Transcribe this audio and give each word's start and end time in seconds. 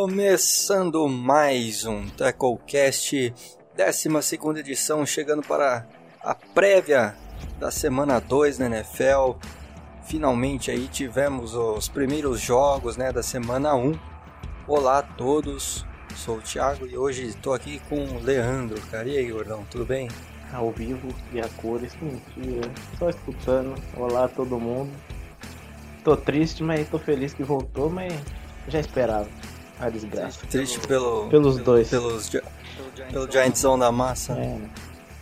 Começando 0.00 1.08
mais 1.08 1.84
um 1.84 2.06
Tacklecast, 2.06 3.34
12 3.76 4.08
edição, 4.60 5.04
chegando 5.04 5.42
para 5.42 5.88
a 6.22 6.36
prévia 6.36 7.16
da 7.58 7.72
semana 7.72 8.20
2 8.20 8.60
na 8.60 8.66
NFL. 8.66 9.32
Finalmente 10.04 10.70
aí 10.70 10.86
tivemos 10.86 11.52
os 11.56 11.88
primeiros 11.88 12.40
jogos 12.40 12.96
né, 12.96 13.10
da 13.10 13.24
semana 13.24 13.74
1. 13.74 13.98
Olá 14.68 15.00
a 15.00 15.02
todos, 15.02 15.84
sou 16.14 16.36
o 16.36 16.40
Thiago 16.40 16.86
e 16.86 16.96
hoje 16.96 17.26
estou 17.26 17.52
aqui 17.52 17.82
com 17.88 18.04
o 18.04 18.22
Leandro. 18.22 18.80
Cara, 18.82 19.08
e 19.08 19.18
aí, 19.18 19.32
gordão, 19.32 19.64
tudo 19.68 19.84
bem? 19.84 20.06
Ao 20.52 20.70
vivo 20.70 21.08
e 21.32 21.40
a 21.40 21.48
cores, 21.60 21.92
mentira. 22.00 22.70
Só 23.00 23.10
escutando. 23.10 23.74
Olá 23.96 24.26
a 24.26 24.28
todo 24.28 24.60
mundo. 24.60 24.92
Tô 26.04 26.16
triste, 26.16 26.62
mas 26.62 26.88
tô 26.88 27.00
feliz 27.00 27.34
que 27.34 27.42
voltou, 27.42 27.90
mas 27.90 28.14
já 28.68 28.80
esperava 28.80 29.28
a 29.78 29.88
desgraça. 29.88 30.46
Triste 30.46 30.80
pelo, 30.86 31.28
Pelos 31.28 31.58
dois. 31.58 31.88
pelos, 31.90 32.28
pelo 33.10 33.30
Giantzão 33.30 33.78
da 33.78 33.90
massa. 33.90 34.34
É, 34.34 34.58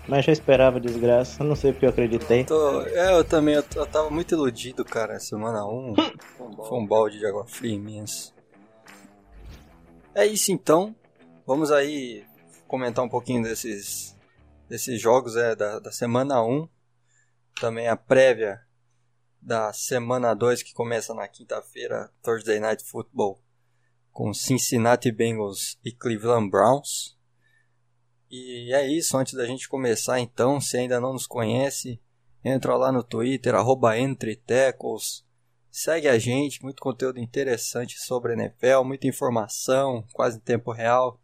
mas 0.08 0.24
já 0.24 0.32
esperava 0.32 0.78
a 0.78 0.80
desgraça, 0.80 1.44
não 1.44 1.54
sei 1.54 1.72
porque 1.72 1.86
eu 1.86 1.90
acreditei. 1.90 2.44
Tô- 2.44 2.82
é, 2.82 3.12
eu 3.12 3.24
também, 3.24 3.54
eu, 3.54 3.64
eu 3.76 3.86
tava 3.86 4.10
muito 4.10 4.34
iludido, 4.34 4.84
cara, 4.84 5.18
semana 5.20 5.64
1. 5.66 5.94
Foi 6.68 6.78
um 6.78 6.86
balde 6.86 7.18
de 7.18 7.26
água 7.26 7.46
fria 7.46 7.74
imenso. 7.74 8.34
É 10.14 10.26
isso 10.26 10.50
então. 10.50 10.94
Vamos 11.46 11.70
aí 11.70 12.24
comentar 12.66 13.04
um 13.04 13.08
pouquinho 13.08 13.42
desses, 13.42 14.16
desses 14.68 15.00
jogos 15.00 15.36
é, 15.36 15.54
da, 15.54 15.78
da 15.78 15.92
semana 15.92 16.42
1. 16.42 16.68
Também 17.60 17.88
a 17.88 17.96
prévia 17.96 18.60
da 19.48 19.72
semana 19.72 20.34
2 20.34 20.62
que 20.62 20.74
começa 20.74 21.14
na 21.14 21.26
quinta-feira, 21.26 22.12
Thursday 22.22 22.60
Night 22.60 22.84
Football, 22.84 23.42
com 24.12 24.34
Cincinnati 24.34 25.10
Bengals 25.10 25.78
e 25.82 25.90
Cleveland 25.90 26.50
Browns. 26.50 27.16
E 28.30 28.70
é 28.74 28.86
isso, 28.86 29.16
antes 29.16 29.32
da 29.32 29.46
gente 29.46 29.66
começar 29.66 30.20
então, 30.20 30.60
se 30.60 30.76
ainda 30.76 31.00
não 31.00 31.14
nos 31.14 31.26
conhece, 31.26 31.98
entra 32.44 32.76
lá 32.76 32.92
no 32.92 33.02
Twitter, 33.02 33.54
arroba 33.54 33.98
Entre 33.98 34.36
Tackles, 34.36 35.24
segue 35.70 36.08
a 36.08 36.18
gente, 36.18 36.62
muito 36.62 36.82
conteúdo 36.82 37.18
interessante 37.18 37.98
sobre 37.98 38.34
NFL, 38.34 38.84
muita 38.84 39.06
informação, 39.06 40.06
quase 40.12 40.36
em 40.36 40.40
tempo 40.42 40.72
real, 40.72 41.18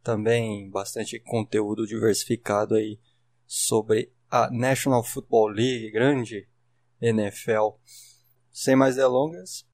também 0.00 0.70
bastante 0.70 1.18
conteúdo 1.18 1.88
diversificado 1.88 2.76
aí 2.76 3.00
sobre 3.44 4.12
a 4.30 4.48
National 4.48 5.02
Football 5.02 5.48
League, 5.48 5.90
grande 5.90 6.46
NFL. 7.08 7.76
Sem 8.52 8.76
mais 8.76 8.96
delongas, 8.96 9.64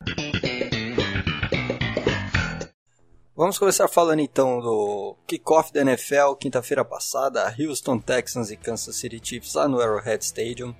Vamos 3.36 3.58
começar 3.58 3.88
falando 3.88 4.20
então 4.20 4.60
do 4.60 5.16
kickoff 5.26 5.72
da 5.72 5.80
NFL, 5.80 6.34
quinta-feira 6.38 6.84
passada, 6.84 7.54
Houston 7.58 7.98
Texans 7.98 8.50
e 8.50 8.56
Kansas 8.56 8.94
City 8.96 9.18
Chiefs 9.22 9.54
lá 9.54 9.66
no 9.66 9.80
Arrowhead 9.80 10.22
Stadium. 10.22 10.74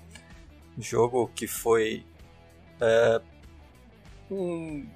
Jogo 0.79 1.31
que 1.35 1.47
foi. 1.47 2.05
É, 2.79 3.21
um, 4.31 4.87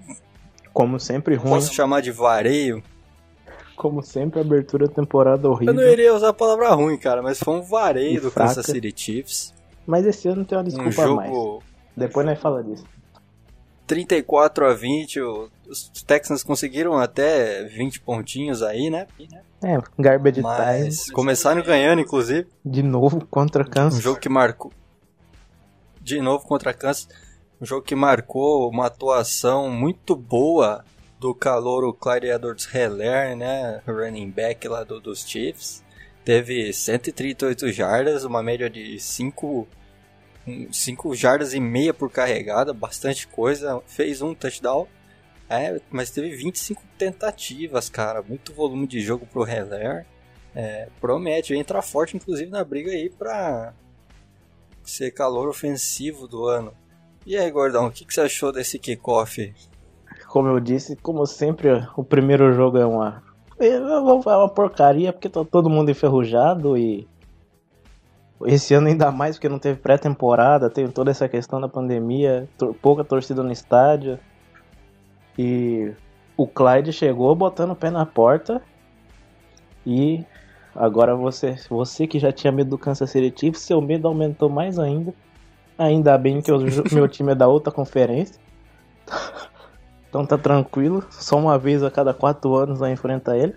Como 0.74 1.00
sempre, 1.00 1.36
ruim. 1.36 1.52
posso 1.52 1.72
chamar 1.72 2.02
de 2.02 2.10
vareio? 2.10 2.82
Como 3.76 4.02
sempre, 4.02 4.40
abertura 4.40 4.86
temporada 4.86 5.48
horrível. 5.48 5.72
Eu 5.74 5.80
não 5.80 5.88
iria 5.90 6.14
usar 6.14 6.28
a 6.28 6.34
palavra 6.34 6.68
ruim, 6.74 6.98
cara, 6.98 7.22
mas 7.22 7.38
foi 7.38 7.54
um 7.54 7.62
vareio 7.62 8.18
E 8.18 8.20
do 8.20 8.30
fraca. 8.30 8.56
Kansas 8.56 8.66
City 8.66 8.92
Chiefs. 8.94 9.54
Mas 9.86 10.06
esse 10.06 10.26
ano 10.28 10.44
tem 10.44 10.56
uma 10.56 10.62
Um 10.62 10.66
desculpa 10.68 11.14
mais. 11.16 11.30
jogo 11.30 11.62
Depois 11.96 12.26
nós 12.26 12.38
fala 12.40 12.62
disso. 12.64 12.84
34 13.86 14.66
a 14.66 14.74
20, 14.74 15.20
o- 15.20 15.50
os 15.68 15.88
Texans 16.06 16.42
conseguiram 16.42 16.96
até 16.98 17.64
20 17.64 18.00
pontinhos 18.00 18.62
aí, 18.62 18.88
né? 18.88 19.06
É, 19.62 19.78
garbage 19.98 20.40
Mas 20.40 21.02
time. 21.04 21.14
começaram 21.14 21.62
ganhando, 21.62 22.00
inclusive. 22.00 22.48
De 22.64 22.82
novo 22.82 23.26
contra 23.26 23.64
Kansas. 23.64 23.98
Um 23.98 24.02
jogo 24.02 24.18
que 24.18 24.28
marcou. 24.28 24.72
De 26.00 26.20
novo 26.20 26.44
contra 26.46 26.72
Kansas. 26.72 27.08
Um 27.60 27.66
jogo 27.66 27.82
que 27.82 27.94
marcou 27.94 28.68
uma 28.70 28.86
atuação 28.86 29.70
muito 29.70 30.16
boa 30.16 30.82
do 31.20 31.34
calouro 31.34 31.92
Clyde 31.94 32.26
Edwards 32.28 32.66
Heller, 32.74 33.36
né? 33.36 33.80
Running 33.86 34.30
back 34.30 34.66
lá 34.66 34.82
do, 34.82 34.98
dos 35.00 35.26
Chiefs. 35.26 35.83
Teve 36.24 36.72
138 36.72 37.70
jardas, 37.70 38.24
uma 38.24 38.42
média 38.42 38.70
de 38.70 38.98
5, 38.98 39.68
5 40.72 41.14
jardas 41.14 41.52
e 41.52 41.60
meia 41.60 41.92
por 41.92 42.10
carregada, 42.10 42.72
bastante 42.72 43.26
coisa. 43.28 43.82
Fez 43.86 44.22
um 44.22 44.34
touchdown. 44.34 44.88
É, 45.48 45.78
mas 45.90 46.10
teve 46.10 46.34
25 46.34 46.82
tentativas, 46.96 47.90
cara. 47.90 48.22
Muito 48.22 48.54
volume 48.54 48.86
de 48.86 49.00
jogo 49.00 49.26
pro 49.26 49.46
Heller. 49.46 50.06
É, 50.54 50.88
promete, 51.00 51.54
entrar 51.54 51.82
forte, 51.82 52.16
inclusive, 52.16 52.50
na 52.50 52.64
briga 52.64 52.90
aí 52.90 53.10
pra 53.10 53.74
ser 54.82 55.10
calor 55.10 55.48
ofensivo 55.48 56.26
do 56.26 56.46
ano. 56.46 56.72
E 57.26 57.36
aí, 57.36 57.50
Gordão, 57.50 57.86
o 57.86 57.90
que, 57.90 58.04
que 58.04 58.14
você 58.14 58.22
achou 58.22 58.52
desse 58.52 58.78
kickoff? 58.78 59.52
Como 60.28 60.48
eu 60.48 60.60
disse, 60.60 60.96
como 60.96 61.26
sempre, 61.26 61.70
o 61.96 62.04
primeiro 62.04 62.52
jogo 62.52 62.78
é 62.78 62.86
uma. 62.86 63.22
Falar 64.22 64.44
uma 64.44 64.48
porcaria 64.48 65.12
porque 65.12 65.28
tá 65.28 65.44
todo 65.44 65.70
mundo 65.70 65.90
enferrujado 65.90 66.76
e. 66.76 67.06
Esse 68.46 68.74
ano 68.74 68.88
ainda 68.88 69.10
mais 69.12 69.36
porque 69.36 69.48
não 69.48 69.60
teve 69.60 69.78
pré-temporada, 69.78 70.68
tem 70.68 70.88
toda 70.88 71.10
essa 71.10 71.28
questão 71.28 71.60
da 71.60 71.68
pandemia, 71.68 72.48
pouca 72.82 73.04
torcida 73.04 73.42
no 73.42 73.52
estádio. 73.52 74.18
E 75.38 75.92
o 76.36 76.46
Clyde 76.46 76.92
chegou 76.92 77.34
botando 77.34 77.70
o 77.70 77.76
pé 77.76 77.90
na 77.90 78.04
porta. 78.04 78.60
E 79.86 80.24
agora 80.74 81.14
você, 81.14 81.56
você 81.70 82.06
que 82.06 82.18
já 82.18 82.32
tinha 82.32 82.52
medo 82.52 82.70
do 82.70 82.78
Kansas 82.78 83.10
City 83.10 83.52
seu 83.54 83.80
medo 83.80 84.08
aumentou 84.08 84.48
mais 84.48 84.78
ainda. 84.78 85.14
Ainda 85.78 86.18
bem 86.18 86.42
que 86.42 86.52
o 86.52 86.58
meu 86.92 87.08
time 87.08 87.32
é 87.32 87.34
da 87.34 87.48
outra 87.48 87.72
conferência. 87.72 88.40
Então 90.14 90.24
tá 90.24 90.38
tranquilo, 90.38 91.04
só 91.10 91.36
uma 91.36 91.58
vez 91.58 91.82
a 91.82 91.90
cada 91.90 92.14
quatro 92.14 92.54
anos 92.54 92.78
vai 92.78 92.92
enfrentar 92.92 93.36
ele. 93.36 93.56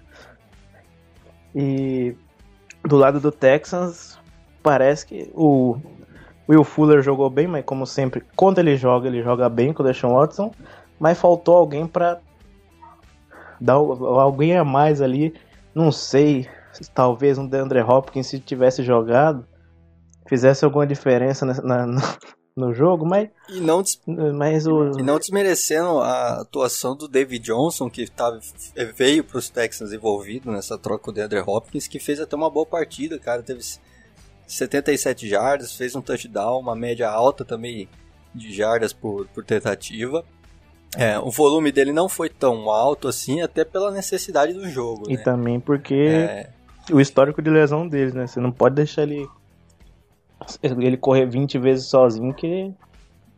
E 1.54 2.16
do 2.84 2.96
lado 2.98 3.20
do 3.20 3.32
Texans, 3.32 4.18
parece 4.64 5.06
que 5.06 5.32
o 5.36 5.78
Will 6.50 6.64
Fuller 6.64 7.04
jogou 7.04 7.30
bem, 7.30 7.46
mas 7.46 7.64
como 7.64 7.86
sempre, 7.86 8.24
quando 8.36 8.58
ele 8.58 8.76
joga, 8.76 9.08
ele 9.08 9.22
joga 9.22 9.48
bem 9.48 9.72
com 9.72 9.84
o 9.84 9.86
Deshaun 9.86 10.16
Watson. 10.16 10.52
Mas 11.00 11.20
faltou 11.20 11.56
alguém 11.56 11.86
pra 11.86 12.18
dar 13.62 13.74
alguém 13.74 14.58
a 14.58 14.66
mais 14.66 15.00
ali. 15.00 15.36
Não 15.76 15.92
sei, 15.92 16.50
talvez 16.92 17.38
um 17.38 17.48
DeAndre 17.48 17.82
Hopkins 17.84 18.26
se 18.26 18.40
tivesse 18.40 18.82
jogado, 18.82 19.46
fizesse 20.28 20.66
alguma 20.66 20.88
diferença 20.88 21.46
na- 21.46 21.86
na- 21.86 22.02
no, 22.58 22.74
jogo, 22.74 23.06
mas, 23.06 23.30
E 23.50 23.60
não, 23.62 23.82
des- 23.82 24.02
mas 24.36 24.66
o. 24.68 25.00
e 25.00 25.04
não 25.04 25.20
desmerecendo 25.20 26.00
a 26.00 26.42
atuação 26.42 26.96
do 26.96 27.08
David 27.08 27.46
Johnson, 27.46 27.90
que 27.90 28.10
tava, 28.10 28.40
veio 28.96 29.24
para 29.24 29.38
os 29.38 29.50
Texans 29.50 29.94
envolvido 29.94 30.52
nessa 30.52 30.78
troca 30.78 31.04
com 31.06 31.12
o 31.12 31.14
DeAndre 31.14 31.40
Hopkins, 31.40 31.88
que 31.88 32.00
fez 32.00 32.20
até 32.20 32.36
uma 32.36 32.50
boa 32.50 32.66
partida, 32.66 33.18
cara. 33.20 33.44
Teve 33.44 33.62
77 34.48 35.28
jardas, 35.28 35.74
fez 35.74 35.96
um 35.96 36.02
touchdown, 36.02 36.60
uma 36.60 36.76
média 36.76 37.10
alta 37.10 37.44
também 37.44 37.88
de 38.34 38.54
jardas 38.54 38.94
por, 38.94 39.28
por 39.28 39.44
tentativa. 39.44 40.24
É, 40.96 41.20
o 41.20 41.30
volume 41.30 41.72
dele 41.72 41.92
não 41.92 42.08
foi 42.08 42.30
tão 42.30 42.70
alto 42.72 43.08
assim, 43.08 43.42
até 43.42 43.66
pela 43.66 43.92
necessidade 43.92 44.54
do 44.54 44.70
jogo. 44.70 45.04
E 45.10 45.18
né? 45.18 45.22
também 45.24 45.60
porque 45.60 45.94
É, 45.94 46.50
o 46.92 47.02
histórico 47.02 47.42
de 47.42 47.50
lesão 47.50 47.88
deles, 47.88 48.14
né? 48.14 48.26
Você 48.26 48.40
não 48.40 48.52
pode 48.52 48.76
deixar 48.76 49.04
ele 49.04 49.28
ele 50.62 50.98
correr 50.98 51.26
20 51.26 51.58
vezes 51.60 51.86
sozinho 51.88 52.34
que 52.34 52.72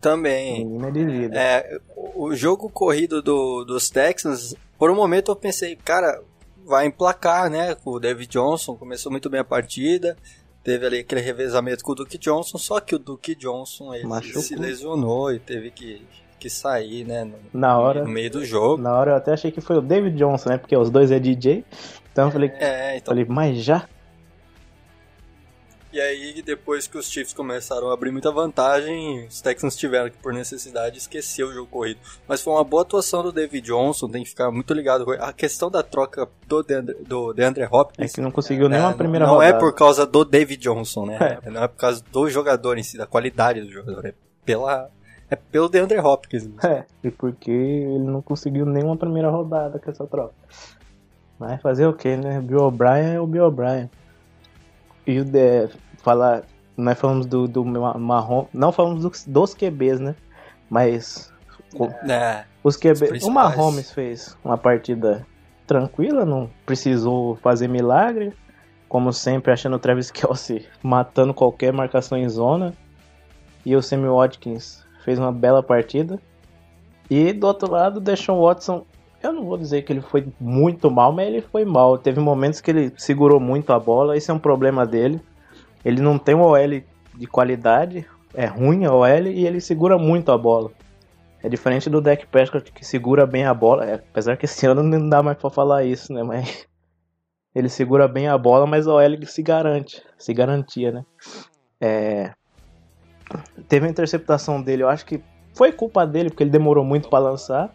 também. 0.01 0.65
menina. 0.65 1.35
É, 1.37 1.79
o 2.15 2.33
jogo 2.33 2.69
corrido 2.69 3.21
do, 3.21 3.63
dos 3.65 3.89
Texans, 3.89 4.55
por 4.77 4.89
um 4.89 4.95
momento 4.95 5.31
eu 5.31 5.35
pensei, 5.35 5.75
cara, 5.75 6.21
vai 6.65 6.85
emplacar, 6.85 7.49
né? 7.49 7.75
O 7.83 7.99
David 7.99 8.29
Johnson 8.29 8.75
começou 8.75 9.11
muito 9.11 9.29
bem 9.29 9.41
a 9.41 9.43
partida, 9.43 10.15
teve 10.63 10.85
ali 10.85 10.99
aquele 10.99 11.21
revezamento 11.21 11.83
com 11.83 11.91
o 11.91 11.95
Duke 11.95 12.17
Johnson, 12.17 12.57
só 12.57 12.79
que 12.79 12.95
o 12.95 12.99
Duke 12.99 13.35
Johnson 13.35 13.93
ele 13.93 14.07
Machucou. 14.07 14.41
se 14.41 14.55
lesionou 14.55 15.33
e 15.33 15.39
teve 15.39 15.71
que, 15.71 16.01
que 16.39 16.49
sair, 16.49 17.03
né? 17.05 17.25
No, 17.25 17.35
Na 17.53 17.77
hora, 17.77 18.03
no 18.03 18.09
meio 18.09 18.29
do 18.31 18.45
jogo. 18.45 18.81
na 18.81 18.93
hora 18.93 19.11
eu 19.11 19.15
até 19.15 19.33
achei 19.33 19.51
que 19.51 19.59
foi 19.61 19.77
o 19.77 19.81
David 19.81 20.15
Johnson, 20.17 20.49
né? 20.49 20.57
Porque 20.57 20.77
os 20.77 20.89
dois 20.89 21.11
é 21.11 21.19
DJ. 21.19 21.65
Então 22.11 22.25
eu 22.27 22.31
falei, 22.31 22.49
É, 22.59 22.95
então. 22.97 23.11
falei, 23.13 23.25
mas 23.27 23.57
já? 23.63 23.87
E 25.91 26.00
aí, 26.00 26.41
depois 26.44 26.86
que 26.88 27.00
os 27.00 27.09
Chiefs 27.09 27.33
começaram 27.33 27.89
a 27.89 27.94
abrir 27.94 28.12
muita 28.12 28.31
vantagem, 28.31 29.25
os 29.25 29.41
Texans 29.41 29.75
tiveram 29.75 30.09
que, 30.09 30.18
por 30.18 30.31
necessidade, 30.31 31.00
esquecer 31.00 31.44
o 31.44 31.51
jogo 31.51 31.65
corrido. 31.68 32.00
Mas 32.27 32.41
foi 32.41 32.53
uma 32.53 32.63
boa 32.63 32.83
atuação 32.83 33.24
do 33.24 33.31
David 33.31 33.65
Johnson, 33.65 34.07
tem 34.07 34.24
que 34.24 34.30
ficar 34.30 34.51
muito 34.51 34.71
ligado. 34.71 35.12
A 35.13 35.33
questão 35.33 35.71
da 35.71 35.81
troca 35.81 36.27
do 36.47 36.62
DeAndre, 36.62 36.95
do 37.03 37.33
DeAndre 37.33 37.63
É 37.63 37.68
Hopkins 37.71 38.13
que 38.13 38.21
não 38.21 38.30
conseguiu 38.30 38.69
nem 38.69 38.80
uma 38.80 38.91
é, 38.91 38.94
primeira 38.94 39.25
não 39.25 39.33
rodada. 39.36 39.56
é 39.56 39.59
por 39.59 39.74
causa 39.74 40.06
do 40.06 40.24
David 40.24 40.62
Johnson, 40.62 41.07
né? 41.07 41.39
Não 41.50 41.63
é 41.63 41.68
por 41.68 41.77
causa 41.77 42.03
do 42.12 42.30
jogador 42.30 42.77
em 42.77 42.83
si, 42.83 42.95
da 42.95 43.07
qualidade 43.07 43.62
do 43.62 43.71
jogador. 43.71 44.06
É 44.06 44.13
pela 44.45 44.92
É 45.27 45.35
pelo 45.35 45.68
DeAndre 45.69 45.97
Hopkins. 46.00 46.47
É, 46.63 46.85
e 47.03 47.09
porque 47.09 47.50
ele 47.50 48.03
não 48.03 48.21
conseguiu 48.21 48.65
nenhuma 48.65 48.95
primeira 48.95 49.30
rodada 49.31 49.80
com 49.80 49.89
essa 49.89 50.06
troca. 50.06 50.35
Mas 51.39 51.59
fazer 51.62 51.88
o 51.88 51.94
que, 51.94 52.15
né? 52.15 52.39
Bill 52.42 52.59
O'Brien 52.59 53.15
é 53.15 53.19
o 53.19 53.25
Bill 53.25 53.45
O'Brien. 53.45 53.89
E 55.05 55.19
o 55.19 55.25
de 55.25 55.69
falar. 55.97 56.43
Nós 56.77 56.97
falamos 56.97 57.25
do, 57.25 57.47
do 57.47 57.65
Marrom. 57.65 58.45
Não 58.53 58.71
falamos 58.71 59.03
dos, 59.03 59.25
dos 59.25 59.53
QBs, 59.53 59.99
né? 59.99 60.15
Mas. 60.69 61.33
É, 62.09 62.45
os 62.63 62.77
QBs. 62.77 63.23
O 63.23 63.31
Mahomes 63.31 63.91
fez 63.91 64.37
uma 64.43 64.57
partida 64.57 65.25
tranquila, 65.67 66.25
não 66.25 66.49
precisou 66.65 67.35
fazer 67.37 67.67
milagre. 67.67 68.33
Como 68.87 69.13
sempre, 69.13 69.51
achando 69.51 69.75
o 69.75 69.79
Travis 69.79 70.09
Kelsey 70.09 70.65
matando 70.81 71.33
qualquer 71.33 71.71
marcação 71.71 72.17
em 72.17 72.27
zona. 72.27 72.73
E 73.65 73.75
o 73.75 73.81
Sammy 73.81 74.07
Watkins 74.07 74.83
fez 75.03 75.19
uma 75.19 75.31
bela 75.31 75.61
partida. 75.61 76.19
E 77.09 77.33
do 77.33 77.47
outro 77.47 77.71
lado, 77.71 77.97
o 77.97 77.99
Deshaun 77.99 78.41
Watson, 78.41 78.85
eu 79.21 79.33
não 79.33 79.45
vou 79.45 79.57
dizer 79.57 79.81
que 79.83 79.94
ele 79.94 80.01
foi 80.01 80.27
muito 80.39 80.89
mal, 80.89 81.12
mas 81.12 81.27
ele 81.27 81.42
foi 81.42 81.66
mal. 81.66 81.98
Teve 81.98 82.19
momentos 82.19 82.62
que 82.62 82.71
ele 82.71 82.94
segurou 82.98 83.39
muito 83.39 83.71
a 83.71 83.80
bola, 83.80 84.18
esse 84.18 84.31
é 84.31 84.33
um 84.33 84.39
problema 84.39 84.86
dele. 84.86 85.21
Ele 85.83 86.01
não 86.01 86.18
tem 86.18 86.36
um 86.36 86.42
OL 86.42 86.81
de 87.16 87.27
qualidade, 87.27 88.06
é 88.33 88.45
ruim 88.45 88.86
a 88.86 88.94
OL 88.94 89.27
e 89.27 89.45
ele 89.45 89.60
segura 89.60 89.98
muito 89.98 90.31
a 90.31 90.38
bola. 90.38 90.71
É 91.42 91.48
diferente 91.48 91.89
do 91.89 92.01
Deck 92.01 92.27
Prescott 92.27 92.71
que 92.71 92.86
segura 92.86 93.25
bem 93.25 93.45
a 93.45 93.54
bola, 93.54 93.86
é, 93.86 93.95
apesar 93.95 94.38
que 94.38 94.45
esse 94.45 94.66
ano 94.68 94.83
não 94.83 95.10
dá 95.10 95.24
mais 95.24 95.38
pra 95.38 95.50
falar 95.50 95.83
isso, 95.83 96.13
né? 96.13 96.24
Mas 96.24 96.68
ele 97.56 97.69
segura 97.69 98.07
bem 98.07 98.27
a 98.27 98.38
bola, 98.38 98.66
mas 98.66 98.88
a 98.88 98.94
OL 98.94 99.25
se 99.25 99.42
garante, 99.42 100.04
se 100.18 100.33
garantia, 100.33 100.92
né? 100.92 101.06
É, 101.81 102.31
Teve 103.68 103.88
a 103.88 103.89
interceptação 103.89 104.62
dele, 104.62 104.83
eu 104.83 104.89
acho 104.89 105.06
que 105.06 105.21
foi 105.54 105.71
culpa 105.71 106.06
dele, 106.06 106.30
porque 106.30 106.44
ele 106.44 106.50
demorou 106.50 106.83
muito 106.83 107.10
para 107.10 107.19
lançar. 107.19 107.74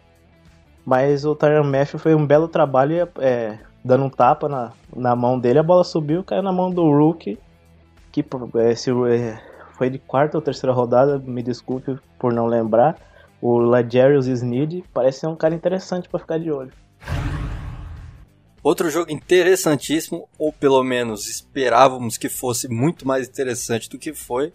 Mas 0.85 1.25
o 1.25 1.35
Tyron 1.35 1.63
Matthew 1.63 1.99
foi 1.99 2.13
um 2.13 2.25
belo 2.25 2.47
trabalho, 2.47 3.09
é, 3.19 3.57
dando 3.83 4.05
um 4.05 4.09
tapa 4.09 4.47
na, 4.47 4.71
na 4.95 5.15
mão 5.15 5.39
dele, 5.39 5.59
a 5.59 5.63
bola 5.63 5.83
subiu, 5.83 6.23
caiu 6.23 6.43
na 6.43 6.51
mão 6.51 6.69
do 6.69 6.83
Rookie, 6.91 7.39
que 8.11 8.23
é, 8.55 8.75
se, 8.75 8.91
é, 8.91 9.41
foi 9.77 9.89
de 9.89 9.97
quarta 9.97 10.37
ou 10.37 10.41
terceira 10.41 10.73
rodada, 10.73 11.17
me 11.17 11.41
desculpe 11.41 11.97
por 12.19 12.31
não 12.31 12.45
lembrar. 12.45 12.95
O 13.41 13.57
Lajarius 13.57 14.27
Sneed 14.27 14.83
parece 14.93 15.21
ser 15.21 15.27
um 15.27 15.35
cara 15.35 15.55
interessante 15.55 16.07
para 16.07 16.19
ficar 16.19 16.39
de 16.39 16.51
olho. 16.51 16.71
Outro 18.63 18.89
jogo 18.89 19.11
interessantíssimo, 19.11 20.27
ou 20.39 20.51
pelo 20.51 20.83
menos 20.83 21.27
esperávamos 21.27 22.17
que 22.17 22.29
fosse 22.29 22.67
muito 22.67 23.07
mais 23.07 23.27
interessante 23.27 23.89
do 23.89 23.99
que 23.99 24.13
foi, 24.13 24.53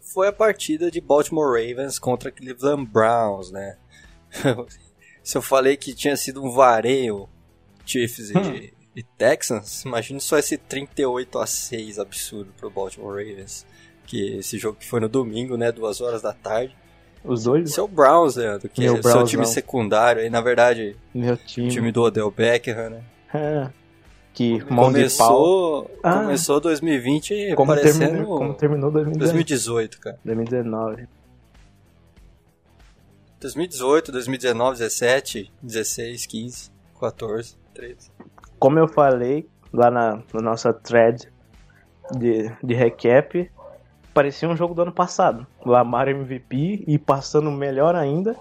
foi 0.00 0.28
a 0.28 0.32
partida 0.32 0.90
de 0.90 1.00
Baltimore 1.00 1.52
Ravens 1.52 1.98
contra 1.98 2.30
Cleveland 2.30 2.86
Browns, 2.86 3.50
né? 3.50 3.78
Se 5.28 5.36
eu 5.36 5.42
falei 5.42 5.76
que 5.76 5.92
tinha 5.92 6.16
sido 6.16 6.42
um 6.42 6.50
vareio 6.50 7.28
Chiefs 7.84 8.30
hum. 8.30 8.40
e, 8.50 8.72
e, 8.96 9.02
Texans, 9.02 9.84
imagine 9.84 10.18
só 10.22 10.38
esse 10.38 10.56
38 10.56 11.38
a 11.38 11.46
6 11.46 11.98
absurdo 11.98 12.50
pro 12.56 12.70
Baltimore 12.70 13.10
Ravens. 13.10 13.66
Que 14.06 14.38
esse 14.38 14.56
jogo 14.56 14.78
que 14.78 14.88
foi 14.88 15.00
no 15.00 15.08
domingo, 15.08 15.58
né? 15.58 15.70
Duas 15.70 16.00
horas 16.00 16.22
da 16.22 16.32
tarde. 16.32 16.74
Os 17.22 17.44
dois? 17.44 17.74
Seu 17.74 17.86
Browns, 17.86 18.36
Leandro, 18.36 18.70
que 18.70 18.80
Meu 18.80 18.96
é 18.96 19.00
o 19.00 19.02
seu 19.02 19.24
time 19.24 19.44
secundário 19.44 20.22
aí, 20.22 20.30
na 20.30 20.40
verdade. 20.40 20.96
Meu 21.12 21.36
time. 21.36 21.68
O 21.68 21.70
time 21.70 21.92
do 21.92 22.04
Odell 22.04 22.30
Beckham, 22.30 22.88
né? 22.88 23.02
É 23.34 23.68
que 24.32 24.60
começou, 24.60 25.90
ah, 26.00 26.20
começou 26.20 26.60
2020 26.60 27.54
como 27.56 27.74
parecendo 27.74 27.98
terminou, 27.98 28.38
como 28.38 28.54
terminou 28.54 28.90
2018, 28.90 29.98
cara. 29.98 30.18
2019. 30.24 31.08
2018, 33.40 34.12
2019, 34.12 34.78
17, 34.78 35.52
16, 35.62 36.26
15, 36.26 36.70
14, 37.00 37.56
13. 37.74 38.10
Como 38.58 38.78
eu 38.78 38.88
falei 38.88 39.48
lá 39.72 39.90
na, 39.90 40.22
na 40.32 40.40
nossa 40.40 40.72
thread 40.72 41.30
de, 42.16 42.50
de 42.62 42.74
recap, 42.74 43.50
parecia 44.12 44.48
um 44.48 44.56
jogo 44.56 44.74
do 44.74 44.82
ano 44.82 44.92
passado. 44.92 45.46
Lamar 45.64 46.08
MVP 46.08 46.84
e 46.86 46.98
passando 46.98 47.50
melhor 47.50 47.94
ainda 47.94 48.36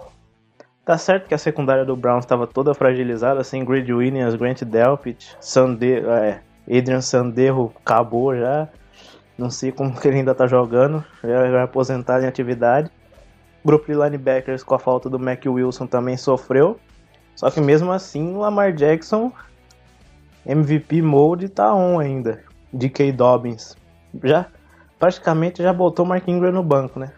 Tá 0.87 0.97
certo 0.97 1.27
que 1.27 1.33
a 1.33 1.37
secundária 1.37 1.83
do 1.83 1.97
Browns 1.97 2.23
estava 2.23 2.47
toda 2.47 2.73
fragilizada, 2.73 3.43
sem 3.43 3.65
Grid 3.65 3.91
Williams, 3.91 4.35
Grant 4.35 4.61
Delpit, 4.63 5.35
Sande 5.37 5.95
é, 5.95 6.39
Adrian 6.65 7.01
Sanderro 7.01 7.73
acabou 7.75 8.33
já. 8.33 8.69
Não 9.37 9.49
sei 9.49 9.69
como 9.69 9.99
que 9.99 10.07
ele 10.07 10.19
ainda 10.19 10.33
tá 10.33 10.47
jogando, 10.47 11.03
já 11.21 11.51
vai 11.51 11.63
aposentar 11.63 12.23
em 12.23 12.25
atividade. 12.25 12.89
Grupo 13.67 13.85
de 13.87 13.99
linebackers 13.99 14.63
com 14.63 14.75
a 14.75 14.79
falta 14.79 15.09
do 15.09 15.19
Mac 15.19 15.43
Wilson 15.45 15.87
também 15.87 16.15
sofreu. 16.15 16.79
Só 17.35 17.51
que 17.51 17.59
mesmo 17.59 17.91
assim 17.91 18.33
o 18.33 18.39
Lamar 18.39 18.71
Jackson 18.71 19.29
MVP 20.45 21.01
mode 21.01 21.49
tá 21.49 21.75
on 21.75 21.99
ainda. 21.99 22.41
DK 22.71 23.11
Dobbins. 23.11 23.75
Já 24.23 24.45
praticamente 24.97 25.61
já 25.61 25.73
botou 25.73 26.05
o 26.05 26.07
Mark 26.07 26.25
Ingram 26.29 26.53
no 26.53 26.63
banco, 26.63 26.97
né? 26.97 27.11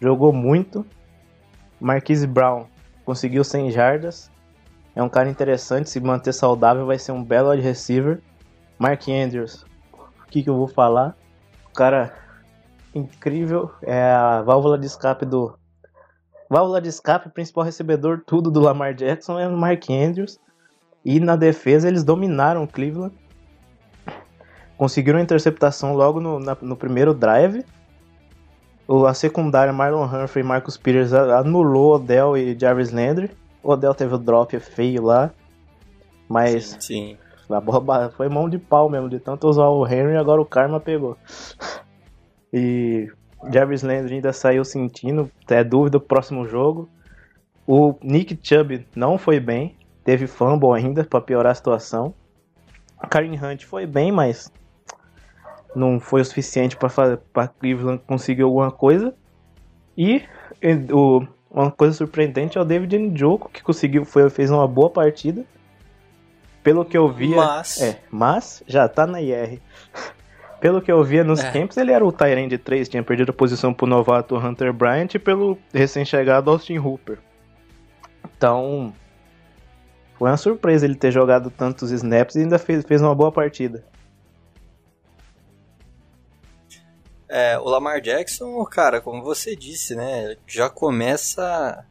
Jogou 0.00 0.32
muito. 0.32 0.86
Marquise 1.80 2.28
Brown 2.28 2.66
conseguiu 3.04 3.42
100 3.42 3.72
jardas. 3.72 4.30
É 4.94 5.02
um 5.02 5.08
cara 5.08 5.28
interessante, 5.28 5.90
se 5.90 5.98
manter 5.98 6.32
saudável 6.32 6.86
vai 6.86 6.96
ser 7.00 7.10
um 7.10 7.24
belo 7.24 7.50
wide 7.50 7.60
receiver. 7.60 8.20
Mark 8.78 9.08
Andrews, 9.08 9.66
o 9.92 10.30
que, 10.30 10.44
que 10.44 10.48
eu 10.48 10.56
vou 10.56 10.68
falar? 10.68 11.16
O 11.68 11.74
cara 11.74 12.14
incrível, 12.94 13.68
é 13.82 14.12
a 14.12 14.42
válvula 14.42 14.78
de 14.78 14.86
escape 14.86 15.26
do 15.26 15.58
válvula 16.52 16.80
de 16.80 16.88
escape, 16.88 17.30
principal 17.30 17.64
recebedor 17.64 18.22
tudo 18.26 18.50
do 18.50 18.60
Lamar 18.60 18.94
Jackson 18.94 19.38
é 19.38 19.48
o 19.48 19.56
Mark 19.56 19.88
Andrews. 19.90 20.38
E 21.04 21.18
na 21.18 21.34
defesa 21.34 21.88
eles 21.88 22.04
dominaram 22.04 22.62
o 22.62 22.68
Cleveland. 22.68 23.14
Conseguiram 24.76 25.18
a 25.18 25.22
interceptação 25.22 25.94
logo 25.94 26.20
no, 26.20 26.38
na, 26.38 26.56
no 26.60 26.76
primeiro 26.76 27.14
drive 27.14 27.64
a 29.06 29.14
secundária 29.14 29.72
Marlon 29.72 30.04
Humphrey 30.04 30.44
e 30.44 30.46
Marcus 30.46 30.76
Peters 30.76 31.12
anulou 31.12 31.94
Odell 31.94 32.36
e 32.36 32.58
Jarvis 32.58 32.92
Landry. 32.92 33.30
O 33.62 33.72
Odell 33.72 33.94
teve 33.94 34.14
o 34.14 34.18
drop 34.18 34.58
feio 34.58 35.02
lá. 35.02 35.30
Mas 36.28 36.76
sim, 36.80 36.80
sim. 36.80 37.18
a 37.50 37.60
bola 37.60 38.10
foi 38.10 38.28
mão 38.28 38.48
de 38.48 38.58
pau 38.58 38.88
mesmo, 38.88 39.08
de 39.08 39.18
tanto 39.18 39.48
usar 39.48 39.68
o 39.68 39.86
Henry, 39.86 40.16
agora 40.16 40.40
o 40.40 40.46
Karma 40.46 40.80
pegou. 40.80 41.16
E 42.54 43.10
Jarvis 43.50 43.82
Landry 43.82 44.16
ainda 44.16 44.32
saiu 44.32 44.64
sentindo, 44.64 45.30
é 45.48 45.64
dúvida 45.64 45.98
pro 45.98 46.08
próximo 46.08 46.46
jogo. 46.46 46.88
O 47.66 47.94
Nick 48.02 48.38
Chubb 48.42 48.86
não 48.94 49.18
foi 49.18 49.40
bem, 49.40 49.76
teve 50.04 50.26
fumble 50.26 50.72
ainda 50.74 51.04
para 51.04 51.20
piorar 51.20 51.52
a 51.52 51.54
situação. 51.54 52.14
Karen 53.08 53.34
Hunt 53.34 53.64
foi 53.64 53.86
bem, 53.86 54.12
mas 54.12 54.50
não 55.74 55.98
foi 55.98 56.20
o 56.20 56.24
suficiente 56.24 56.76
para 56.76 57.48
Cleveland 57.48 58.02
conseguir 58.06 58.42
alguma 58.42 58.70
coisa. 58.70 59.14
E 59.96 60.22
o, 60.92 61.26
uma 61.50 61.70
coisa 61.70 61.94
surpreendente 61.94 62.56
é 62.56 62.60
o 62.60 62.64
David 62.64 62.96
Njoku, 62.98 63.50
que 63.50 63.62
conseguiu, 63.62 64.04
foi, 64.04 64.28
fez 64.30 64.50
uma 64.50 64.66
boa 64.66 64.90
partida. 64.90 65.44
Pelo 66.62 66.84
que 66.84 66.96
eu 66.96 67.10
via. 67.12 67.36
Mas. 67.36 67.80
É, 67.82 67.98
mas 68.10 68.62
já 68.66 68.88
tá 68.88 69.06
na 69.06 69.20
IR. 69.20 69.60
Pelo 70.62 70.80
que 70.80 70.92
eu 70.92 71.02
via 71.02 71.24
nos 71.24 71.40
é. 71.40 71.50
camps, 71.50 71.76
ele 71.76 71.90
era 71.90 72.06
o 72.06 72.12
Tyrande 72.12 72.56
3, 72.56 72.88
tinha 72.88 73.02
perdido 73.02 73.30
a 73.30 73.32
posição 73.32 73.74
pro 73.74 73.84
novato 73.84 74.36
Hunter 74.36 74.72
Bryant 74.72 75.12
e 75.12 75.18
pelo 75.18 75.58
recém-chegado 75.74 76.48
Austin 76.48 76.78
Hooper. 76.78 77.18
Então, 78.24 78.94
foi 80.16 80.30
uma 80.30 80.36
surpresa 80.36 80.86
ele 80.86 80.94
ter 80.94 81.10
jogado 81.10 81.50
tantos 81.50 81.90
snaps 81.90 82.36
e 82.36 82.42
ainda 82.42 82.60
fez, 82.60 82.84
fez 82.84 83.02
uma 83.02 83.12
boa 83.12 83.32
partida. 83.32 83.84
É, 87.28 87.58
o 87.58 87.64
Lamar 87.64 88.00
Jackson, 88.00 88.64
cara, 88.66 89.00
como 89.00 89.20
você 89.20 89.56
disse, 89.56 89.96
né, 89.96 90.36
já 90.46 90.70
começa 90.70 91.84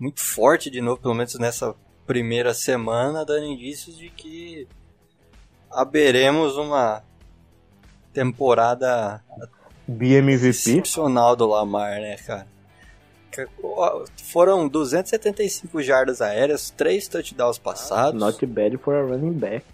muito 0.00 0.20
forte 0.20 0.68
de 0.68 0.80
novo, 0.80 1.00
pelo 1.00 1.14
menos 1.14 1.38
nessa 1.38 1.76
primeira 2.04 2.52
semana, 2.52 3.24
dando 3.24 3.46
indícios 3.46 3.96
de 3.96 4.10
que 4.10 4.66
haveremos 5.70 6.56
uma 6.56 7.05
temporada 8.16 9.22
BMVP 9.86 10.48
excepcional 10.48 11.36
do 11.36 11.46
Lamar, 11.46 12.00
né, 12.00 12.16
cara? 12.16 12.46
Foram 14.24 14.66
275 14.66 15.82
jardas 15.82 16.22
aéreas, 16.22 16.70
3 16.70 17.06
touchdowns 17.06 17.58
passados. 17.58 18.18
Not 18.18 18.46
bad 18.46 18.78
for 18.78 18.94
a 18.94 19.02
running 19.02 19.34
back. 19.34 19.66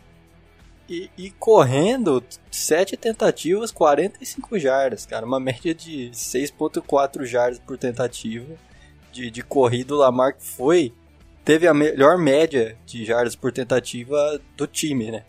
E, 0.89 1.09
e, 1.17 1.31
correndo, 1.31 2.25
7 2.51 2.97
tentativas, 2.97 3.71
45 3.71 4.59
jardas, 4.59 5.07
cara. 5.07 5.25
Uma 5.25 5.39
média 5.39 5.73
de 5.73 6.11
6.4 6.13 7.25
jardas 7.25 7.61
por 7.61 7.79
tentativa 7.79 8.57
de, 9.13 9.31
de 9.31 9.43
corrida. 9.43 9.95
O 9.95 9.99
Lamar 9.99 10.35
foi, 10.41 10.93
teve 11.45 11.69
a 11.69 11.73
melhor 11.73 12.19
média 12.19 12.77
de 12.85 13.05
jardas 13.05 13.37
por 13.37 13.53
tentativa 13.53 14.41
do 14.57 14.67
time, 14.67 15.13
né? 15.13 15.25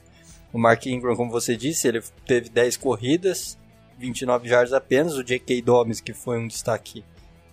O 0.53 0.59
Mark 0.59 0.85
Ingram, 0.85 1.15
como 1.15 1.31
você 1.31 1.57
disse, 1.57 1.87
ele 1.87 2.01
teve 2.27 2.47
10 2.47 2.77
corridas, 2.77 3.57
29 3.97 4.47
jardas 4.47 4.71
apenas. 4.71 5.15
O 5.15 5.23
J.K. 5.23 5.61
Dobbins, 5.63 5.99
que 5.99 6.13
foi 6.13 6.37
um 6.37 6.47
destaque 6.47 7.03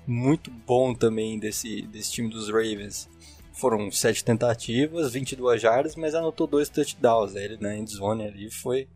muito 0.07 0.51
bom 0.51 0.95
também 0.95 1.39
desse, 1.39 1.83
desse 1.83 2.13
time 2.13 2.29
dos 2.29 2.49
Ravens. 2.49 3.09
Foram 3.55 3.91
sete 3.91 4.23
tentativas, 4.23 5.13
22 5.13 5.61
jardas, 5.61 5.97
mas 5.97 6.15
anotou 6.15 6.47
dois 6.47 6.69
touchdowns. 6.69 7.35
Ele 7.35 7.57
na 7.59 7.75
endzone 7.75 8.25
ali 8.25 8.51
foi 8.51 8.87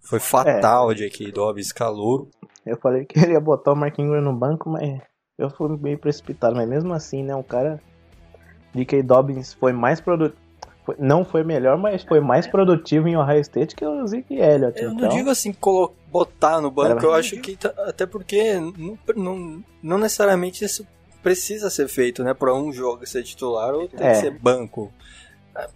foi 0.00 0.18
fatal 0.18 0.90
é. 0.90 0.94
de 0.94 1.04
J.K. 1.04 1.30
Dobbins 1.30 1.70
calouro. 1.70 2.28
Eu 2.66 2.76
falei 2.76 3.04
que 3.04 3.18
ele 3.18 3.32
ia 3.32 3.40
botar 3.40 3.72
o 3.72 3.76
Mark 3.76 3.96
Ingram 3.98 4.20
no 4.20 4.34
banco, 4.34 4.68
mas 4.68 5.00
eu 5.38 5.48
fui 5.48 5.76
meio 5.78 5.98
precipitado. 5.98 6.56
Mas 6.56 6.68
mesmo 6.68 6.92
assim, 6.92 7.22
né, 7.22 7.34
o 7.34 7.44
cara 7.44 7.80
J.K. 8.74 9.02
Dobbins 9.04 9.54
foi 9.54 9.72
mais 9.72 10.00
produtivo. 10.00 10.41
Não 10.98 11.24
foi 11.24 11.44
melhor, 11.44 11.78
mas 11.78 12.02
foi 12.02 12.20
mais 12.20 12.46
produtivo 12.46 13.06
em 13.06 13.16
Ohio 13.16 13.40
State 13.40 13.76
que 13.76 13.84
o 13.84 14.06
Zeke 14.06 14.34
Elliott. 14.34 14.80
Eu 14.80 14.92
então... 14.92 15.08
não 15.08 15.16
digo 15.16 15.30
assim 15.30 15.54
botar 16.10 16.60
no 16.60 16.70
banco, 16.70 17.04
eu 17.04 17.14
acho 17.14 17.40
que 17.40 17.56
tá, 17.56 17.72
até 17.86 18.04
porque 18.04 18.54
não, 18.58 18.98
não, 19.14 19.64
não 19.82 19.98
necessariamente 19.98 20.64
isso 20.64 20.86
precisa 21.22 21.70
ser 21.70 21.88
feito, 21.88 22.24
né? 22.24 22.34
Para 22.34 22.52
um 22.52 22.72
jogo 22.72 23.06
ser 23.06 23.22
titular 23.22 23.72
ou 23.72 23.86
tem 23.86 24.04
é. 24.04 24.10
que 24.10 24.16
ser 24.16 24.30
banco. 24.32 24.92
É, 25.56 25.68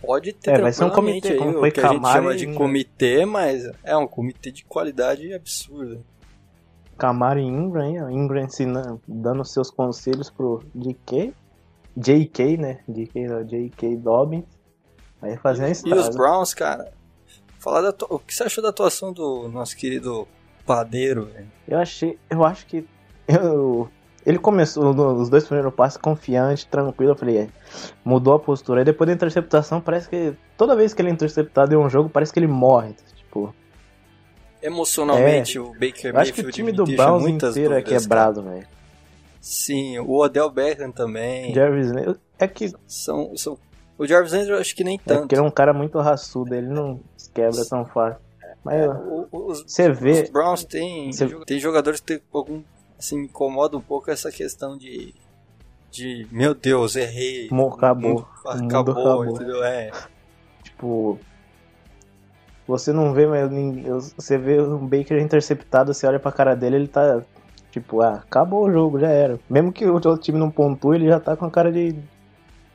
pode 0.00 0.32
ter 0.32 0.52
é, 0.52 0.58
vai 0.58 0.72
ser 0.72 0.84
um 0.84 0.90
comitê, 0.90 1.32
aí, 1.32 1.36
como 1.36 1.52
foi 1.52 1.68
o 1.68 1.72
que 1.72 1.80
a 1.80 1.88
gente 1.92 2.08
chama 2.08 2.34
de 2.34 2.46
comitê, 2.54 3.26
mas 3.26 3.70
é 3.84 3.96
um 3.96 4.06
comitê 4.06 4.50
de 4.50 4.64
qualidade 4.64 5.34
absurda. 5.34 6.00
Camaro 6.96 7.38
e 7.38 7.44
Ingram, 7.44 8.10
Ingram 8.10 8.44
ensinando, 8.44 9.02
dando 9.06 9.44
seus 9.44 9.70
conselhos 9.70 10.30
pro 10.30 10.62
DK 10.74 11.34
JK, 11.96 12.56
né? 12.58 12.78
JK, 12.88 13.26
não, 13.26 13.44
JK 13.44 13.96
Dobbins. 13.96 14.44
Aí 15.22 15.36
fazendo 15.38 15.88
E 15.88 15.94
os 15.94 16.14
Browns, 16.14 16.52
cara. 16.52 16.92
Falar 17.58 17.80
da 17.80 17.94
o 18.10 18.18
que 18.18 18.34
você 18.34 18.44
achou 18.44 18.62
da 18.62 18.70
atuação 18.70 19.12
do 19.12 19.48
nosso 19.48 19.76
querido 19.76 20.28
padeiro, 20.64 21.26
velho? 21.26 21.50
Eu 21.66 21.78
achei, 21.78 22.18
eu 22.28 22.44
acho 22.44 22.66
que 22.66 22.86
eu, 23.26 23.88
ele 24.24 24.38
começou 24.38 24.92
nos 24.92 25.28
dois 25.28 25.44
primeiros 25.44 25.72
passos 25.74 25.96
confiante, 25.96 26.66
tranquilo, 26.66 27.12
eu 27.12 27.16
falei, 27.16 27.38
é, 27.38 27.48
mudou 28.04 28.34
a 28.34 28.38
postura. 28.38 28.80
Aí 28.80 28.84
depois 28.84 29.06
da 29.08 29.14
interceptação, 29.14 29.80
parece 29.80 30.08
que 30.08 30.34
toda 30.56 30.76
vez 30.76 30.92
que 30.92 31.00
ele 31.00 31.08
é 31.08 31.12
interceptado 31.12 31.72
em 31.74 31.76
um 31.76 31.88
jogo, 31.88 32.10
parece 32.10 32.32
que 32.32 32.38
ele 32.38 32.46
morre, 32.46 32.94
tipo. 33.16 33.54
Emocionalmente, 34.62 35.58
é, 35.58 35.60
o 35.60 35.72
Baker 35.72 36.12
Mayfield 36.12 36.18
acho 36.18 36.32
que 36.32 36.40
o 36.40 36.50
time 36.50 36.72
do 36.72 36.84
Browns 36.84 37.26
inteiro 37.26 37.74
é 37.74 37.82
quebrado, 37.82 38.42
velho. 38.42 38.66
Sim, 39.46 40.00
o 40.00 40.18
Odell 40.18 40.50
Beckham 40.50 40.90
também. 40.90 41.54
Jarvis 41.54 41.92
Landry. 41.92 42.18
É 42.36 42.48
que. 42.48 42.72
São, 42.84 43.36
são... 43.36 43.56
O 43.96 44.04
Jarvis 44.04 44.32
Landry 44.32 44.50
eu 44.50 44.58
acho 44.58 44.74
que 44.74 44.82
nem 44.82 44.98
tanto. 44.98 45.12
É 45.12 45.20
porque 45.20 45.34
ele 45.36 45.42
é 45.42 45.44
um 45.44 45.52
cara 45.52 45.72
muito 45.72 46.00
raçudo, 46.00 46.52
ele 46.52 46.66
não 46.66 46.98
se 47.16 47.30
quebra 47.30 47.64
tão 47.64 47.84
fácil. 47.84 48.20
Mas 48.64 48.74
é, 48.74 48.88
os, 49.30 49.62
você 49.62 49.88
vê. 49.92 50.22
Os 50.24 50.30
Browns 50.30 50.64
tem, 50.64 51.12
tem 51.46 51.60
jogadores 51.60 52.00
que 52.00 52.20
algum. 52.34 52.60
Assim, 52.98 53.20
incomoda 53.22 53.76
um 53.76 53.80
pouco 53.80 54.10
essa 54.10 54.32
questão 54.32 54.76
de. 54.76 55.14
De. 55.92 56.26
Meu 56.32 56.52
Deus, 56.52 56.96
errei. 56.96 57.46
Acabou. 57.46 58.26
Acabou, 58.44 58.94
acabou, 58.94 59.26
entendeu? 59.26 59.62
É. 59.62 59.92
Tipo. 60.64 61.20
Você 62.66 62.92
não 62.92 63.14
vê, 63.14 63.28
mas 63.28 64.12
você 64.12 64.36
vê 64.36 64.60
um 64.60 64.84
Baker 64.84 65.22
interceptado, 65.22 65.94
você 65.94 66.04
olha 66.04 66.18
pra 66.18 66.32
cara 66.32 66.56
dele, 66.56 66.74
ele 66.74 66.88
tá 66.88 67.22
Tipo, 67.76 68.00
ah, 68.00 68.14
acabou 68.14 68.64
o 68.64 68.72
jogo, 68.72 68.98
já 68.98 69.10
era. 69.10 69.38
Mesmo 69.50 69.70
que 69.70 69.84
o 69.84 69.92
outro 69.92 70.16
time 70.16 70.38
não 70.38 70.50
pontue, 70.50 70.96
ele 70.96 71.08
já 71.08 71.20
tá 71.20 71.36
com 71.36 71.44
a 71.44 71.50
cara 71.50 71.70
de 71.70 71.94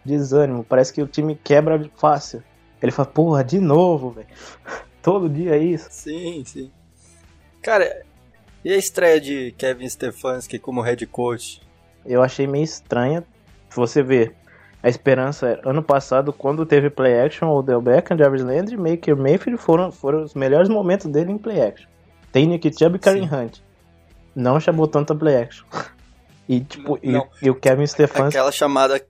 desânimo. 0.06 0.64
Parece 0.64 0.94
que 0.94 1.02
o 1.02 1.08
time 1.08 1.34
quebra 1.44 1.90
fácil. 1.98 2.44
Ele 2.80 2.92
fala, 2.92 3.08
porra, 3.08 3.44
de 3.44 3.60
novo, 3.60 4.12
velho. 4.12 4.28
Todo 5.02 5.28
dia 5.28 5.56
é 5.56 5.58
isso. 5.58 5.88
Sim, 5.90 6.44
sim. 6.46 6.72
Cara, 7.64 8.04
e 8.64 8.72
a 8.72 8.78
estreia 8.78 9.20
de 9.20 9.56
Kevin 9.58 9.90
Stefanski 9.90 10.60
como 10.60 10.82
head 10.82 11.04
coach? 11.08 11.64
Eu 12.06 12.22
achei 12.22 12.46
meio 12.46 12.64
estranha. 12.64 13.24
Se 13.72 13.76
você 13.76 14.04
ver, 14.04 14.36
a 14.84 14.88
esperança 14.88 15.48
era, 15.48 15.68
ano 15.68 15.82
passado, 15.82 16.32
quando 16.32 16.64
teve 16.64 16.92
play 16.92 17.20
action, 17.20 17.50
o 17.50 17.64
Del 17.64 17.82
Beckham, 17.82 18.20
Jarvis 18.20 18.44
Landry 18.44 18.78
Maker 18.78 19.18
Mayfield 19.18 19.60
foram, 19.60 19.92
foram 19.92 20.22
os 20.22 20.36
melhores 20.36 20.70
momentos 20.70 21.08
dele 21.08 21.32
em 21.32 21.40
play 21.40 21.60
action. 21.60 21.90
Tem 22.32 22.46
Nick 22.46 22.72
Chubb 22.72 22.98
e 22.98 23.00
Karen 23.00 23.24
Hunt 23.24 23.62
não 24.36 24.60
chamou 24.60 24.88
tanto 24.88 25.14
a 25.14 25.16
play 25.16 25.36
action. 25.36 25.66
E, 26.48 26.62
tipo, 26.62 27.00
e, 27.02 27.14
e, 27.42 27.50
o 27.50 27.56
Kevin 27.56 27.88
Stefanski... 27.88 28.38
Aquela 28.38 28.52
chamada... 28.52 29.02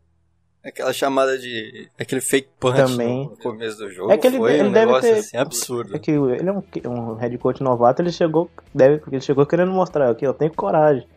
Aquela 0.63 0.93
chamada 0.93 1.39
de... 1.39 1.89
Aquele 1.99 2.21
fake 2.21 2.49
punch 2.59 2.75
também. 2.75 3.27
no 3.27 3.37
começo 3.37 3.77
do 3.77 3.89
jogo 3.89 4.11
é 4.11 4.17
que 4.17 4.27
ele, 4.27 4.37
foi 4.37 4.53
ele 4.53 4.69
um 4.69 4.71
deve 4.71 4.85
negócio 4.85 5.09
ter, 5.11 5.19
assim 5.19 5.37
absurdo. 5.37 5.95
É 5.95 5.99
que 5.99 6.11
ele 6.11 6.49
é 6.49 6.51
um, 6.87 7.11
um 7.11 7.15
head 7.15 7.35
coach 7.39 7.63
novato, 7.63 8.01
ele 8.01 8.11
chegou... 8.11 8.49
Deve, 8.73 9.01
ele 9.11 9.21
chegou 9.21 9.45
querendo 9.45 9.71
mostrar 9.71 10.11
aqui, 10.11 10.25
eu 10.25 10.33
tenho 10.33 10.53
coragem. 10.53 11.07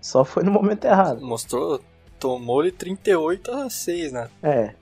Só 0.00 0.24
foi 0.24 0.44
no 0.44 0.52
momento 0.52 0.84
errado. 0.84 1.20
Mostrou... 1.20 1.80
Tomou 2.20 2.62
ele 2.62 2.70
38 2.70 3.50
a 3.50 3.68
6, 3.68 4.12
né? 4.12 4.28
É. 4.40 4.74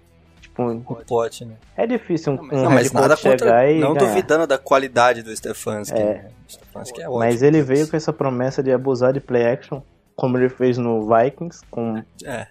Um 0.69 0.81
pote, 0.83 1.45
né? 1.45 1.55
É 1.77 1.87
difícil 1.87 2.35
um, 2.35 2.37
não, 2.47 2.67
um 2.67 2.71
mas 2.71 2.93
nada 2.93 3.17
contra, 3.17 3.39
chegar 3.39 3.71
e 3.71 3.81
Não 3.81 3.95
ganhar. 3.95 4.09
duvidando 4.09 4.47
da 4.47 4.59
qualidade 4.59 5.23
do 5.23 5.35
Stefanski. 5.35 5.99
É. 5.99 6.05
Né? 6.05 6.31
Stefanski 6.49 7.01
é 7.01 7.09
ótimo. 7.09 7.19
Mas 7.19 7.43
ele 7.43 7.63
veio 7.63 7.89
com 7.89 7.97
essa 7.97 8.13
promessa 8.13 8.63
de 8.63 8.73
abusar 8.73 9.13
de 9.13 9.21
play 9.21 9.47
action, 9.47 9.81
como 10.17 10.37
ele 10.39 10.49
fez 10.49 10.77
no 10.77 11.07
Vikings, 11.07 11.63
com, 11.71 12.03
é. 12.25 12.47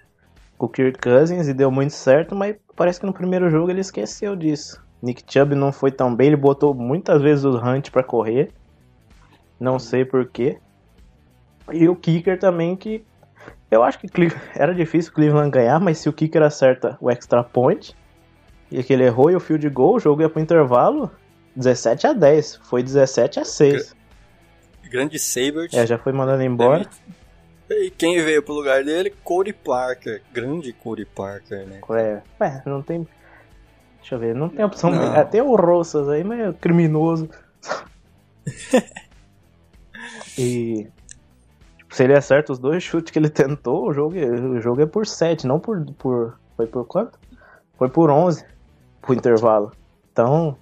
com 0.57 0.65
o 0.65 0.69
Kirk 0.69 0.99
Cousins, 0.99 1.47
e 1.47 1.53
deu 1.53 1.69
muito 1.69 1.93
certo, 1.93 2.35
mas 2.35 2.55
parece 2.75 2.99
que 2.99 3.05
no 3.05 3.13
primeiro 3.13 3.49
jogo 3.49 3.69
ele 3.69 3.81
esqueceu 3.81 4.35
disso. 4.35 4.81
Nick 5.01 5.23
Chubb 5.25 5.55
não 5.55 5.71
foi 5.71 5.91
tão 5.91 6.13
bem, 6.13 6.27
ele 6.27 6.35
botou 6.35 6.73
muitas 6.73 7.21
vezes 7.21 7.45
o 7.45 7.57
Hunt 7.57 7.89
para 7.89 8.03
correr. 8.03 8.51
Não 9.59 9.79
sei 9.79 10.03
porquê. 10.03 10.57
E 11.71 11.87
o 11.87 11.95
Kicker 11.95 12.39
também, 12.39 12.75
que 12.75 13.05
eu 13.71 13.83
acho 13.83 13.99
que 13.99 14.07
era 14.55 14.73
difícil 14.73 15.11
o 15.11 15.15
Cleveland 15.15 15.51
ganhar, 15.51 15.79
mas 15.79 15.99
se 15.99 16.09
o 16.09 16.13
kicker 16.13 16.41
acerta 16.41 16.97
o 16.99 17.09
extra 17.09 17.43
point 17.43 17.95
e 18.71 18.83
que 18.83 18.93
ele 18.93 19.03
errou 19.03 19.31
e 19.31 19.35
o 19.35 19.39
field 19.39 19.67
goal, 19.69 19.95
o 19.95 19.99
jogo 19.99 20.21
ia 20.21 20.29
pro 20.29 20.41
intervalo 20.41 21.11
17 21.55 22.07
a 22.07 22.13
10. 22.13 22.59
Foi 22.63 22.83
17 22.83 23.39
a 23.39 23.45
6. 23.45 23.95
Grande 24.89 25.19
Sabert. 25.19 25.73
É, 25.73 25.85
já 25.85 25.97
foi 25.97 26.13
mandando 26.13 26.43
embora. 26.43 26.87
E 27.69 27.91
quem 27.91 28.21
veio 28.23 28.41
pro 28.41 28.53
lugar 28.53 28.83
dele? 28.83 29.13
Cody 29.23 29.53
Parker. 29.53 30.21
Grande 30.31 30.73
Cody 30.73 31.05
Parker, 31.05 31.67
né? 31.67 31.81
É, 31.91 32.21
é 32.45 32.61
não 32.65 32.81
tem. 32.81 33.07
Deixa 33.99 34.15
eu 34.15 34.19
ver, 34.19 34.33
não 34.33 34.49
tem 34.49 34.65
opção. 34.65 34.89
Não. 34.89 35.15
É, 35.15 35.23
tem 35.23 35.41
o 35.41 35.55
Rossas 35.55 36.09
aí, 36.09 36.23
mas 36.23 36.39
é 36.39 36.53
criminoso. 36.53 37.29
e 40.37 40.87
se 41.91 42.03
ele 42.03 42.15
acerta 42.15 42.51
os 42.51 42.57
dois 42.57 42.81
chutes 42.81 43.11
que 43.11 43.19
ele 43.19 43.29
tentou, 43.29 43.87
o 43.87 43.93
jogo, 43.93 44.15
o 44.15 44.59
jogo 44.61 44.81
é 44.81 44.85
por 44.87 45.05
7, 45.05 45.45
não 45.45 45.59
por, 45.59 45.85
por. 45.93 46.39
Foi 46.55 46.65
por 46.65 46.85
quanto? 46.85 47.19
Foi 47.77 47.89
por 47.89 48.09
11 48.09 48.43
pro 49.09 49.15
intervalo. 49.15 49.71
Então. 50.11 50.57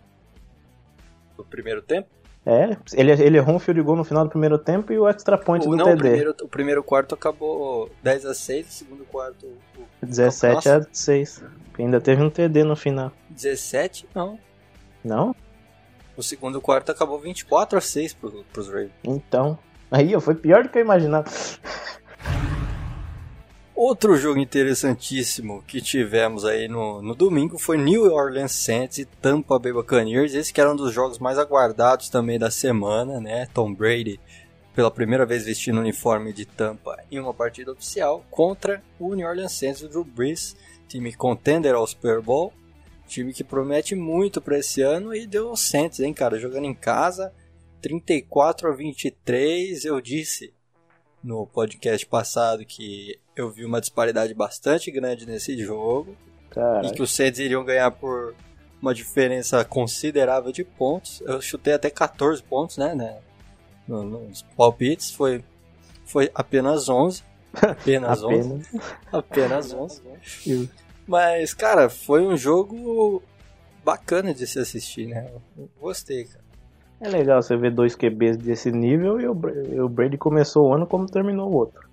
No 1.38 1.44
primeiro 1.44 1.82
tempo? 1.82 2.08
É, 2.46 2.78
ele, 2.94 3.12
ele 3.12 3.38
errou 3.38 3.56
um 3.56 3.60
field 3.60 3.82
goal 3.82 3.98
no 3.98 4.06
final 4.06 4.24
do 4.24 4.30
primeiro 4.30 4.58
tempo 4.58 4.94
e 4.94 4.98
o 4.98 5.06
extra 5.08 5.38
point 5.38 5.68
o, 5.68 5.72
do 5.72 5.76
não, 5.76 5.86
TD. 5.86 5.94
O 5.94 6.00
primeiro, 6.00 6.36
o 6.44 6.48
primeiro 6.48 6.84
quarto 6.84 7.14
acabou 7.14 7.92
10 8.02 8.26
a 8.26 8.34
6, 8.34 8.68
o 8.68 8.72
segundo 8.72 9.06
quarto. 9.06 9.46
O, 10.02 10.06
17 10.06 10.56
nossa. 10.56 10.78
a 10.78 10.88
6. 10.90 11.44
Ainda 11.78 12.00
teve 12.00 12.24
um 12.24 12.30
TD 12.30 12.64
no 12.64 12.76
final. 12.76 13.12
17? 13.30 14.08
Não. 14.16 14.40
Não? 15.04 15.36
O 16.16 16.24
segundo 16.24 16.62
quarto 16.62 16.90
acabou 16.92 17.20
24 17.20 17.78
a 17.78 17.82
6 17.82 18.14
pro, 18.14 18.46
pros 18.52 18.68
Ravens. 18.68 18.94
Então, 19.04 19.60
Aí, 19.90 20.20
foi 20.20 20.36
pior 20.36 20.64
do 20.64 20.70
que 20.70 20.78
eu 20.78 20.82
imaginava. 20.82 21.30
Outro 23.80 24.18
jogo 24.18 24.40
interessantíssimo 24.40 25.62
que 25.68 25.80
tivemos 25.80 26.44
aí 26.44 26.68
no, 26.68 27.00
no 27.00 27.14
domingo 27.14 27.60
foi 27.60 27.78
New 27.78 28.12
Orleans 28.12 28.52
Saints 28.52 28.98
e 28.98 29.06
Tampa 29.06 29.60
Bay 29.60 29.72
Buccaneers. 29.72 30.34
Esse 30.34 30.52
que 30.52 30.60
era 30.60 30.72
um 30.72 30.76
dos 30.76 30.92
jogos 30.92 31.20
mais 31.20 31.38
aguardados 31.38 32.10
também 32.10 32.40
da 32.40 32.50
semana, 32.50 33.22
né? 33.22 33.48
Tom 33.54 33.72
Brady 33.72 34.20
pela 34.74 34.90
primeira 34.90 35.28
vez 35.28 35.46
vestindo 35.46 35.78
o 35.78 35.82
uniforme 35.82 36.34
de 36.34 36.44
Tampa 36.44 36.98
em 37.12 37.20
uma 37.20 37.36
partida 37.36 37.72
oficial 37.72 38.26
contra 38.32 38.82
o 39.00 39.14
New 39.14 39.28
Orleans 39.28 39.52
Saints 39.52 39.82
do 39.82 39.90
Drew 39.90 40.04
Brees, 40.04 40.56
time 40.88 41.14
contender 41.14 41.76
ao 41.76 41.86
Super 41.86 42.20
Bowl, 42.20 42.52
time 43.08 43.32
que 43.32 43.44
promete 43.44 43.94
muito 43.94 44.42
para 44.42 44.58
esse 44.58 44.82
ano 44.82 45.14
e 45.14 45.28
deu 45.28 45.52
o 45.52 45.56
Saints, 45.56 46.00
hein, 46.00 46.16
cara, 46.16 46.40
jogando 46.40 46.66
em 46.66 46.74
casa, 46.74 47.32
34 47.80 48.70
a 48.70 48.76
23, 48.76 49.86
eu 49.86 50.02
disse 50.02 50.57
no 51.28 51.46
podcast 51.46 52.06
passado 52.06 52.66
que 52.66 53.20
eu 53.36 53.52
vi 53.52 53.66
uma 53.66 53.82
disparidade 53.82 54.34
bastante 54.34 54.90
grande 54.90 55.26
nesse 55.26 55.62
jogo 55.62 56.16
Caraca. 56.50 56.88
e 56.88 56.92
que 56.92 57.02
os 57.02 57.14
Saints 57.14 57.38
iriam 57.38 57.66
ganhar 57.66 57.92
por 57.92 58.34
uma 58.82 58.94
diferença 58.94 59.66
considerável 59.66 60.54
de 60.54 60.64
pontos. 60.64 61.20
Eu 61.22 61.42
chutei 61.42 61.74
até 61.74 61.90
14 61.90 62.42
pontos, 62.42 62.78
né, 62.78 62.96
né 62.96 63.20
nos 63.86 64.42
palpites, 64.56 65.12
foi, 65.12 65.44
foi 66.06 66.32
apenas 66.34 66.88
11. 66.88 67.22
Apenas 67.54 68.24
11. 68.24 68.66
apenas 69.12 69.74
11. 69.74 70.02
Mas, 71.06 71.54
cara, 71.54 71.90
foi 71.90 72.26
um 72.26 72.38
jogo 72.38 73.22
bacana 73.84 74.34
de 74.34 74.48
se 74.48 74.60
assistir, 74.60 75.08
né? 75.08 75.30
Eu 75.58 75.70
gostei, 75.80 76.24
cara. 76.24 76.47
É 77.00 77.10
legal 77.10 77.42
você 77.42 77.56
ver 77.56 77.72
dois 77.72 77.96
QBs 77.96 78.38
desse 78.38 78.72
nível 78.72 79.20
e 79.22 79.28
o, 79.28 79.88
Brady 79.88 80.18
começou 80.18 80.70
o 80.70 80.74
ano 80.74 80.88
como 80.88 81.06
terminou 81.06 81.50
o 81.52 81.56
outro. 81.56 81.88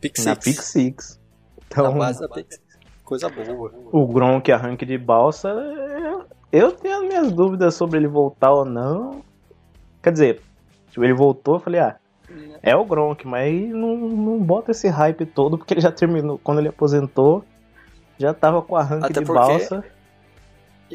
Pick 0.00 0.18
na 0.18 0.34
Six. 0.34 0.44
Pick 0.44 0.62
Six. 0.62 1.20
Então, 1.68 1.92
Na 1.92 1.98
base 1.98 2.20
da 2.20 2.28
Pick 2.28 2.52
Six. 2.52 2.64
Coisa 3.04 3.28
boa. 3.28 3.70
o 3.92 4.06
Gronk 4.06 4.50
arranque 4.50 4.86
de 4.86 4.96
balsa, 4.96 5.50
é- 5.50 6.24
eu 6.50 6.72
tenho 6.72 6.96
as 6.96 7.02
minhas 7.06 7.30
dúvidas 7.32 7.74
sobre 7.74 7.98
ele 7.98 8.08
voltar 8.08 8.50
ou 8.52 8.64
não. 8.64 9.22
Quer 10.02 10.10
dizer, 10.12 10.40
tipo, 10.88 11.04
ele 11.04 11.12
voltou, 11.12 11.56
eu 11.56 11.60
falei, 11.60 11.80
ah, 11.80 11.96
é 12.62 12.74
o 12.74 12.84
Gronk, 12.84 13.26
mas 13.26 13.52
não, 13.70 13.96
não 13.96 14.38
bota 14.38 14.70
esse 14.70 14.88
hype 14.88 15.26
todo, 15.26 15.58
porque 15.58 15.74
ele 15.74 15.80
já 15.82 15.92
terminou, 15.92 16.38
quando 16.42 16.58
ele 16.60 16.68
aposentou, 16.68 17.44
já 18.18 18.32
tava 18.32 18.62
com 18.62 18.74
arranque 18.74 19.04
Até 19.06 19.20
de 19.20 19.26
porque- 19.26 19.38
balsa. 19.40 19.84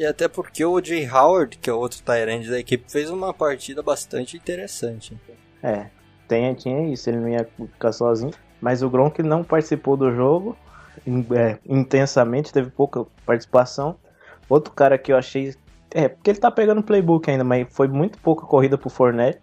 E 0.00 0.06
até 0.06 0.26
porque 0.28 0.64
o 0.64 0.82
Jay 0.82 1.06
Howard, 1.06 1.58
que 1.58 1.68
é 1.68 1.72
outro 1.74 2.02
Tyrande 2.02 2.48
da 2.48 2.58
equipe, 2.58 2.90
fez 2.90 3.10
uma 3.10 3.34
partida 3.34 3.82
bastante 3.82 4.34
interessante. 4.34 5.14
É, 5.62 5.88
tem, 6.26 6.54
tinha 6.54 6.90
isso, 6.90 7.10
ele 7.10 7.18
não 7.18 7.28
ia 7.28 7.46
ficar 7.54 7.92
sozinho. 7.92 8.32
Mas 8.62 8.82
o 8.82 8.88
Gronk 8.88 9.22
não 9.22 9.44
participou 9.44 9.98
do 9.98 10.10
jogo 10.10 10.56
é, 11.36 11.58
intensamente, 11.68 12.50
teve 12.50 12.70
pouca 12.70 13.04
participação. 13.26 13.94
Outro 14.48 14.72
cara 14.72 14.96
que 14.96 15.12
eu 15.12 15.18
achei. 15.18 15.54
É, 15.90 16.08
porque 16.08 16.30
ele 16.30 16.38
tá 16.38 16.50
pegando 16.50 16.82
playbook 16.82 17.30
ainda, 17.30 17.44
mas 17.44 17.66
foi 17.70 17.86
muito 17.86 18.18
pouca 18.20 18.46
corrida 18.46 18.78
pro 18.78 18.88
Fournette. 18.88 19.38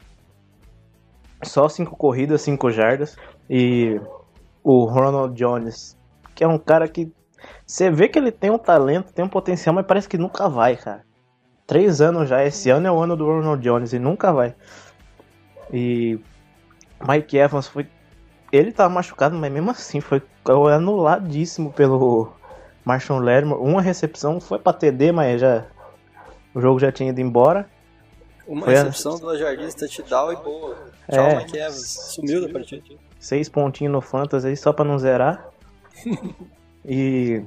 Só 1.43 1.69
cinco 1.69 1.95
corridas, 1.95 2.41
cinco 2.41 2.71
jardas. 2.71 3.15
E 3.47 4.01
o 4.63 4.85
Ronald 4.85 5.35
Jones, 5.35 5.95
que 6.33 6.43
é 6.43 6.47
um 6.47 6.57
cara 6.57 6.87
que. 6.87 7.13
Você 7.65 7.89
vê 7.91 8.07
que 8.07 8.17
ele 8.17 8.31
tem 8.31 8.49
um 8.49 8.57
talento, 8.57 9.13
tem 9.13 9.23
um 9.23 9.29
potencial, 9.29 9.73
mas 9.75 9.85
parece 9.85 10.07
que 10.09 10.17
nunca 10.17 10.47
vai, 10.49 10.75
cara. 10.75 11.03
Três 11.65 11.99
anos 12.01 12.29
já, 12.29 12.43
esse 12.45 12.69
ano 12.69 12.87
é 12.87 12.91
o 12.91 12.99
ano 12.99 13.15
do 13.17 13.25
Ronald 13.25 13.61
Jones 13.61 13.91
e 13.93 13.99
nunca 13.99 14.31
vai. 14.31 14.55
E 15.71 16.19
Mike 17.05 17.37
Evans 17.37 17.67
foi. 17.67 17.87
Ele 18.51 18.71
tava 18.71 18.89
machucado, 18.93 19.35
mas 19.35 19.51
mesmo 19.51 19.69
assim 19.71 19.99
foi 19.99 20.21
anuladíssimo 20.73 21.71
pelo 21.73 22.31
Marshall 22.85 23.19
Lattimore. 23.19 23.61
Uma 23.61 23.81
recepção 23.81 24.39
foi 24.39 24.59
pra 24.59 24.71
TD, 24.73 25.11
mas 25.11 25.41
já. 25.41 25.65
O 26.55 26.61
jogo 26.61 26.79
já 26.79 26.91
tinha 26.91 27.09
ido 27.09 27.19
embora. 27.19 27.69
Uma 28.47 28.63
Foi 28.63 28.75
a- 28.75 28.83
recepção, 28.83 29.19
duas 29.19 29.37
jardins, 29.37 29.75
touchdown 29.75 30.31
e 30.31 30.35
boa. 30.37 30.75
Tchau, 31.11 31.25
É. 31.25 31.35
Mike 31.35 31.57
Evans. 31.57 32.13
Sumiu 32.15 32.41
da 32.47 32.51
partida. 32.51 32.81
Seis 33.19 33.49
pontinhos 33.49 33.91
no 33.91 33.99
Fantasy 33.99 34.47
aí 34.47 34.55
só 34.55 34.71
pra 34.71 34.85
não 34.85 34.97
zerar. 34.97 35.49
e. 36.85 37.43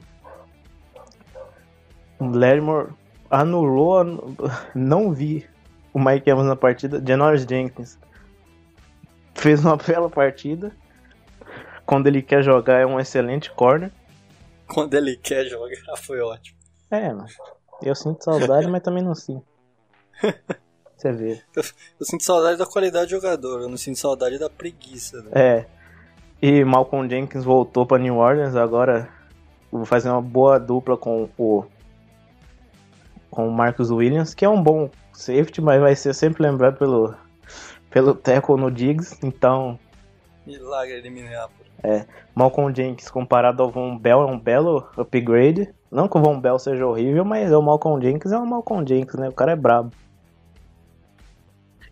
Lattimore 2.21 2.93
anulou. 3.31 3.99
anu- 3.99 4.37
Não 4.75 5.13
vi 5.13 5.47
o 5.93 5.99
Mike 5.99 6.29
Evans 6.29 6.47
na 6.47 6.57
partida. 6.57 7.03
Janoris 7.07 7.43
Jenkins 7.49 7.99
fez 9.35 9.65
uma 9.65 9.77
bela 9.79 10.09
partida. 10.11 10.73
Quando 11.87 12.07
ele 12.07 12.23
quer 12.23 12.43
jogar, 12.43 12.79
é 12.81 12.87
um 12.87 13.01
excelente 13.01 13.51
corner. 13.51 13.91
Quando 14.69 14.95
ele 14.95 15.17
quer 15.17 15.47
jogar, 15.47 15.75
foi 15.99 16.21
ótimo. 16.21 16.59
É, 16.91 17.09
mano. 17.13 17.27
Eu 17.83 17.95
sinto 17.95 18.23
saudade, 18.23 18.69
mas 18.69 18.83
também 18.83 19.03
não 19.03 19.15
sinto. 19.15 19.45
Você 20.97 21.13
vê. 21.13 21.43
Eu 21.57 22.05
sinto 22.05 22.23
saudade 22.23 22.59
da 22.59 22.67
qualidade 22.67 23.07
do 23.07 23.11
jogador, 23.13 23.63
eu 23.63 23.69
não 23.71 23.79
sinto 23.79 23.99
saudade 23.99 24.39
da 24.39 24.51
preguiça. 24.51 25.23
Né? 25.23 25.31
É. 25.35 25.67
E 26.43 26.63
Malcolm 26.63 27.09
Jenkins 27.09 27.43
voltou 27.43 27.87
pra 27.87 27.97
New 27.99 28.19
Orleans, 28.19 28.55
agora 28.55 29.09
vou 29.71 29.85
fazer 29.85 30.11
uma 30.11 30.23
boa 30.23 30.59
dupla 30.59 30.97
com 30.97 31.29
o 31.39 31.65
com 33.31 33.49
o 33.49 33.53
Marcus 33.53 33.91
Williams, 33.91 34.35
que 34.35 34.45
é 34.45 34.49
um 34.49 34.61
bom 34.61 34.91
safety, 35.13 35.61
mas 35.61 35.81
vai 35.81 35.95
ser 35.95 36.13
sempre 36.15 36.43
lembrado 36.43 36.77
pelo 36.79 37.15
pelo 37.89 38.15
tackle 38.15 38.57
no 38.57 38.71
Diggs. 38.71 39.17
Então, 39.23 39.79
Milagre 40.47 41.01
de 41.01 41.11
Minneapolis. 41.11 41.71
Malcolm 42.35 42.75
Jenkins 42.75 43.11
comparado 43.11 43.63
ao 43.63 43.71
Von 43.71 43.97
Bell 43.99 44.23
é 44.23 44.27
um 44.27 44.39
belo 44.39 44.89
upgrade. 44.97 45.73
Não 45.91 46.09
que 46.09 46.19
o 46.19 46.23
Von 46.23 46.41
Bell 46.41 46.59
seja 46.59 46.87
horrível, 46.87 47.25
mas 47.25 47.53
o 47.53 47.63
Malcolm 47.63 48.03
Jenkins 48.03 48.33
é 48.33 48.39
o 48.39 48.47
Malcolm 48.47 48.87
Jenkins, 48.87 49.15
né? 49.15 49.29
O 49.29 49.33
cara 49.33 49.53
é 49.53 49.57
brabo. 49.57 49.93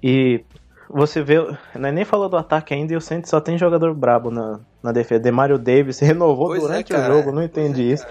E 0.03 0.45
você 0.89 1.23
vê, 1.23 1.37
não 1.75 1.89
é 1.89 1.93
nem 1.93 2.05
falou 2.05 2.29
do 2.29 2.37
ataque 2.37 2.73
ainda 2.73 2.93
e 2.93 2.97
o 2.97 3.01
Saints 3.01 3.31
só 3.31 3.41
tem 3.41 3.59
jogador 3.59 3.95
brabo 3.95 4.31
na, 4.31 4.61
na 4.83 4.93
defesa. 4.93 5.21
Demario 5.21 5.59
Davis 5.59 5.99
renovou 6.01 6.49
Pois 6.49 6.63
é, 6.63 6.67
durante 6.67 6.93
cara. 6.93 7.13
o 7.13 7.17
jogo, 7.17 7.33
não 7.33 7.43
entendi 7.43 7.93
isso. 7.93 8.07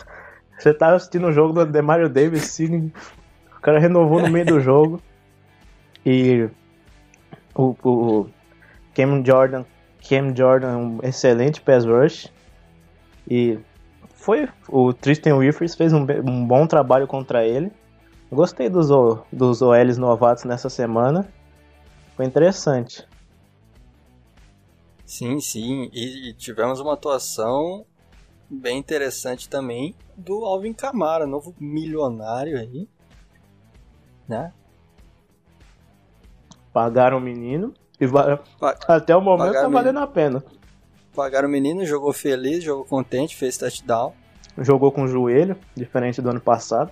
Você 0.58 0.72
tá 0.72 0.94
assistindo 0.94 1.26
o 1.26 1.32
jogo 1.32 1.52
do 1.52 1.66
Demario 1.66 2.08
Davis, 2.08 2.44
sim, 2.44 2.90
o 3.56 3.60
cara 3.60 3.78
renovou 3.78 4.20
no 4.22 4.30
meio 4.30 4.46
do 4.46 4.60
jogo. 4.60 5.00
E 6.06 6.50
o, 7.54 7.74
o 7.82 8.28
Cam 8.94 9.24
Jordan, 9.24 9.64
Cam 10.06 10.36
Jordan 10.36 10.70
é 10.70 10.76
um 10.76 10.98
excelente 11.02 11.62
pass 11.62 11.86
rush. 11.86 12.30
E 13.26 13.58
foi 14.14 14.46
o 14.68 14.92
Tristan 14.92 15.36
Wirfs 15.36 15.74
fez 15.74 15.94
um, 15.94 16.06
um 16.26 16.46
bom 16.46 16.66
trabalho 16.66 17.06
contra 17.06 17.46
ele. 17.46 17.72
Gostei 18.30 18.68
dos, 18.68 18.88
dos 19.32 19.62
OLs 19.62 19.96
novatos 19.96 20.44
nessa 20.44 20.68
semana. 20.68 21.26
Foi 22.16 22.24
interessante. 22.24 23.06
Sim, 25.04 25.40
sim. 25.40 25.90
E, 25.92 26.32
tivemos 26.34 26.80
uma 26.80 26.94
atuação 26.94 27.84
bem 28.48 28.78
interessante 28.78 29.48
também 29.48 29.94
do 30.16 30.44
Alvin 30.44 30.72
Kamara, 30.72 31.26
novo 31.26 31.54
milionário 31.58 32.58
aí. 32.58 32.88
Né? 34.28 34.52
Pagaram 36.72 37.18
o 37.18 37.20
menino 37.20 37.74
e 38.00 38.06
até 38.88 39.14
o 39.14 39.20
momento 39.20 39.52
tá 39.52 39.68
valendo 39.68 39.98
a 39.98 40.06
pena. 40.06 40.42
Pagaram 41.14 41.48
o 41.48 41.50
menino, 41.50 41.84
jogou 41.84 42.12
feliz, 42.12 42.64
jogou 42.64 42.84
contente, 42.84 43.36
fez 43.36 43.56
touchdown. 43.56 44.12
Jogou 44.58 44.90
com 44.90 45.02
o 45.02 45.08
joelho, 45.08 45.56
diferente 45.76 46.22
do 46.22 46.30
ano 46.30 46.40
passado. 46.40 46.90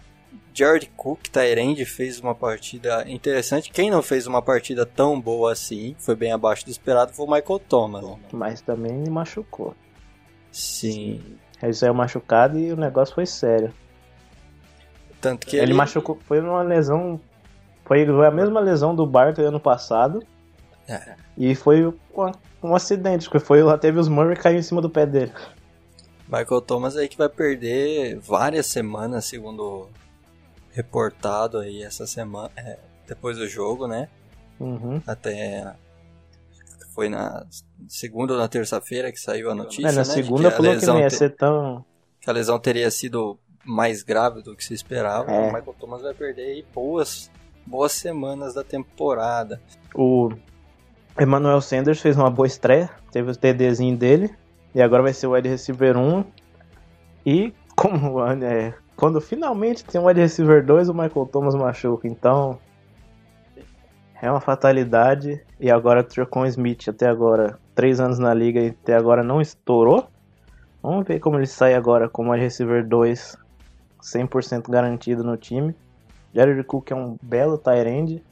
Jared 0.55 0.91
Cook, 0.97 1.29
Tyrande, 1.29 1.85
fez 1.85 2.21
uma 2.21 2.35
partida 2.35 3.05
interessante. 3.11 3.71
Quem 3.71 3.91
não 3.91 4.03
fez 4.03 4.27
uma 4.27 4.43
partida 4.43 4.85
tão 4.85 5.21
boa 5.21 5.53
assim, 5.53 5.97
foi 5.99 6.15
bem 6.15 6.33
abaixo 6.33 6.65
do 6.65 6.71
esperado, 6.71 7.13
foi 7.13 7.27
o 7.27 7.31
Michael 7.31 7.59
Thomas. 7.61 8.05
Mas 8.33 8.61
também 8.61 9.09
machucou. 9.09 9.75
Sim. 10.51 11.23
Ele 11.63 11.73
saiu 11.73 11.95
machucado 11.95 12.59
e 12.59 12.73
o 12.73 12.77
negócio 12.77 13.15
foi 13.15 13.25
sério. 13.25 13.73
Tanto 15.21 15.47
que 15.47 15.57
ele, 15.57 15.67
ele, 15.67 15.75
machucou, 15.75 16.19
foi 16.27 16.41
uma 16.41 16.63
lesão. 16.63 17.21
Foi 17.85 18.05
a 18.05 18.31
mesma 18.31 18.61
lesão 18.61 18.95
do 18.95 19.07
Barkley 19.07 19.47
ano 19.47 19.61
passado. 19.61 20.23
É. 20.89 21.15
E 21.39 21.55
foi 21.55 21.87
um, 22.63 22.75
acidente, 22.75 23.25
porque 23.25 23.39
foi 23.39 23.63
lá 23.63 23.79
teve 23.79 23.99
os 23.99 24.09
Murray 24.09 24.37
caiu 24.37 24.59
em 24.59 24.63
cima 24.63 24.83
do 24.83 24.91
pé 24.91 25.07
dele. 25.07 25.33
Michael 26.27 26.61
Thomas 26.63 26.97
aí 26.97 27.09
que 27.09 27.17
vai 27.17 27.29
perder 27.29 28.19
várias 28.19 28.67
semanas, 28.67 29.25
segundo 29.27 29.89
reportado 30.73 31.59
aí 31.59 31.83
essa 31.83 32.07
semana, 32.07 32.51
é, 32.57 32.79
depois 33.07 33.37
do 33.39 33.47
jogo, 33.49 33.87
né? 33.87 34.09
Uhum. 34.59 35.01
Até 35.07 35.75
foi 36.95 37.09
na 37.09 37.47
segunda 37.89 38.35
ou 38.35 38.39
na 38.39 38.49
terça-feira 38.49 39.11
que 39.11 39.19
saiu 39.19 39.51
a 39.51 39.55
notícia, 39.55 39.89
É, 39.89 39.93
na 39.93 39.99
né? 39.99 40.05
segunda 40.05 40.49
a 40.49 40.51
falou 40.51 40.77
que 40.79 40.87
não 40.87 40.99
ia 41.01 41.09
te- 41.09 41.17
ser 41.17 41.31
tão. 41.31 41.85
que 42.21 42.29
a 42.29 42.33
lesão 42.33 42.59
teria 42.59 42.91
sido 42.91 43.39
mais 43.65 44.03
grave 44.03 44.43
do 44.43 44.55
que 44.57 44.65
se 44.65 44.75
esperava. 44.75 45.31
É. 45.31 45.39
O 45.41 45.45
Michael 45.47 45.75
Thomas 45.79 46.03
vai 46.03 46.13
perder 46.15 46.43
aí 46.43 46.65
boas, 46.75 47.31
boas 47.67 47.93
semanas 47.93 48.55
da 48.55 48.63
temporada. 48.65 49.61
O 49.95 50.31
Emmanuel 51.21 51.61
Sanders 51.61 52.01
fez 52.01 52.17
uma 52.17 52.31
boa 52.31 52.47
estreia, 52.47 52.91
teve 53.11 53.31
o 53.31 53.37
TDzinho 53.37 53.97
dele, 53.97 54.35
e 54.75 54.81
agora 54.83 55.03
vai 55.03 55.13
ser 55.13 55.27
o 55.27 55.33
wide 55.33 55.49
receiver 55.49 55.97
1. 55.97 56.25
E 57.25 57.55
como 57.77 58.21
é, 58.27 58.75
quando 59.03 59.21
finalmente 59.21 59.85
tem 59.85 60.01
um 60.01 60.07
wide 60.07 60.21
receiver 60.21 60.65
2, 60.65 60.89
o 60.89 60.95
Michael 60.95 61.27
Thomas 61.27 61.57
machuca, 61.57 62.07
então 62.07 62.57
é 64.23 64.31
uma 64.31 64.41
fatalidade. 64.41 65.45
E 65.59 65.69
agora 65.73 66.03
o 66.03 66.05
Trocon 66.05 66.47
Smith, 66.47 66.87
até 66.87 67.09
agora, 67.09 67.59
três 67.75 67.99
anos 67.99 68.21
na 68.21 68.33
liga 68.33 68.61
e 68.61 68.69
até 68.69 68.95
agora 68.95 69.25
não 69.25 69.41
estourou. 69.41 70.07
Vamos 70.81 71.05
ver 71.05 71.19
como 71.19 71.37
ele 71.37 71.49
sai 71.49 71.75
agora 71.75 72.09
como 72.09 72.31
wide 72.31 72.45
receiver 72.45 72.87
2, 72.87 73.37
100% 74.01 74.71
garantido 74.71 75.25
no 75.25 75.37
time. 75.37 75.75
Jared 76.33 76.63
Cook 76.63 76.93
é 76.93 76.95
um 76.95 77.17
belo 77.21 77.59
tight 77.59 77.89
end. 77.89 78.25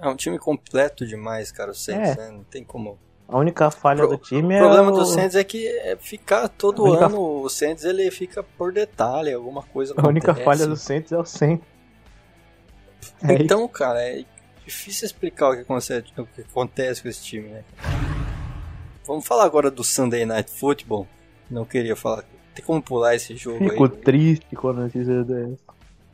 É 0.00 0.08
um 0.08 0.14
time 0.14 0.38
completo 0.38 1.04
demais, 1.04 1.50
cara, 1.50 1.72
o 1.72 1.74
Saints, 1.74 2.16
É. 2.16 2.16
né? 2.16 2.30
Não 2.30 2.44
tem 2.44 2.62
como... 2.62 2.96
A 3.28 3.36
única 3.38 3.70
falha 3.70 3.98
Pro- 4.06 4.16
do 4.16 4.16
time 4.16 4.54
O 4.54 4.56
é 4.56 4.58
problema 4.60 4.90
o... 4.90 4.94
do 4.94 5.04
Saints 5.04 5.34
é 5.36 5.44
que 5.44 5.66
é 5.68 5.96
ficar 6.00 6.48
todo 6.48 6.82
única- 6.84 7.06
ano, 7.06 7.42
o 7.42 7.48
Saints 7.50 7.84
ele 7.84 8.10
fica 8.10 8.42
por 8.42 8.72
detalhe, 8.72 9.32
alguma 9.34 9.62
coisa 9.62 9.92
A 9.96 10.08
única 10.08 10.32
acontece. 10.32 10.44
falha 10.46 10.66
do 10.66 10.76
Saints 10.76 11.12
é 11.12 11.18
o 11.18 11.24
Saints. 11.26 11.66
É. 13.22 13.34
Então, 13.34 13.66
cara, 13.68 14.00
é 14.00 14.24
difícil 14.64 15.04
explicar 15.06 15.50
o 15.50 15.54
que 15.54 15.60
acontece, 15.60 16.04
o 16.16 16.24
que 16.26 16.40
acontece 16.40 17.02
com 17.02 17.08
esse 17.08 17.22
time, 17.22 17.48
né? 17.48 17.64
Vamos 19.06 19.26
falar 19.26 19.44
agora 19.44 19.70
do 19.70 19.82
Sunday 19.84 20.24
Night 20.26 20.50
Football. 20.50 21.06
Não 21.50 21.64
queria 21.64 21.96
falar. 21.96 22.24
Tem 22.54 22.64
como 22.64 22.82
pular 22.82 23.14
esse 23.14 23.36
jogo 23.36 23.58
Fico 23.58 23.84
aí? 23.84 23.90
triste 23.90 24.56
quando 24.56 24.80
notícia 24.80 25.22
dessa. 25.24 25.56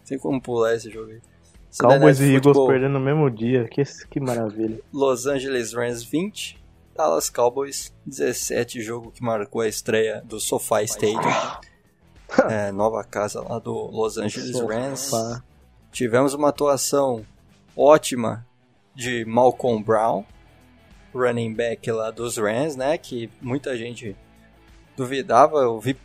Tem 0.06 0.18
como 0.18 0.40
pular 0.40 0.74
esse 0.74 0.90
jogo 0.90 1.10
aí? 1.10 1.20
Sunday 1.70 1.96
Cowboys 1.98 2.20
e 2.20 2.34
Eagles 2.34 2.56
perdendo 2.66 2.92
no 2.92 3.00
mesmo 3.00 3.28
dia. 3.30 3.64
Que, 3.68 3.82
que 4.10 4.20
maravilha. 4.20 4.78
Los 4.92 5.26
Angeles 5.26 5.72
Rams 5.72 6.04
20, 6.04 6.62
Dallas 6.94 7.28
Cowboys 7.28 7.92
17, 8.06 8.80
jogo 8.80 9.10
que 9.10 9.22
marcou 9.22 9.62
a 9.62 9.68
estreia 9.68 10.22
do 10.24 10.38
SoFi 10.38 10.84
Stadium, 10.84 11.20
é, 12.48 12.70
nova 12.70 13.02
casa 13.02 13.40
lá 13.40 13.58
do 13.58 13.72
Los 13.72 14.16
Angeles 14.16 14.60
Rams. 14.60 15.10
Tivemos 15.90 16.34
uma 16.34 16.50
atuação 16.50 17.26
ótima 17.76 18.46
de 18.94 19.24
Malcolm 19.24 19.82
Brown, 19.82 20.24
running 21.12 21.52
back 21.52 21.90
lá 21.90 22.10
dos 22.10 22.36
Rams, 22.36 22.76
né? 22.76 22.96
Que 22.96 23.28
muita 23.40 23.76
gente 23.76 24.16
duvidava. 24.96 25.58
Eu 25.58 25.80
vi 25.80 25.96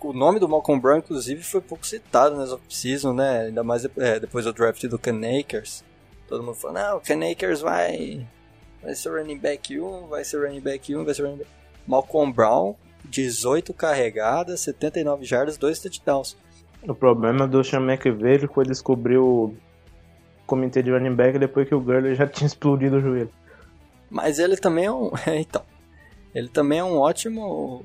o 0.00 0.12
nome 0.12 0.38
do 0.38 0.48
Malcolm 0.48 0.80
Brown, 0.80 0.98
inclusive, 0.98 1.42
foi 1.42 1.60
pouco 1.60 1.86
citado 1.86 2.36
nessa 2.36 2.54
off-season, 2.54 3.12
né? 3.12 3.42
Ainda 3.42 3.62
mais 3.62 3.84
é, 3.84 4.20
depois 4.20 4.44
do 4.44 4.52
draft 4.52 4.84
do 4.86 4.98
Ken 4.98 5.20
Akers. 5.40 5.84
Todo 6.28 6.42
mundo 6.42 6.56
falou, 6.56 6.76
não, 6.76 6.96
o 6.96 7.00
Ken 7.00 7.30
Akers 7.30 7.60
vai, 7.60 8.26
vai 8.82 8.94
ser 8.94 9.10
running 9.10 9.38
back 9.38 9.78
1, 9.78 10.06
vai 10.06 10.24
ser 10.24 10.44
running 10.44 10.60
back 10.60 10.94
1, 10.94 11.04
vai 11.04 11.14
ser 11.14 11.22
running 11.22 11.38
back... 11.38 11.50
Malcolm 11.86 12.32
Brown, 12.32 12.74
18 13.04 13.72
carregadas, 13.72 14.60
79 14.60 15.24
jardas, 15.24 15.56
2 15.56 15.80
touchdowns. 15.80 16.36
O 16.82 16.94
problema 16.94 17.46
do 17.46 17.62
Sean 17.62 17.80
McVay 17.80 18.38
foi 18.48 18.64
descobrir 18.64 19.18
o 19.18 19.54
comitê 20.46 20.82
de 20.82 20.90
running 20.90 21.14
back 21.14 21.38
depois 21.38 21.68
que 21.68 21.74
o 21.74 21.80
Gurley 21.80 22.14
já 22.14 22.26
tinha 22.28 22.46
explodido 22.46 22.96
o 22.96 23.00
joelho. 23.00 23.30
Mas 24.10 24.38
ele 24.38 24.56
também 24.56 24.86
é 24.86 24.92
um... 24.92 25.10
então, 25.26 25.62
ele 26.34 26.48
também 26.48 26.78
é 26.78 26.84
um 26.84 26.98
ótimo 26.98 27.84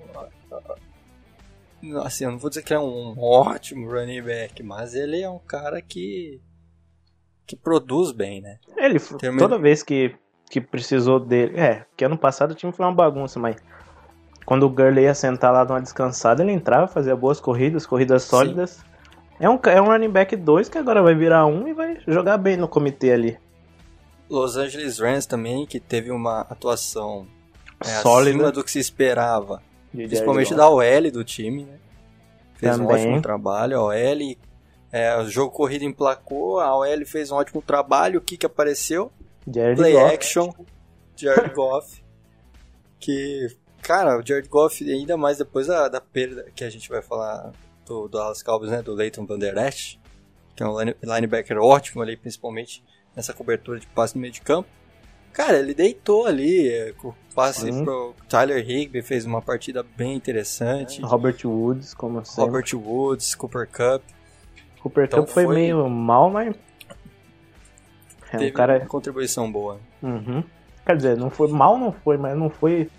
assim, 2.04 2.26
eu 2.26 2.32
não 2.32 2.38
vou 2.38 2.50
dizer 2.50 2.64
que 2.64 2.74
é 2.74 2.80
um 2.80 3.20
ótimo 3.20 3.90
running 3.90 4.22
back, 4.22 4.62
mas 4.62 4.94
ele 4.94 5.22
é 5.22 5.30
um 5.30 5.40
cara 5.40 5.82
que 5.82 6.40
que 7.46 7.56
produz 7.56 8.12
bem, 8.12 8.40
né? 8.40 8.60
Ele 8.78 9.00
toda 9.38 9.58
vez 9.58 9.84
que 9.84 10.16
que 10.52 10.60
precisou 10.60 11.20
dele, 11.20 11.58
é, 11.60 11.86
que 11.96 12.04
ano 12.04 12.18
passado 12.18 12.52
o 12.52 12.56
time 12.56 12.72
foi 12.72 12.86
uma 12.86 12.94
bagunça, 12.94 13.40
mas 13.40 13.56
quando 14.46 14.64
o 14.64 14.70
Gurley 14.70 15.06
ia 15.06 15.14
sentar 15.14 15.54
lá 15.54 15.64
numa 15.64 15.82
descansada, 15.82 16.44
ele 16.44 16.52
entrava, 16.52 16.88
fazia 16.88 17.16
boas 17.16 17.40
corridas, 17.40 17.86
corridas 17.86 18.24
sólidas. 18.24 18.84
É 19.40 19.50
um, 19.50 19.58
é 19.66 19.82
um 19.82 19.86
running 19.86 20.10
back 20.10 20.36
2 20.36 20.70
que 20.70 20.78
agora 20.78 21.02
vai 21.02 21.16
virar 21.16 21.46
um 21.46 21.68
e 21.68 21.74
vai 21.74 21.98
jogar 22.06 22.38
bem 22.38 22.58
no 22.58 22.68
comitê 22.68 23.14
ali. 23.14 23.38
Los 24.30 24.58
Angeles 24.58 25.00
Rams 25.00 25.26
também, 25.26 25.66
que 25.66 25.80
teve 25.80 26.12
uma 26.12 26.42
atuação 26.42 27.26
é, 27.80 28.02
Sólida. 28.02 28.36
acima 28.36 28.52
do 28.52 28.64
que 28.64 28.72
se 28.72 28.80
esperava 28.80 29.62
Principalmente 29.92 30.56
da 30.56 30.70
OL 30.70 31.12
do 31.12 31.24
time, 31.24 31.66
né? 31.66 31.78
Fez 32.56 32.78
Também. 32.78 32.88
um 32.88 32.92
ótimo 32.92 33.22
trabalho. 33.22 33.78
A 33.78 33.84
OL, 33.84 34.38
é, 34.92 35.18
o 35.18 35.30
jogo 35.30 35.52
corrido 35.52 35.84
emplacou, 35.84 36.60
a 36.60 36.76
OL 36.76 37.06
fez 37.06 37.32
um 37.32 37.36
ótimo 37.36 37.62
trabalho. 37.62 38.20
O 38.20 38.22
que 38.22 38.38
que 38.38 38.46
apareceu? 38.46 39.12
Jared 39.48 39.78
Play 39.78 39.94
Goff. 39.94 40.14
action, 40.14 40.50
Jared 41.16 41.54
Goff. 41.56 42.04
Que, 43.00 43.48
cara, 43.82 44.20
o 44.20 44.26
Jared 44.26 44.48
Goff, 44.48 44.84
ainda 44.84 45.18
mais 45.18 45.38
depois 45.38 45.68
da, 45.68 45.88
da 45.88 46.00
perda 46.02 46.46
que 46.56 46.64
a 46.64 46.70
gente 46.70 46.88
vai 46.90 47.02
falar 47.02 47.52
do, 47.86 48.08
do 48.08 48.18
Dallas 48.18 48.44
Cowboys, 48.44 48.72
né? 48.72 48.82
Do 48.82 48.94
Leighton 48.94 49.26
Van 49.26 49.40
Der 49.40 49.58
Esch, 49.58 49.98
que 50.56 50.64
é 50.64 50.68
um 50.68 50.78
linebacker 51.02 51.58
ótimo 51.58 52.02
ali, 52.02 52.16
principalmente 52.16 52.84
nessa 53.16 53.34
cobertura 53.34 53.80
de 53.80 53.88
passe 53.88 54.16
no 54.16 54.22
meio 54.22 54.34
de 54.34 54.42
campo. 54.42 54.70
Cara, 55.34 55.60
ele 55.60 55.74
deitou 55.74 56.26
ali, 56.26 56.68
é, 56.68 56.94
com 56.94 57.14
passe 57.34 57.72
Sim. 57.72 57.86
pro 57.86 58.14
Tyler 58.28 58.70
Higby, 58.70 59.02
fez 59.02 59.26
uma 59.26 59.42
partida 59.42 59.82
bem 59.82 60.16
interessante. 60.16 61.02
Robert 61.02 61.38
Woods, 61.46 61.94
como 61.94 62.24
sempre. 62.26 62.44
Robert 62.44 62.74
Woods, 62.74 63.34
Cooper 63.36 63.68
Cup. 63.68 64.04
Cooper 64.82 65.06
então 65.06 65.22
Cup 65.22 65.30
foi, 65.30 65.46
foi, 65.46 65.56
meio 65.56 65.90
mal, 65.90 66.30
mas... 66.30 66.54
É 68.32 68.38
Teve 68.38 68.52
um 68.52 68.54
cara... 68.54 68.78
uma 68.80 68.86
contribuição 68.86 69.52
boa. 69.52 69.80
Uhum. 70.02 70.44
Quer 70.86 70.96
dizer, 70.96 71.18
não 71.18 71.30
foi 71.30 71.50
mal, 71.50 71.78
não 71.78 71.92
foi, 71.92 72.18
mas 72.18 72.38
não 72.38 72.50
foi 72.50 72.90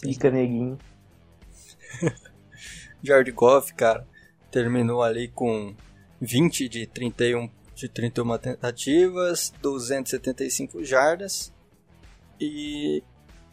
pica 0.00 0.30
neguinho. 0.30 0.78
Jared 3.02 3.30
Goff, 3.32 3.74
cara, 3.74 4.06
terminou 4.50 5.02
ali 5.02 5.28
com 5.28 5.74
20 6.20 6.68
de 6.68 6.86
31 6.86 7.50
de 7.74 7.88
31 7.90 8.38
tentativas, 8.38 9.52
275 9.60 10.82
jardas 10.82 11.52
e 12.40 13.02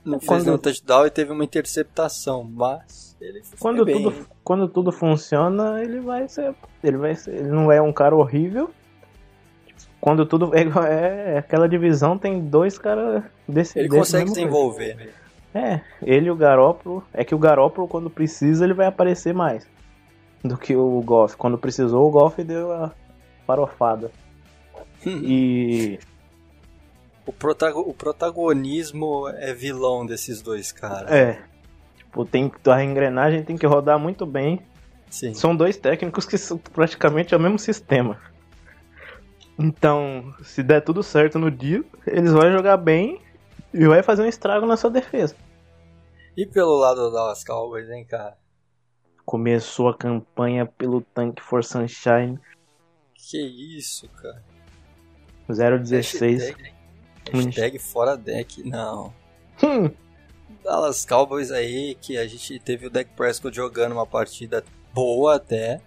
não 0.04 0.18
fez 0.18 0.28
quando... 0.28 0.46
nenhum 0.46 0.58
touchdown 0.58 1.06
e 1.06 1.10
teve 1.10 1.32
uma 1.34 1.44
interceptação, 1.44 2.44
mas 2.44 3.18
ele 3.20 3.42
quando 3.60 3.84
bem. 3.84 4.02
tudo 4.02 4.28
quando 4.42 4.68
tudo 4.70 4.92
funciona, 4.94 5.82
ele 5.84 6.00
vai 6.00 6.30
ser 6.30 6.56
ele 6.82 6.98
vai 6.98 7.16
ser, 7.16 7.36
ele 7.36 7.50
não 7.50 7.70
é 7.70 7.82
um 7.82 7.92
cara 7.92 8.16
horrível. 8.16 8.72
Quando 10.04 10.26
tudo 10.26 10.52
é, 10.54 11.36
é 11.36 11.38
aquela 11.38 11.70
divisão 11.70 12.18
tem 12.18 12.42
dois 12.42 12.78
caras 12.78 13.24
desse 13.48 13.80
Ele 13.80 13.88
desse 13.88 14.00
consegue 14.00 14.32
se 14.32 14.42
envolver. 14.42 15.14
É, 15.56 15.80
ele 16.02 16.26
e 16.26 16.30
o 16.32 16.36
Garópolo, 16.36 17.02
é 17.14 17.24
que 17.24 17.34
o 17.34 17.38
Garópolo 17.38 17.88
quando 17.88 18.10
precisa 18.10 18.66
ele 18.66 18.74
vai 18.74 18.88
aparecer 18.88 19.34
mais 19.34 19.66
do 20.44 20.58
que 20.58 20.76
o 20.76 21.02
Goff. 21.04 21.38
Quando 21.38 21.58
precisou, 21.58 22.06
o 22.06 22.12
Goff 22.12 22.44
deu 22.44 22.74
a 22.74 22.92
farofada. 23.48 24.12
e. 25.06 25.98
O, 27.26 27.32
protago 27.32 27.80
o 27.80 27.94
protagonismo 27.94 29.30
é 29.30 29.54
vilão 29.54 30.06
desses 30.06 30.42
dois 30.42 30.74
caras. 30.74 31.10
É. 31.10 31.40
Tipo, 31.96 32.26
tem, 32.26 32.52
a 32.66 32.84
engrenagem 32.84 33.42
tem 33.42 33.56
que 33.56 33.66
rodar 33.66 33.98
muito 33.98 34.26
bem. 34.26 34.60
Sim. 35.10 35.34
São 35.34 35.56
dois 35.56 35.78
técnicos 35.78 36.26
que 36.26 36.38
são 36.38 36.58
praticamente 36.58 37.34
o 37.34 37.40
mesmo 37.40 37.58
sistema. 37.58 38.20
Então, 39.58 40.34
se 40.44 40.64
der 40.64 40.82
tudo 40.82 41.04
certo 41.04 41.38
no 41.38 41.52
dia, 41.52 41.84
eles 42.08 42.32
vão 42.32 42.52
jogar 42.52 42.78
bem 42.78 43.22
e 43.74 43.86
vai 43.88 44.02
fazer 44.02 44.24
um 44.24 44.28
estrago 44.28 44.66
na 44.66 44.78
sua 44.78 44.90
defesa. 44.90 45.36
E 46.36 46.46
pelo 46.46 46.78
lado 46.78 47.02
do 47.02 47.12
Dallas 47.12 47.44
Cowboys, 47.44 47.90
hein, 47.90 48.06
cara? 48.06 48.38
Começou 49.26 49.90
a 49.90 49.98
campanha 49.98 50.66
pelo 50.66 51.02
Tank 51.02 51.40
for 51.42 51.64
Sunshine 51.64 52.40
que 53.30 53.38
isso, 53.78 54.08
cara? 54.10 54.44
016. 55.48 56.44
Hashtag, 56.44 56.74
hashtag 57.32 57.80
fora 57.80 58.18
deck, 58.18 58.64
não. 58.64 59.14
Hum. 59.64 59.90
Dallas 60.64 61.06
Cowboys 61.06 61.52
aí, 61.52 61.96
que 61.96 62.18
a 62.18 62.28
gente 62.28 62.60
teve 62.60 62.88
o 62.88 62.90
Deck 62.90 63.12
Prescott 63.16 63.56
jogando 63.56 63.94
uma 63.94 64.06
partida 64.06 64.64
boa 64.94 65.36
até. 65.36 65.82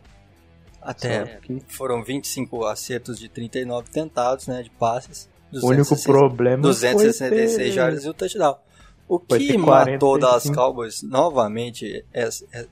Até 0.86 1.40
foram 1.66 2.04
25 2.04 2.64
acertos 2.64 3.18
de 3.18 3.28
39 3.28 3.90
tentados, 3.90 4.46
né, 4.46 4.62
de 4.62 4.70
passes. 4.70 5.28
O 5.52 5.66
único 5.66 6.00
problema 6.00 6.62
266 6.62 7.56
ter... 7.56 7.72
jardas 7.72 8.04
e 8.04 8.08
o 8.08 8.14
touchdown. 8.14 8.56
O 9.08 9.18
que 9.18 9.56
matou 9.56 10.14
o 10.14 10.18
Dallas 10.18 10.48
Cowboys 10.48 11.02
novamente 11.02 12.04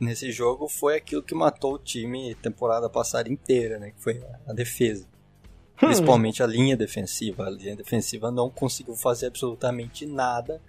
nesse 0.00 0.31
jogo 0.31 0.68
foi 0.68 0.96
aquilo 0.96 1.22
que 1.22 1.35
matou 1.35 1.74
o 1.74 1.79
time 1.79 2.35
temporada 2.37 2.88
passada 2.88 3.29
inteira, 3.29 3.79
né? 3.79 3.90
Que 3.90 4.03
foi 4.03 4.22
a 4.46 4.53
defesa. 4.53 5.07
Principalmente 5.77 6.40
a 6.40 6.46
linha 6.46 6.77
defensiva. 6.77 7.46
A 7.46 7.50
linha 7.50 7.74
defensiva 7.74 8.31
não 8.31 8.48
conseguiu 8.48 8.94
fazer 8.94 9.27
absolutamente 9.27 10.07
nada, 10.07 10.61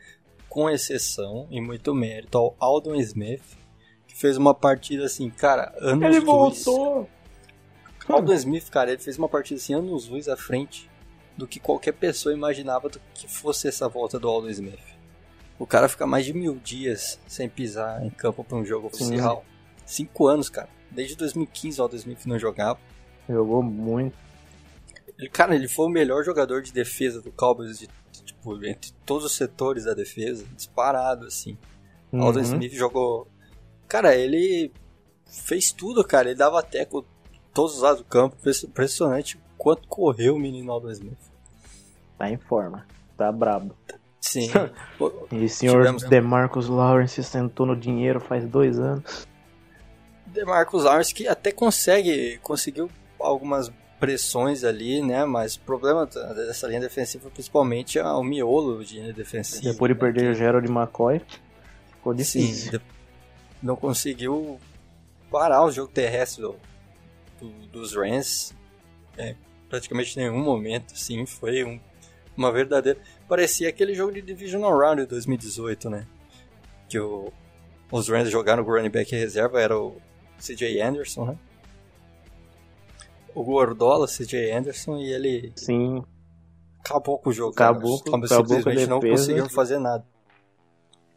com 0.49 0.67
exceção 0.67 1.47
e 1.51 1.61
muito 1.61 1.93
mérito 1.93 2.37
ao 2.39 2.55
Aldon 2.59 2.95
Smith, 2.95 3.43
que 4.07 4.15
fez 4.15 4.35
uma 4.35 4.53
partida 4.53 5.05
assim, 5.05 5.29
cara, 5.29 5.75
anos 5.79 6.03
Ele 6.05 6.19
voltou! 6.21 7.07
Aldon 8.07 8.33
Smith, 8.33 8.69
cara, 8.69 8.91
ele 8.91 9.01
fez 9.01 9.17
uma 9.17 9.27
partida 9.27 9.59
assim, 9.59 9.73
anos 9.73 10.07
luz 10.07 10.27
à 10.27 10.37
frente 10.37 10.89
do 11.35 11.47
que 11.47 11.59
qualquer 11.59 11.93
pessoa 11.93 12.33
imaginava 12.33 12.89
que 13.13 13.27
fosse 13.27 13.67
essa 13.67 13.89
volta 13.89 14.19
do 14.19 14.27
Aldon 14.27 14.49
Smith. 14.49 14.95
O 15.57 15.65
cara 15.65 15.87
fica 15.87 16.05
mais 16.05 16.25
de 16.25 16.33
mil 16.33 16.55
dias 16.55 17.19
sem 17.27 17.47
pisar 17.47 18.05
em 18.05 18.09
campo 18.09 18.43
para 18.43 18.57
um 18.57 18.65
jogo 18.65 18.87
oficial. 18.87 19.45
Sim. 19.85 20.05
Cinco 20.05 20.27
anos, 20.27 20.49
cara. 20.49 20.69
Desde 20.91 21.15
2015 21.15 21.79
ao 21.79 21.87
2020 21.87 22.27
não 22.27 22.39
jogava. 22.39 22.79
Jogou 23.27 23.63
muito. 23.63 24.17
Ele, 25.17 25.29
cara, 25.29 25.55
ele 25.55 25.67
foi 25.67 25.85
o 25.85 25.89
melhor 25.89 26.23
jogador 26.23 26.61
de 26.61 26.73
defesa 26.73 27.21
do 27.21 27.31
Cowboys 27.31 27.79
de, 27.79 27.87
tipo, 28.25 28.65
entre 28.65 28.91
todos 29.05 29.25
os 29.25 29.35
setores 29.35 29.85
da 29.85 29.93
defesa, 29.93 30.45
disparado, 30.55 31.25
assim. 31.25 31.57
Uhum. 32.11 32.21
Alden 32.21 32.43
Smith 32.43 32.73
jogou. 32.73 33.27
Cara, 33.87 34.15
ele 34.15 34.71
fez 35.25 35.71
tudo, 35.71 36.03
cara. 36.03 36.29
Ele 36.29 36.37
dava 36.37 36.61
teco 36.61 37.05
todos 37.55 37.77
os 37.77 37.81
lados 37.81 38.01
do 38.01 38.05
campo. 38.05 38.35
Impressionante 38.45 39.39
quanto 39.57 39.87
correu 39.87 40.35
o 40.35 40.39
menino 40.39 40.71
Alden 40.71 40.91
Smith. 40.91 41.17
Tá 42.17 42.29
em 42.29 42.37
forma. 42.37 42.85
Tá 43.17 43.31
brabo. 43.31 43.73
Sim. 44.19 44.51
e 45.31 45.45
o 45.45 45.49
senhor 45.49 45.77
Tivemos... 45.77 46.03
DeMarcus 46.03 46.67
Lawrence 46.67 47.23
sentou 47.23 47.65
no 47.65 47.75
dinheiro 47.75 48.19
faz 48.19 48.45
dois 48.45 48.77
anos. 48.77 49.25
DeMarcus 50.27 50.83
Lawrence 50.83 51.13
que 51.13 51.27
até 51.27 51.51
consegue, 51.51 52.37
conseguiu 52.43 52.91
algumas 53.19 53.71
pressões 53.99 54.65
ali, 54.65 55.01
né? 55.01 55.23
Mas 55.23 55.55
o 55.55 55.61
problema 55.61 56.05
dessa 56.05 56.67
linha 56.67 56.81
defensiva 56.81 57.29
principalmente 57.29 57.97
é 57.97 58.03
o 58.03 58.23
miolo 58.23 58.83
de 58.83 58.99
linha 58.99 59.13
defensiva. 59.13 59.71
Depois 59.71 59.93
de 59.93 59.97
perder 59.97 60.31
o 60.31 60.33
Gerald 60.35 60.69
McCoy, 60.69 61.21
ficou 61.91 62.13
difícil. 62.13 62.71
Sim, 62.73 62.85
não 63.63 63.77
conseguiu 63.77 64.59
parar 65.31 65.63
o 65.63 65.71
jogo 65.71 65.91
terrestre 65.91 66.41
do, 66.41 66.55
do, 67.39 67.49
dos 67.67 67.95
Rams. 67.95 68.53
É, 69.17 69.35
praticamente 69.69 70.19
em 70.19 70.23
nenhum 70.23 70.43
momento, 70.43 70.97
sim, 70.97 71.25
foi 71.25 71.63
um 71.63 71.79
uma 72.37 72.51
verdadeira. 72.51 72.99
Parecia 73.27 73.69
aquele 73.69 73.93
jogo 73.93 74.11
de 74.11 74.21
Divisional 74.21 74.77
Round 74.77 75.01
de 75.01 75.07
2018, 75.07 75.89
né? 75.89 76.07
Que 76.89 76.99
o, 76.99 77.31
os 77.91 78.09
Rams 78.09 78.29
jogaram 78.29 78.63
o 78.63 78.65
running 78.65 78.89
back 78.89 79.15
reserva, 79.15 79.61
era 79.61 79.77
o 79.77 79.95
CJ 80.39 80.81
Anderson, 80.81 81.25
né? 81.25 81.37
O 83.33 83.43
Gordola, 83.43 84.07
CJ 84.07 84.51
Anderson, 84.51 84.97
e 84.97 85.11
ele. 85.11 85.51
Sim. 85.55 86.03
Acabou 86.79 87.17
com 87.17 87.29
o 87.29 87.33
jogo. 87.33 87.53
Acabou, 87.53 87.99
cara. 87.99 88.17
acabou 88.17 88.57
simplesmente 88.57 88.87
não 88.87 88.99
conseguiram 88.99 89.49
fazer 89.49 89.79
nada. 89.79 90.05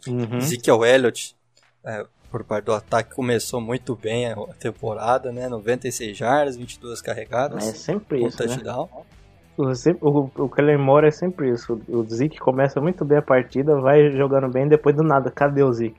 Uhum. 0.06 0.38
Ezekiel 0.38 0.84
Elliott, 0.84 1.36
é, 1.84 2.06
por 2.30 2.44
parte 2.44 2.66
do 2.66 2.72
ataque, 2.72 3.14
começou 3.14 3.60
muito 3.60 3.96
bem 3.96 4.26
a 4.26 4.36
temporada, 4.58 5.32
né? 5.32 5.48
96 5.48 6.16
jardas, 6.16 6.56
22 6.56 7.00
carregadas. 7.00 7.66
É 7.66 7.72
sempre 7.72 8.24
isso, 8.24 8.40
né? 8.42 8.48
touchdown. 8.48 8.88
Né? 8.94 9.96
O, 10.00 10.08
o, 10.08 10.30
o 10.44 10.48
Claymore 10.48 11.06
é 11.06 11.10
sempre 11.10 11.50
isso. 11.50 11.80
O, 11.88 11.98
o 11.98 12.04
Zeke 12.04 12.38
começa 12.38 12.80
muito 12.80 13.04
bem 13.04 13.18
a 13.18 13.22
partida, 13.22 13.80
vai 13.80 14.10
jogando 14.12 14.48
bem, 14.48 14.68
depois 14.68 14.94
do 14.94 15.02
nada, 15.02 15.30
cadê 15.30 15.62
o 15.62 15.72
Zeke? 15.72 15.96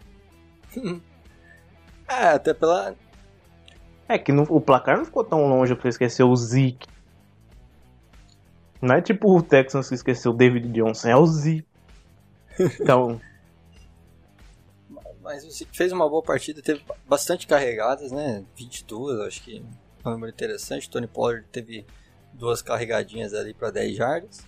é, 2.07 2.29
até 2.29 2.53
pela. 2.53 2.95
É 4.07 4.17
que 4.17 4.31
no, 4.31 4.43
o 4.43 4.61
placar 4.61 4.97
não 4.97 5.05
ficou 5.05 5.23
tão 5.23 5.47
longe 5.47 5.75
pra 5.75 5.89
esquecer 5.89 6.23
o 6.23 6.35
Zeke. 6.35 6.87
Não 8.81 8.95
é 8.95 9.01
tipo 9.01 9.35
o 9.35 9.41
Texans 9.41 9.89
que 9.89 9.95
esqueceu 9.95 10.31
o 10.31 10.35
David 10.35 10.69
Johnson, 10.69 11.09
é 11.09 11.15
o 11.15 11.25
Zeke. 11.25 11.67
Então. 12.81 13.19
Mas 15.29 15.43
o 15.43 15.65
fez 15.71 15.91
uma 15.91 16.09
boa 16.09 16.23
partida, 16.23 16.59
teve 16.59 16.81
bastante 17.07 17.45
carregadas, 17.45 18.11
né? 18.11 18.43
22, 18.55 19.19
acho 19.19 19.43
que 19.43 19.63
é 20.03 20.07
um 20.07 20.11
número 20.13 20.31
interessante. 20.31 20.89
Tony 20.89 21.05
Pollard 21.05 21.45
teve 21.51 21.85
duas 22.33 22.63
carregadinhas 22.63 23.35
ali 23.35 23.53
para 23.53 23.69
10 23.69 23.95
jardas. 23.95 24.39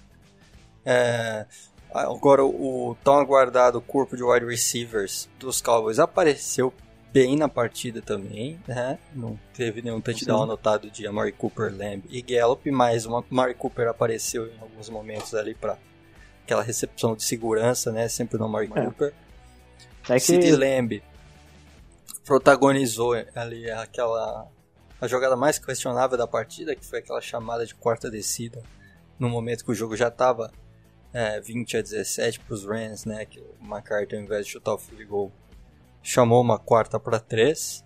É, 0.83 1.45
agora 1.93 2.43
o 2.43 2.97
tão 3.03 3.19
aguardado 3.19 3.79
corpo 3.79 4.17
de 4.17 4.23
wide 4.23 4.43
receivers 4.43 5.29
dos 5.37 5.61
Cowboys 5.61 5.99
apareceu 5.99 6.73
bem 7.13 7.35
na 7.35 7.47
partida 7.47 8.01
também, 8.01 8.59
né? 8.67 8.97
Não 9.13 9.39
teve 9.53 9.83
nenhum 9.83 10.01
touchdown 10.01 10.41
anotado 10.41 10.89
de 10.89 11.05
Amari 11.05 11.31
Cooper, 11.31 11.71
Lamb 11.71 12.05
e 12.09 12.23
Gallup, 12.23 12.71
mas 12.71 13.05
o 13.05 13.15
Amari 13.15 13.53
Cooper 13.53 13.87
apareceu 13.87 14.47
em 14.47 14.57
alguns 14.59 14.89
momentos 14.89 15.35
ali 15.35 15.53
para 15.53 15.77
aquela 16.43 16.63
recepção 16.63 17.15
de 17.15 17.23
segurança, 17.23 17.91
né? 17.91 18.07
Sempre 18.07 18.39
no 18.39 18.45
Amari 18.45 18.71
é. 18.73 18.83
Cooper. 18.83 19.13
É 20.11 20.19
que... 20.19 20.25
Sid 20.25 20.51
Lamb 20.51 21.01
protagonizou 22.25 23.13
ali 23.35 23.69
aquela 23.69 24.47
a 24.99 25.07
jogada 25.07 25.35
mais 25.35 25.57
questionável 25.57 26.15
da 26.15 26.27
partida, 26.27 26.75
que 26.75 26.85
foi 26.85 26.99
aquela 26.99 27.19
chamada 27.19 27.65
de 27.65 27.73
quarta 27.73 28.09
descida, 28.09 28.61
no 29.17 29.27
momento 29.27 29.65
que 29.65 29.71
o 29.71 29.75
jogo 29.75 29.97
já 29.97 30.09
estava 30.09 30.51
é, 31.11 31.41
20 31.41 31.77
a 31.77 31.81
17 31.81 32.39
para 32.41 32.53
os 32.53 32.65
Rams, 32.65 33.05
né, 33.05 33.25
que 33.25 33.39
o 33.39 33.55
McCarthy, 33.61 34.15
ao 34.15 34.21
invés 34.21 34.45
de 34.45 34.51
chutar 34.51 34.75
o 34.75 34.77
field 34.77 35.03
goal, 35.05 35.31
chamou 36.03 36.39
uma 36.39 36.59
quarta 36.59 36.99
para 36.99 37.19
três. 37.19 37.83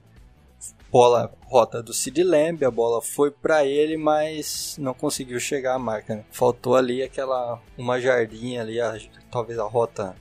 Bola 0.92 1.34
rota 1.44 1.82
do 1.82 1.94
Sid 1.94 2.24
Lamb, 2.24 2.64
a 2.66 2.72
bola 2.72 3.02
foi 3.02 3.30
para 3.30 3.66
ele, 3.66 3.98
mas 3.98 4.76
não 4.80 4.94
conseguiu 4.94 5.40
chegar 5.40 5.76
à 5.76 5.80
marca. 5.80 6.16
Né? 6.16 6.26
Faltou 6.32 6.76
ali 6.76 7.04
aquela 7.04 7.62
uma 7.78 8.00
jardinha 8.00 8.62
ali, 8.62 8.80
a, 8.80 8.98
talvez 9.32 9.60
a 9.60 9.64
rota 9.64 10.16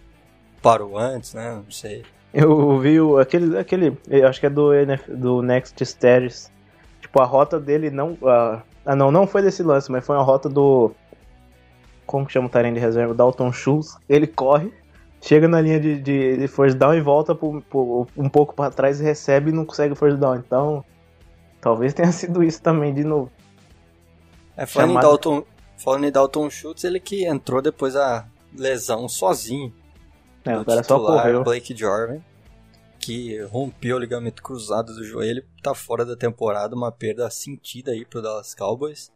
parou 0.64 0.98
antes, 0.98 1.35
né? 1.35 1.62
Não 1.64 1.70
sei. 1.70 2.05
Eu 2.33 2.81
vi 2.81 3.00
o, 3.00 3.18
aquele, 3.18 3.57
aquele, 3.57 3.96
eu 4.09 4.27
acho 4.27 4.40
que 4.40 4.46
é 4.46 4.50
do, 4.50 4.72
do 5.09 5.42
Next 5.42 5.81
Status 5.85 6.50
Tipo, 7.14 7.20
a 7.20 7.27
rota 7.27 7.61
dele 7.61 7.90
não. 7.90 8.18
Ah, 8.85 8.96
não, 8.96 9.11
não 9.11 9.27
foi 9.27 9.40
desse 9.40 9.62
lance, 9.62 9.92
mas 9.92 10.05
foi 10.05 10.16
uma 10.16 10.24
rota 10.24 10.48
do. 10.48 10.90
Como 12.07 12.27
que 12.27 12.33
chama 12.33 12.48
o 12.48 12.50
Tyrene 12.50 12.74
de 12.74 12.81
reserva? 12.81 13.14
Dalton 13.14 13.53
Schultz. 13.53 13.96
Ele 14.09 14.27
corre, 14.27 14.72
chega 15.20 15.46
na 15.46 15.61
linha 15.61 15.79
de, 15.79 16.00
de, 16.00 16.37
de 16.38 16.48
first 16.48 16.77
down 16.77 16.94
e 16.94 17.00
volta 17.00 17.35
pro, 17.35 17.62
pro, 17.62 18.07
um 18.16 18.29
pouco 18.29 18.55
para 18.55 18.70
trás 18.70 19.00
e 19.00 19.05
recebe 19.05 19.50
e 19.50 19.53
não 19.55 19.64
consegue 19.64 19.94
first 19.94 20.16
down. 20.16 20.37
Então, 20.37 20.85
talvez 21.61 21.94
tenha 21.94 22.11
sido 22.12 22.42
isso 22.42 22.61
também 22.61 22.92
de 22.92 23.05
novo. 23.05 23.31
É, 24.57 24.66
falando, 24.66 24.88
Chamada... 24.88 25.07
em 25.07 25.11
Dalton, 25.11 25.44
falando 25.77 26.07
em 26.07 26.11
Dalton 26.11 26.50
Schultz, 26.50 26.85
ele 26.85 26.98
que 26.98 27.27
entrou 27.27 27.62
depois 27.62 27.94
da 27.94 28.27
lesão 28.53 29.09
sozinho. 29.09 29.72
É, 30.44 30.59
o 30.59 30.64
cara 30.64 30.83
só 30.83 30.98
correu. 30.98 31.42
Blake 31.42 31.76
Jarvin 31.76 32.22
que 33.04 33.38
rompeu 33.42 33.96
o 33.96 33.98
ligamento 33.98 34.42
cruzado 34.42 34.94
do 34.94 35.04
joelho, 35.04 35.44
tá 35.62 35.74
fora 35.74 36.07
da 36.07 36.16
temporada, 36.16 36.74
uma 36.74 36.90
perda 36.90 37.28
sentida 37.28 37.92
aí 37.92 38.02
pro 38.02 38.22
Dallas 38.22 38.54
Cowboys. 38.54 39.12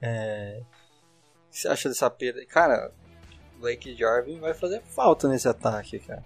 É... 0.00 0.62
O 0.62 1.50
que 1.50 1.58
você 1.58 1.68
acha 1.68 1.90
dessa 1.90 2.08
perda? 2.08 2.44
Cara, 2.46 2.90
Blake 3.60 3.94
Jarvin 3.94 4.40
vai 4.40 4.54
fazer 4.54 4.80
falta 4.82 5.28
nesse 5.28 5.46
ataque, 5.46 5.98
cara. 5.98 6.24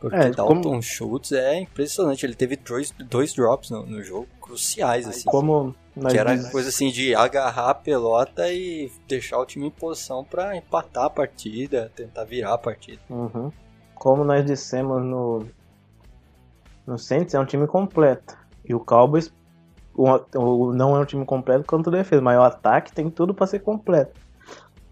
Porque 0.00 0.16
é, 0.16 0.30
Dalton 0.30 0.62
como... 0.62 0.82
Schultz 0.82 1.30
é 1.30 1.60
impressionante. 1.60 2.26
Ele 2.26 2.34
teve 2.34 2.56
dois, 2.56 2.90
dois 2.90 3.32
drops 3.32 3.70
no, 3.70 3.86
no 3.86 4.02
jogo, 4.02 4.26
cruciais, 4.40 5.06
assim. 5.06 5.30
Como 5.30 5.76
que 6.10 6.18
era 6.18 6.50
coisa 6.50 6.68
assim 6.68 6.90
de 6.90 7.14
agarrar 7.14 7.70
a 7.70 7.74
pelota 7.74 8.52
e 8.52 8.90
deixar 9.08 9.38
o 9.38 9.46
time 9.46 9.66
em 9.66 9.70
posição 9.70 10.24
para 10.24 10.56
empatar 10.56 11.04
a 11.04 11.10
partida, 11.10 11.90
tentar 11.94 12.24
virar 12.24 12.54
a 12.54 12.58
partida. 12.58 13.00
Uhum 13.08 13.50
como 13.96 14.22
nós 14.22 14.44
dissemos 14.44 15.02
no, 15.02 15.44
no 16.86 16.98
Saints, 16.98 17.34
é 17.34 17.40
um 17.40 17.44
time 17.44 17.66
completo. 17.66 18.36
E 18.64 18.74
o 18.74 18.80
Cowboys 18.80 19.32
o, 19.94 20.04
o, 20.38 20.72
não 20.72 20.94
é 20.94 21.00
um 21.00 21.04
time 21.04 21.24
completo 21.24 21.64
quanto 21.66 21.90
defesa, 21.90 22.20
mas 22.20 22.38
o 22.38 22.42
ataque 22.42 22.92
tem 22.92 23.10
tudo 23.10 23.34
para 23.34 23.46
ser 23.46 23.60
completo. 23.60 24.20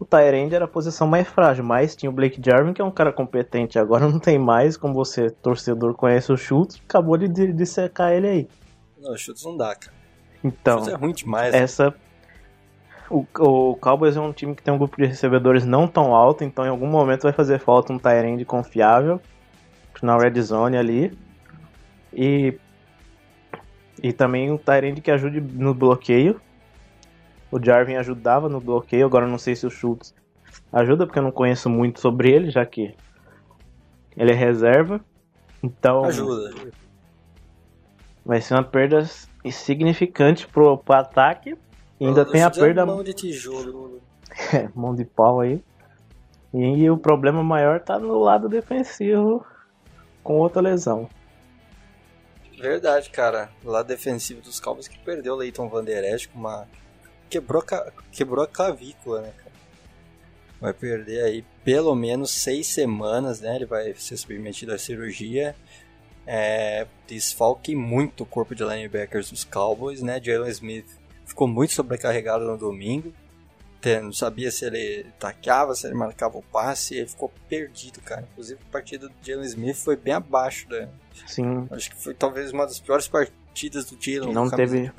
O 0.01 0.05
Tyrande 0.05 0.55
era 0.55 0.65
a 0.65 0.69
posição 0.69 1.07
mais 1.07 1.29
frágil, 1.29 1.63
mas 1.63 1.95
tinha 1.95 2.11
o 2.11 2.13
Blake 2.13 2.41
Jarvin, 2.45 2.73
que 2.73 2.81
é 2.81 2.85
um 2.85 2.91
cara 2.91 3.13
competente. 3.13 3.79
Agora 3.79 4.09
não 4.09 4.19
tem 4.19 4.39
mais, 4.39 4.77
como 4.77 4.95
você, 4.95 5.31
torcedor, 5.31 5.95
conhece 5.95 6.33
o 6.33 6.37
Schultz, 6.37 6.81
acabou 6.89 7.17
de, 7.17 7.29
de 7.29 7.67
secar 7.67 8.13
ele 8.13 8.27
aí. 8.27 8.49
Não, 8.99 9.13
o 9.13 9.19
Schultz 9.19 9.45
não 9.45 9.57
dá, 9.57 9.77
cara. 9.77 9.95
Então, 10.45 10.87
é 10.87 10.95
ruim 10.95 11.13
demais. 11.13 11.53
Né? 11.53 11.61
Essa, 11.61 11.95
o, 13.09 13.27
o 13.39 13.77
Cowboys 13.77 14.17
é 14.17 14.21
um 14.21 14.33
time 14.33 14.55
que 14.55 14.63
tem 14.63 14.73
um 14.73 14.79
grupo 14.79 14.97
de 14.97 15.07
recebedores 15.07 15.65
não 15.65 15.89
tão 15.89 16.15
alto, 16.15 16.45
então 16.45 16.67
em 16.67 16.69
algum 16.69 16.87
momento 16.87 17.23
vai 17.23 17.33
fazer 17.33 17.59
falta 17.59 17.93
um 17.93 17.99
Tyrande 17.99 18.45
confiável 18.45 19.21
na 20.03 20.19
red 20.19 20.41
zone 20.43 20.77
ali. 20.77 21.17
E, 22.13 22.59
e 24.03 24.13
também 24.13 24.51
um 24.51 24.59
Tyrande 24.59 25.01
que 25.01 25.11
ajude 25.11 25.41
no 25.41 25.75
bloqueio. 25.75 26.41
O 27.51 27.63
Jarvin 27.63 27.95
ajudava 27.95 28.49
no 28.49 28.61
bloqueio, 28.61 29.07
agora 29.07 29.27
não 29.27 29.39
sei 29.39 29.57
se 29.57 29.67
o 29.67 29.71
Schultz 29.71 30.15
ajuda, 30.73 31.07
porque 31.07 31.19
eu 31.19 31.23
não 31.23 31.31
conheço 31.31 31.71
muito 31.71 32.01
sobre 32.01 32.31
ele, 32.31 32.51
já 32.51 32.67
que 32.67 32.95
ele 34.17 34.33
é 34.33 34.35
reserva. 34.35 35.01
Então. 35.63 36.05
Ajuda. 36.05 36.53
Vai 38.25 38.41
ser 38.41 38.55
uma 38.55 38.65
perda 38.65 39.05
insignificante 39.45 40.47
pro, 40.47 40.79
pro 40.79 40.97
ataque. 40.97 41.57
E 42.01 42.07
ainda 42.07 42.25
tem 42.25 42.43
a 42.43 42.51
perda. 42.51 42.87
Mão 42.87 43.05
de 43.05 43.13
tijolo. 43.13 44.01
É, 44.53 44.69
mão 44.75 44.95
de 44.95 45.05
pau 45.05 45.41
aí. 45.41 45.63
E 46.53 46.89
o 46.89 46.97
problema 46.97 47.43
maior 47.43 47.81
tá 47.81 47.99
no 47.99 48.19
lado 48.19 48.49
defensivo 48.49 49.45
com 50.23 50.39
outra 50.39 50.63
lesão. 50.63 51.09
Verdade, 52.59 53.11
cara. 53.11 53.51
O 53.65 53.71
lado 53.71 53.87
defensivo 53.87 54.41
dos 54.41 54.61
Cowboys 54.61 54.89
que 54.89 54.99
perdeu 54.99 55.35
o 55.35 55.37
Leighton 55.37 55.69
Van 55.69 55.85
Der 55.85 56.05
Esch 56.05 56.27
com 56.27 56.39
uma. 56.39 56.67
Quebrou, 57.29 57.65
quebrou 58.13 58.45
a 58.45 58.47
clavícula, 58.47 59.23
né, 59.23 59.33
cara? 59.37 59.51
Vai 60.61 60.73
perder 60.73 61.25
aí 61.25 61.45
pelo 61.65 61.95
menos 61.95 62.31
seis 62.31 62.69
semanas, 62.69 63.41
né? 63.41 63.57
Ele 63.57 63.67
vai 63.67 63.93
ser 63.95 64.17
submetido 64.17 64.73
à 64.73 64.79
cirurgia. 64.79 65.57
É, 66.27 66.87
desfalque 67.07 67.77
muito 67.77 68.23
o 68.23 68.27
corpo 68.27 68.55
de 68.55 68.65
linebackers 68.65 69.31
dos 69.31 69.45
Cowboys, 69.45 70.03
né? 70.03 70.21
Jalen 70.23 70.51
Smith 70.51 70.87
ficou 71.27 71.47
muito 71.47 71.73
sobrecarregado 71.73 72.45
no 72.45 72.57
domingo. 72.57 73.13
Não 74.03 74.15
sabia 74.15 74.51
se 74.51 74.65
ele 74.65 75.05
taqueava, 75.19 75.75
se 75.75 75.87
ele 75.87 75.95
marcava 75.95 76.39
o 76.39 76.43
passe, 76.43 76.95
ele 76.95 77.07
ficou 77.07 77.31
perdido, 77.47 78.01
cara. 78.01 78.27
Inclusive 78.33 78.59
a 78.67 78.73
partida 78.73 79.09
do 79.09 79.15
Jalen 79.23 79.45
Smith 79.45 79.77
foi 79.77 79.95
bem 79.95 80.15
abaixo 80.15 80.67
da. 80.69 80.89
Sim. 81.27 81.67
Acho 81.71 81.91
que 81.91 82.03
foi 82.03 82.15
talvez 82.15 82.51
uma 82.51 82.65
das 82.65 82.81
piores 82.81 83.07
partidas 83.07 83.85
do 83.85 83.99
Jalen 84.01 84.33
não 84.33 84.49
teve. 84.49 84.91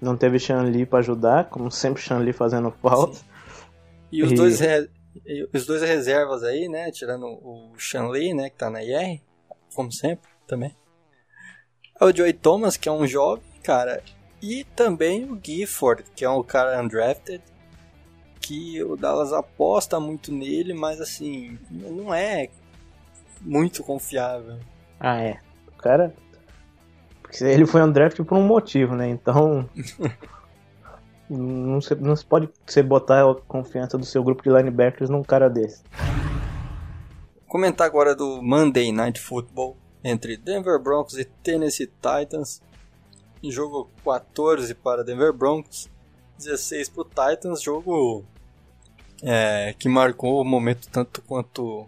Não 0.00 0.16
teve 0.16 0.38
Sean 0.38 0.62
Lee 0.62 0.86
pra 0.86 1.00
ajudar, 1.00 1.48
como 1.50 1.70
sempre 1.70 2.02
Sean 2.02 2.18
Lee 2.18 2.32
fazendo 2.32 2.70
falta. 2.70 3.18
E 4.10 4.22
os, 4.22 4.32
e... 4.32 4.34
Dois 4.34 4.60
re... 4.60 4.88
os 5.52 5.66
dois 5.66 5.82
reservas 5.82 6.42
aí, 6.42 6.68
né? 6.68 6.90
Tirando 6.90 7.26
o 7.26 7.72
Sean 7.78 8.08
Lee, 8.08 8.32
né? 8.32 8.48
Que 8.48 8.56
tá 8.56 8.70
na 8.70 8.82
IR, 8.82 9.20
como 9.74 9.92
sempre, 9.92 10.28
também. 10.46 10.74
É 12.00 12.04
o 12.04 12.14
Joey 12.14 12.32
Thomas, 12.32 12.76
que 12.76 12.88
é 12.88 12.92
um 12.92 13.06
jovem, 13.06 13.44
cara. 13.62 14.02
E 14.42 14.64
também 14.76 15.24
o 15.24 15.40
Gifford, 15.42 16.04
que 16.14 16.24
é 16.24 16.28
um 16.28 16.42
cara 16.42 16.80
undrafted, 16.82 17.42
que 18.40 18.82
o 18.82 18.96
Dallas 18.96 19.32
aposta 19.32 19.98
muito 19.98 20.30
nele, 20.32 20.74
mas 20.74 21.00
assim, 21.00 21.58
não 21.70 22.12
é 22.12 22.48
muito 23.40 23.82
confiável. 23.82 24.58
Ah, 25.00 25.20
é. 25.20 25.38
O 25.68 25.72
cara. 25.72 26.14
Porque 27.22 27.42
ele 27.42 27.66
foi 27.66 27.82
undrafted 27.82 28.28
por 28.28 28.36
um 28.36 28.46
motivo, 28.46 28.94
né? 28.94 29.08
Então. 29.08 29.68
Não 31.26 31.80
se, 31.80 31.94
não 31.94 32.14
se 32.14 32.22
pode 32.22 32.50
você 32.66 32.82
botar 32.82 33.22
a 33.22 33.34
confiança 33.34 33.96
do 33.96 34.04
seu 34.04 34.22
grupo 34.22 34.42
de 34.42 34.50
linebackers 34.50 35.08
num 35.08 35.22
cara 35.22 35.48
desse. 35.48 35.82
Comentar 37.54 37.86
agora 37.86 38.16
do 38.16 38.42
Monday 38.42 38.90
Night 38.90 39.20
Football 39.20 39.76
entre 40.02 40.36
Denver 40.36 40.76
Broncos 40.76 41.16
e 41.16 41.24
Tennessee 41.24 41.86
Titans. 41.86 42.60
Jogo 43.44 43.88
14 44.04 44.74
para 44.74 45.04
Denver 45.04 45.32
Broncos, 45.32 45.88
16 46.36 46.88
para 46.88 47.02
o 47.02 47.04
Titans. 47.04 47.62
Jogo 47.62 48.24
é, 49.22 49.72
que 49.78 49.88
marcou 49.88 50.40
o 50.40 50.44
momento 50.44 50.88
tanto 50.88 51.22
quanto 51.22 51.86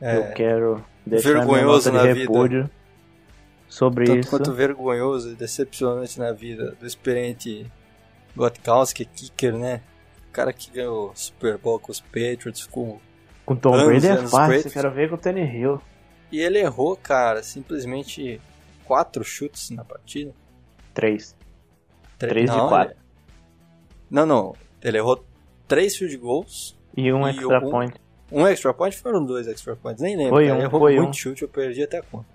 é, 0.00 0.16
eu 0.16 0.32
quero 0.32 0.84
deixar 1.06 1.34
vergonhoso 1.34 1.92
na 1.92 2.12
vida. 2.12 2.68
sobre 3.68 4.06
tanto 4.06 4.18
isso. 4.18 4.30
quanto 4.30 4.52
vergonhoso 4.52 5.30
e 5.30 5.36
decepcionante 5.36 6.18
na 6.18 6.32
vida 6.32 6.72
do 6.72 6.84
experiente 6.84 7.70
Gotkowski, 8.34 9.04
kicker, 9.04 9.56
né? 9.56 9.80
O 10.28 10.32
cara 10.32 10.52
que 10.52 10.72
ganhou 10.72 11.12
Super 11.14 11.56
Bowl 11.56 11.78
com 11.78 11.92
os 11.92 12.00
Patriots, 12.00 12.62
ficou 12.62 13.00
Com 13.44 13.54
Tom 13.56 13.74
anos 13.74 13.86
Brady 14.02 14.06
é 14.08 14.16
fácil, 14.26 14.46
pretos. 14.48 14.72
quero 14.72 14.90
ver 14.90 15.08
com 15.08 15.14
o 15.16 15.18
Tenny 15.18 15.42
Hill. 15.42 15.80
E 16.32 16.40
ele 16.40 16.58
errou, 16.58 16.96
cara, 16.96 17.42
simplesmente 17.42 18.40
quatro 18.84 19.22
chutes 19.22 19.70
na 19.70 19.84
partida. 19.84 20.32
Três. 20.92 21.36
Tre- 22.18 22.28
Três 22.28 22.50
de 22.50 22.56
não, 22.56 22.68
quatro. 22.68 22.92
ele- 22.94 23.00
Não, 24.10 24.24
não. 24.26 24.54
Ele 24.82 24.98
errou 24.98 25.24
três 25.68 25.96
field 25.96 26.16
goals. 26.16 26.76
E 26.96 27.12
um 27.12 27.26
E 27.26 27.30
extra 27.30 27.58
um- 27.64 27.70
point. 27.70 27.94
Um 28.32 28.46
extra 28.46 28.72
point 28.72 28.96
foram 28.96 29.24
dois 29.24 29.46
extra 29.46 29.76
points, 29.76 30.02
nem 30.02 30.16
lembro. 30.16 30.34
Foi 30.34 30.44
cara. 30.44 30.54
um, 30.54 30.58
ele 30.58 30.66
errou 30.66 30.80
foi 30.80 30.96
muito 30.96 31.10
um. 31.10 31.12
chute, 31.12 31.42
eu 31.42 31.48
perdi 31.48 31.82
até 31.82 31.98
a 31.98 32.02
conta. 32.02 32.26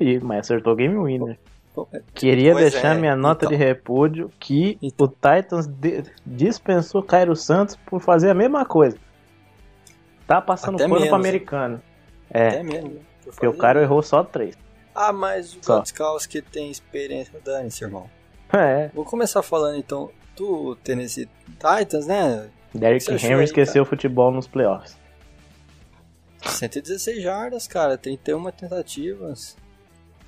Ih, 0.00 0.18
mas 0.20 0.40
acertou 0.40 0.74
game 0.76 0.96
winner. 0.98 1.38
Pô, 1.74 1.86
Queria 2.14 2.54
deixar 2.54 2.96
é, 2.96 2.98
minha 2.98 3.14
nota 3.16 3.44
então. 3.46 3.56
de 3.58 3.62
repúdio 3.64 4.30
que 4.40 4.78
Então. 4.82 5.06
o 5.06 5.08
Titans 5.08 5.66
de- 5.66 6.04
dispensou 6.24 7.02
Cairo 7.02 7.34
Santos 7.36 7.76
por 7.76 8.00
fazer 8.00 8.30
a 8.30 8.34
mesma 8.34 8.64
coisa. 8.64 8.96
Tá 10.26 10.40
passando 10.40 10.76
Até 10.76 10.88
pano 10.88 11.14
americano. 11.14 11.82
É, 12.30 12.48
Até 12.48 12.62
mesmo. 12.62 13.00
Por 13.22 13.32
porque 13.32 13.46
o 13.46 13.52
cara 13.52 13.82
errou 13.82 14.02
só 14.02 14.22
três. 14.22 14.56
Ah, 14.94 15.12
mas 15.12 15.54
o. 15.54 15.60
Gotkowski 15.64 16.40
tem 16.42 16.70
experiência. 16.70 17.38
Dane-se, 17.44 17.84
irmão. 17.84 18.08
É, 18.52 18.88
Vou 18.94 19.04
começar 19.04 19.42
falando 19.42 19.76
então 19.76 20.10
do 20.36 20.76
Tennessee 20.76 21.28
Titans, 21.58 22.06
né? 22.06 22.48
Derrick 22.74 23.10
Henry 23.10 23.34
aí, 23.34 23.44
esqueceu 23.44 23.82
o 23.82 23.86
futebol 23.86 24.30
nos 24.30 24.46
playoffs. 24.46 24.96
116 26.42 27.22
jardas, 27.22 27.66
cara, 27.66 27.98
31 27.98 28.50
tentativas. 28.52 29.56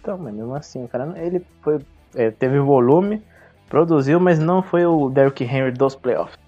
Então, 0.01 0.19
mas 0.19 0.35
mesmo 0.35 0.55
assim, 0.55 0.85
o 0.85 0.89
cara, 0.89 1.13
ele 1.17 1.45
foi, 1.63 1.79
é, 2.15 2.31
teve 2.31 2.59
volume, 2.59 3.23
produziu, 3.69 4.19
mas 4.19 4.39
não 4.39 4.63
foi 4.63 4.85
o 4.87 5.09
Derrick 5.11 5.45
Henry 5.45 5.71
dos 5.71 5.95
playoffs. 5.95 6.39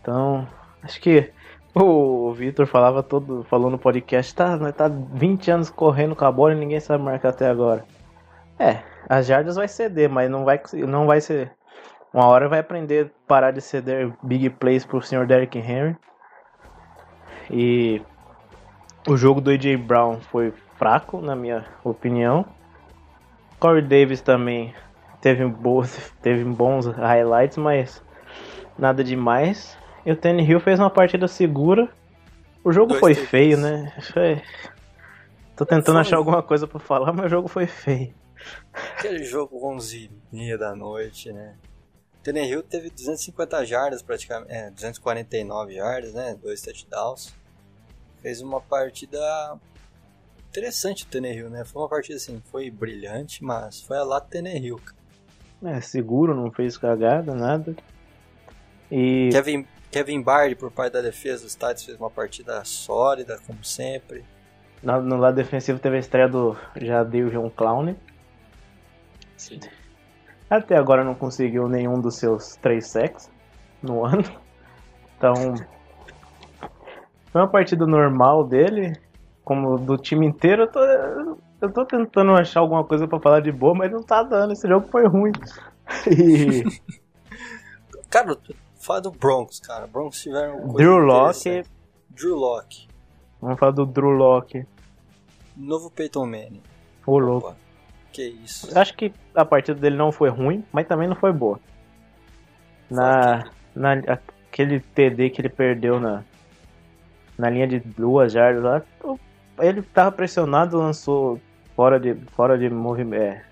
Então, 0.00 0.46
acho 0.82 1.00
que 1.00 1.32
o 1.74 2.32
Vitor 2.32 2.66
falava 2.66 3.02
todo, 3.02 3.44
falou 3.44 3.70
no 3.70 3.78
podcast, 3.78 4.34
tá, 4.34 4.56
nós 4.56 4.74
tá 4.74 4.88
20 4.88 5.50
anos 5.50 5.70
correndo 5.70 6.14
com 6.14 6.24
a 6.24 6.32
bola 6.32 6.52
e 6.52 6.56
ninguém 6.56 6.80
sabe 6.80 7.02
marcar 7.02 7.30
até 7.30 7.48
agora. 7.48 7.84
É, 8.58 8.82
as 9.08 9.26
jardas 9.26 9.56
vai 9.56 9.66
ceder, 9.68 10.10
mas 10.10 10.30
não 10.30 10.44
vai, 10.44 10.60
não 10.86 11.06
vai 11.06 11.20
ser. 11.20 11.52
Uma 12.12 12.26
hora 12.26 12.48
vai 12.48 12.58
aprender 12.58 13.06
a 13.06 13.26
parar 13.26 13.50
de 13.52 13.62
ceder 13.62 14.12
big 14.22 14.50
plays 14.50 14.84
pro 14.84 15.00
senhor 15.00 15.26
Derrick 15.26 15.58
Henry. 15.58 15.96
E 17.50 18.02
o 19.08 19.16
jogo 19.16 19.40
do 19.40 19.50
AJ 19.50 19.76
Brown 19.76 20.20
foi 20.20 20.52
fraco, 20.76 21.20
na 21.20 21.34
minha 21.34 21.64
opinião. 21.82 22.44
Corey 23.58 23.82
Davis 23.82 24.20
também 24.20 24.74
teve, 25.20 25.46
boas, 25.46 26.12
teve 26.20 26.44
bons 26.44 26.86
highlights, 26.86 27.56
mas 27.56 28.02
nada 28.78 29.02
demais. 29.02 29.78
E 30.04 30.12
o 30.12 30.16
Tanny 30.16 30.44
Hill 30.44 30.60
fez 30.60 30.78
uma 30.78 30.90
partida 30.90 31.28
segura. 31.28 31.88
O 32.64 32.72
jogo 32.72 32.88
Dois 32.88 33.00
foi 33.00 33.14
feio, 33.14 33.56
né? 33.56 33.92
Foi... 34.12 34.42
Tô 35.56 35.66
tentando 35.66 35.96
Foi. 35.96 36.00
achar 36.00 36.16
alguma 36.16 36.42
coisa 36.42 36.66
pra 36.66 36.80
falar, 36.80 37.12
mas 37.12 37.26
o 37.26 37.28
jogo 37.28 37.46
foi 37.46 37.66
feio. 37.66 38.14
Aquele 38.72 39.22
jogo 39.24 39.58
11 39.74 40.10
e 40.32 40.36
meia 40.36 40.58
da 40.58 40.74
noite, 40.74 41.32
né? 41.32 41.54
Tannehill 42.22 42.62
teve 42.62 42.88
250 42.90 43.64
jardas 43.66 44.02
praticamente, 44.02 44.52
é, 44.52 44.70
249 44.70 45.74
jardas, 45.74 46.14
né? 46.14 46.36
Dois 46.40 46.62
touchdowns. 46.62 47.34
Fez 48.20 48.40
uma 48.40 48.60
partida 48.60 49.58
interessante 50.48 51.04
o 51.04 51.06
Tannehill, 51.06 51.50
né? 51.50 51.64
Foi 51.64 51.82
uma 51.82 51.88
partida 51.88 52.16
assim, 52.16 52.40
foi 52.50 52.70
brilhante, 52.70 53.42
mas 53.42 53.80
foi 53.82 53.98
a 53.98 54.04
lá 54.04 54.20
Tannehill. 54.20 54.78
cara. 54.78 55.76
É, 55.76 55.80
seguro, 55.80 56.34
não 56.34 56.50
fez 56.50 56.76
cagada, 56.76 57.34
nada. 57.34 57.74
E 58.90 59.30
Kevin, 59.32 59.66
Kevin 59.92 60.22
Bard, 60.22 60.54
por 60.56 60.70
parte 60.72 60.94
da 60.94 61.02
defesa 61.02 61.44
dos 61.44 61.52
Titans, 61.54 61.84
fez 61.84 61.98
uma 62.00 62.10
partida 62.10 62.64
sólida, 62.64 63.38
como 63.46 63.62
sempre. 63.64 64.24
na- 64.82 65.00
no 65.00 65.16
lado 65.16 65.36
defensivo 65.36 65.78
teve 65.78 65.96
a 65.96 66.00
estreia 66.00 66.28
do 66.28 66.56
Jadeujon 66.74 67.48
Clown. 67.50 67.94
Sim. 69.36 69.60
Até 70.50 70.76
agora 70.76 71.04
não 71.04 71.14
conseguiu 71.14 71.68
nenhum 71.68 72.00
dos 72.00 72.16
seus 72.16 72.56
três 72.56 72.86
sacks 72.88 73.30
no 73.82 74.04
ano. 74.06 74.24
Então, 75.16 75.34
foi 77.30 77.40
uma 77.40 77.48
partida 77.48 77.86
normal 77.86 78.44
dele, 78.44 78.92
como 79.44 79.78
do 79.78 79.96
time 79.96 80.26
inteiro. 80.26 80.62
Eu 80.62 80.66
tô, 80.68 80.80
eu 81.60 81.72
tô 81.72 81.84
tentando 81.86 82.32
achar 82.32 82.60
alguma 82.60 82.82
coisa 82.84 83.06
pra 83.06 83.20
falar 83.20 83.40
de 83.40 83.52
boa, 83.52 83.74
mas 83.74 83.90
não 83.92 84.02
tá 84.02 84.22
dando. 84.22 84.52
Esse 84.52 84.66
jogo 84.66 84.88
foi 84.90 85.06
ruim. 85.06 85.32
E 86.10 86.64
Cara, 88.08 88.36
fala 88.82 89.00
do 89.00 89.10
Broncos, 89.10 89.60
cara. 89.60 89.86
Broncos 89.86 90.20
tiveram 90.20 90.68
Drew 90.74 90.98
Locke. 90.98 91.62
Drew 92.10 92.36
Locke. 92.36 92.88
vamos 93.40 93.58
falar 93.58 93.72
do 93.72 93.86
Drew 93.86 94.10
Locke. 94.10 94.66
Novo 95.56 95.90
Peyton 95.90 96.26
Manning. 96.26 96.62
Ô 97.06 97.18
louco. 97.18 97.48
Opa, 97.48 97.56
que 98.12 98.22
isso. 98.22 98.76
Acho 98.76 98.94
que 98.94 99.12
a 99.34 99.44
partida 99.44 99.78
dele 99.78 99.96
não 99.96 100.10
foi 100.10 100.28
ruim, 100.28 100.64
mas 100.72 100.86
também 100.86 101.08
não 101.08 101.16
foi 101.16 101.32
boa. 101.32 101.60
Na, 102.90 103.50
na 103.74 103.92
aquele 103.92 104.80
TD 104.80 105.30
que 105.30 105.40
ele 105.40 105.48
perdeu 105.48 105.98
na 105.98 106.22
na 107.38 107.48
linha 107.48 107.66
de 107.66 107.80
duas 107.80 108.32
jardas 108.32 108.62
lá, 108.62 108.82
ele 109.58 109.82
tava 109.82 110.12
pressionado, 110.12 110.76
lançou 110.76 111.40
fora 111.74 111.98
de 111.98 112.14
fora 112.36 112.58
de 112.58 112.68
movimento, 112.68 113.42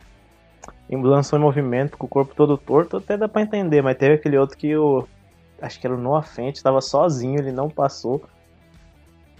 é, 0.89 0.97
lançou 0.97 1.39
em 1.39 1.43
movimento 1.43 1.97
com 1.97 2.07
o 2.07 2.09
corpo 2.09 2.35
todo 2.35 2.59
torto, 2.59 2.99
até 2.99 3.17
dá 3.17 3.27
pra 3.27 3.43
entender, 3.43 3.83
mas 3.83 3.97
teve 3.97 4.15
aquele 4.15 4.37
outro 4.37 4.57
que 4.57 4.77
o 4.77 5.09
acho 5.61 5.81
que 5.81 5.87
era 5.87 5.95
o 5.95 5.99
Noah 5.99 6.27
estava 6.53 6.81
sozinho, 6.81 7.39
ele 7.39 7.53
não 7.53 7.69
passou. 7.69 8.23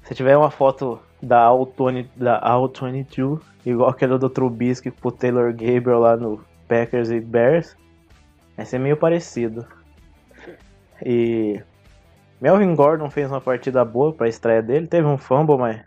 Se 0.05 0.15
tiver 0.15 0.37
uma 0.37 0.51
foto 0.51 1.01
da 1.23 1.41
All-20 1.43 2.09
da 2.17 2.39
All-22, 2.39 3.41
igual 3.65 3.91
aquela 3.91 4.19
do 4.19 4.31
Trubisky 4.31 4.91
pro 4.91 5.13
Taylor 5.13 5.53
Gabriel 5.53 6.01
lá 6.01 6.17
no 6.17 6.45
Packers 6.67 7.11
e 7.11 7.21
Bears, 7.21 7.77
vai 8.57 8.65
ser 8.65 8.79
meio 8.79 8.97
parecido. 8.97 9.67
E 11.05 11.63
Melvin 12.41 12.75
Gordon 12.75 13.11
fez 13.11 13.31
uma 13.31 13.41
partida 13.41 13.85
boa 13.85 14.13
pra 14.13 14.29
estreia 14.29 14.63
dele, 14.63 14.87
teve 14.87 15.07
um 15.07 15.19
fumble, 15.19 15.59
mas 15.59 15.83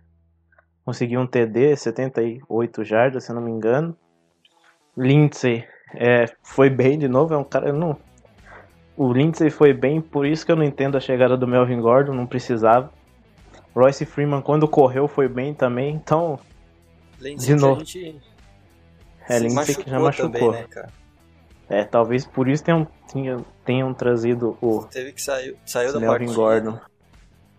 conseguiu 0.86 1.20
um 1.20 1.28
TD, 1.28 1.76
78 1.76 2.84
jardas, 2.84 3.24
se 3.24 3.34
não 3.34 3.41
me 3.41 3.51
engano. 3.51 3.97
Lindsay 4.95 5.66
é, 5.95 6.26
foi 6.43 6.70
bem 6.70 6.97
de 6.97 7.08
novo, 7.08 7.34
é 7.34 7.38
um 7.38 7.43
cara. 7.43 7.70
eu 7.70 7.74
Não, 7.74 7.97
o 8.96 9.12
Lindsay 9.12 9.50
foi 9.50 9.74
bem, 9.74 10.02
por 10.02 10.26
isso 10.26 10.46
que 10.46 10.52
eu 10.52 10.56
não 10.56 10.64
entendo 10.64 10.96
a 10.98 11.00
chegada 11.00 11.36
do 11.36 11.48
Melvin 11.48 11.82
Gordon, 11.82 12.14
não 12.14 12.28
precisava. 12.28 12.91
Royce 13.76 14.06
Freeman, 14.06 14.41
quando 14.41 14.68
correu, 14.68 15.08
foi 15.08 15.28
bem 15.28 15.54
também, 15.54 15.96
então. 15.96 16.39
Lindsay 17.20 17.48
de 17.48 17.56
que 17.56 17.62
novo. 17.62 17.82
A 17.82 17.84
gente 17.84 18.22
É, 19.28 19.39
Lindsay 19.39 19.76
que 19.76 19.89
já 19.89 20.00
machucou 20.00 20.32
também, 20.32 20.52
né, 20.52 20.68
cara? 20.70 20.89
É, 21.70 21.84
talvez 21.84 22.26
por 22.26 22.48
isso 22.48 22.64
tenham, 22.64 22.88
tenham, 23.12 23.46
tenham 23.66 23.94
trazido 23.94 24.58
o 24.62 24.84
Teve 24.84 25.14
que 25.14 25.22
sair, 25.22 25.58
saiu 25.66 25.94
da 25.94 26.00
Melvin 26.00 26.26
partida. 26.26 26.36
Gordon. 26.36 26.80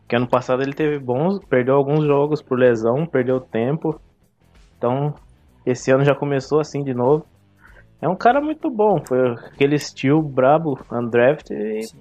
Que 0.07 0.15
ano 0.15 0.29
passado 0.29 0.63
ele 0.63 0.75
teve 0.75 0.99
bons, 0.99 1.43
perdeu 1.47 1.75
alguns 1.75 2.05
jogos 2.05 2.43
por 2.43 2.59
lesão, 2.59 3.07
perdeu 3.07 3.41
tempo. 3.41 3.99
Então, 4.77 5.15
esse 5.65 5.91
ano 5.91 6.05
já 6.05 6.15
começou 6.15 6.61
assim 6.61 6.85
de 6.85 6.93
novo. 6.93 7.27
É 8.05 8.09
um 8.09 8.15
cara 8.17 8.39
muito 8.39 8.69
bom, 8.69 9.03
foi 9.03 9.31
aquele 9.33 9.77
estilo 9.77 10.21
brabo, 10.21 10.79
undrafted 10.93 11.79
e 11.79 11.83
Sim. 11.85 11.99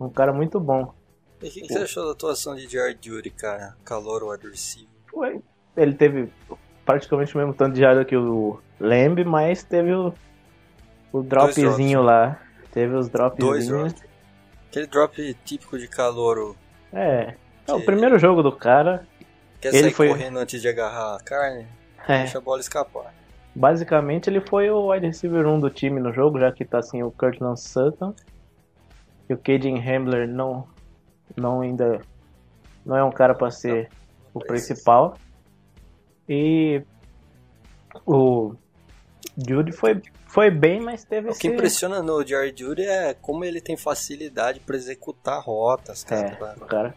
um 0.00 0.08
cara 0.08 0.32
muito 0.32 0.58
bom. 0.58 0.92
E 1.40 1.46
o 1.46 1.50
que, 1.52 1.60
que 1.60 1.72
você 1.72 1.78
achou 1.84 2.06
da 2.06 2.10
atuação 2.10 2.56
de 2.56 2.66
Jared 2.66 2.98
Judy, 3.00 3.30
cara? 3.30 3.76
Calor 3.84 4.24
o 4.24 4.30
adversário. 4.32 4.88
Foi- 5.08 5.40
Ele 5.76 5.94
teve 5.94 6.32
praticamente 6.84 7.32
o 7.36 7.38
mesmo 7.38 7.54
tanto 7.54 7.74
de 7.74 7.80
jarda 7.80 8.04
que 8.04 8.16
o 8.16 8.58
Lamb, 8.80 9.24
mas 9.24 9.62
teve 9.62 9.94
o, 9.94 10.12
o 11.12 11.22
dropzinho 11.22 12.02
lá. 12.02 12.40
Teve 12.72 12.92
os 12.96 13.08
Dois 13.08 13.12
dropzinhos. 13.38 13.68
drops. 13.92 14.04
Aquele 14.70 14.86
drop 14.88 15.34
típico 15.44 15.78
de 15.78 15.86
calor. 15.86 16.56
É. 16.92 17.36
É 17.68 17.72
o 17.72 17.80
primeiro 17.84 18.18
jogo 18.18 18.42
do 18.42 18.50
cara. 18.50 19.06
Quer 19.60 19.68
Ele 19.68 19.82
sair 19.84 19.92
foi- 19.92 20.08
correndo 20.08 20.38
antes 20.40 20.60
de 20.60 20.66
agarrar 20.68 21.14
a 21.16 21.20
carne? 21.20 21.66
É. 22.08 22.18
Deixa 22.18 22.38
a 22.38 22.40
bola 22.40 22.60
escapar. 22.60 23.14
Basicamente, 23.54 24.30
ele 24.30 24.40
foi 24.40 24.70
o 24.70 24.90
wide 24.90 25.06
receiver 25.06 25.46
1 25.46 25.60
do 25.60 25.70
time 25.70 26.00
no 26.00 26.12
jogo, 26.12 26.38
já 26.38 26.52
que 26.52 26.64
tá 26.64 26.78
assim 26.78 27.02
o 27.02 27.10
Kirtland 27.10 27.60
Sutton. 27.60 28.14
E 29.28 29.34
o 29.34 29.38
Caden 29.38 29.78
Hamler 29.78 30.28
não, 30.28 30.66
não 31.36 31.60
ainda 31.60 32.00
não 32.84 32.96
é 32.96 33.04
um 33.04 33.10
cara 33.10 33.34
para 33.34 33.50
ser 33.50 33.88
o 34.32 34.40
principal. 34.40 35.16
E 36.28 36.82
o 38.06 38.54
Judy 39.36 39.72
foi, 39.72 40.00
foi 40.26 40.50
bem, 40.50 40.80
mas 40.80 41.04
teve 41.04 41.28
O 41.28 41.30
esse... 41.30 41.40
que 41.40 41.48
impressiona 41.48 42.02
no 42.02 42.24
Jerry 42.26 42.54
Judy 42.56 42.82
é 42.82 43.14
como 43.14 43.44
ele 43.44 43.60
tem 43.60 43.76
facilidade 43.76 44.60
para 44.60 44.76
executar 44.76 45.42
rotas, 45.42 46.04
cara. 46.04 46.28
É, 46.28 46.66
cara 46.66 46.94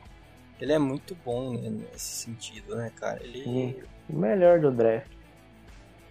Ele 0.59 0.73
é 0.73 0.79
muito 0.79 1.15
bom 1.25 1.53
né, 1.53 1.69
nesse 1.69 2.23
sentido, 2.23 2.75
né, 2.75 2.91
cara? 2.95 3.21
Ele. 3.23 3.83
o 4.09 4.15
melhor 4.15 4.59
do 4.59 4.71
draft. 4.71 5.12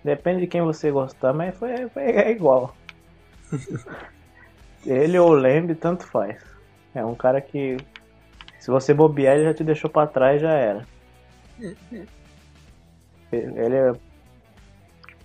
Depende 0.04 0.40
de 0.40 0.46
quem 0.46 0.62
você 0.62 0.90
gostar, 0.90 1.32
mas 1.32 1.56
foi, 1.56 1.88
foi 1.88 2.02
é 2.02 2.30
igual. 2.30 2.74
ele 4.84 5.18
ou 5.18 5.30
o 5.30 5.34
Lamb, 5.34 5.74
tanto 5.74 6.06
faz. 6.06 6.42
É 6.94 7.04
um 7.04 7.14
cara 7.14 7.40
que, 7.40 7.76
se 8.58 8.70
você 8.70 8.92
bobear, 8.92 9.36
ele 9.36 9.44
já 9.44 9.54
te 9.54 9.64
deixou 9.64 9.88
pra 9.88 10.06
trás, 10.06 10.40
já 10.40 10.50
era. 10.50 10.86
Ele 13.32 13.76
é. 13.76 13.92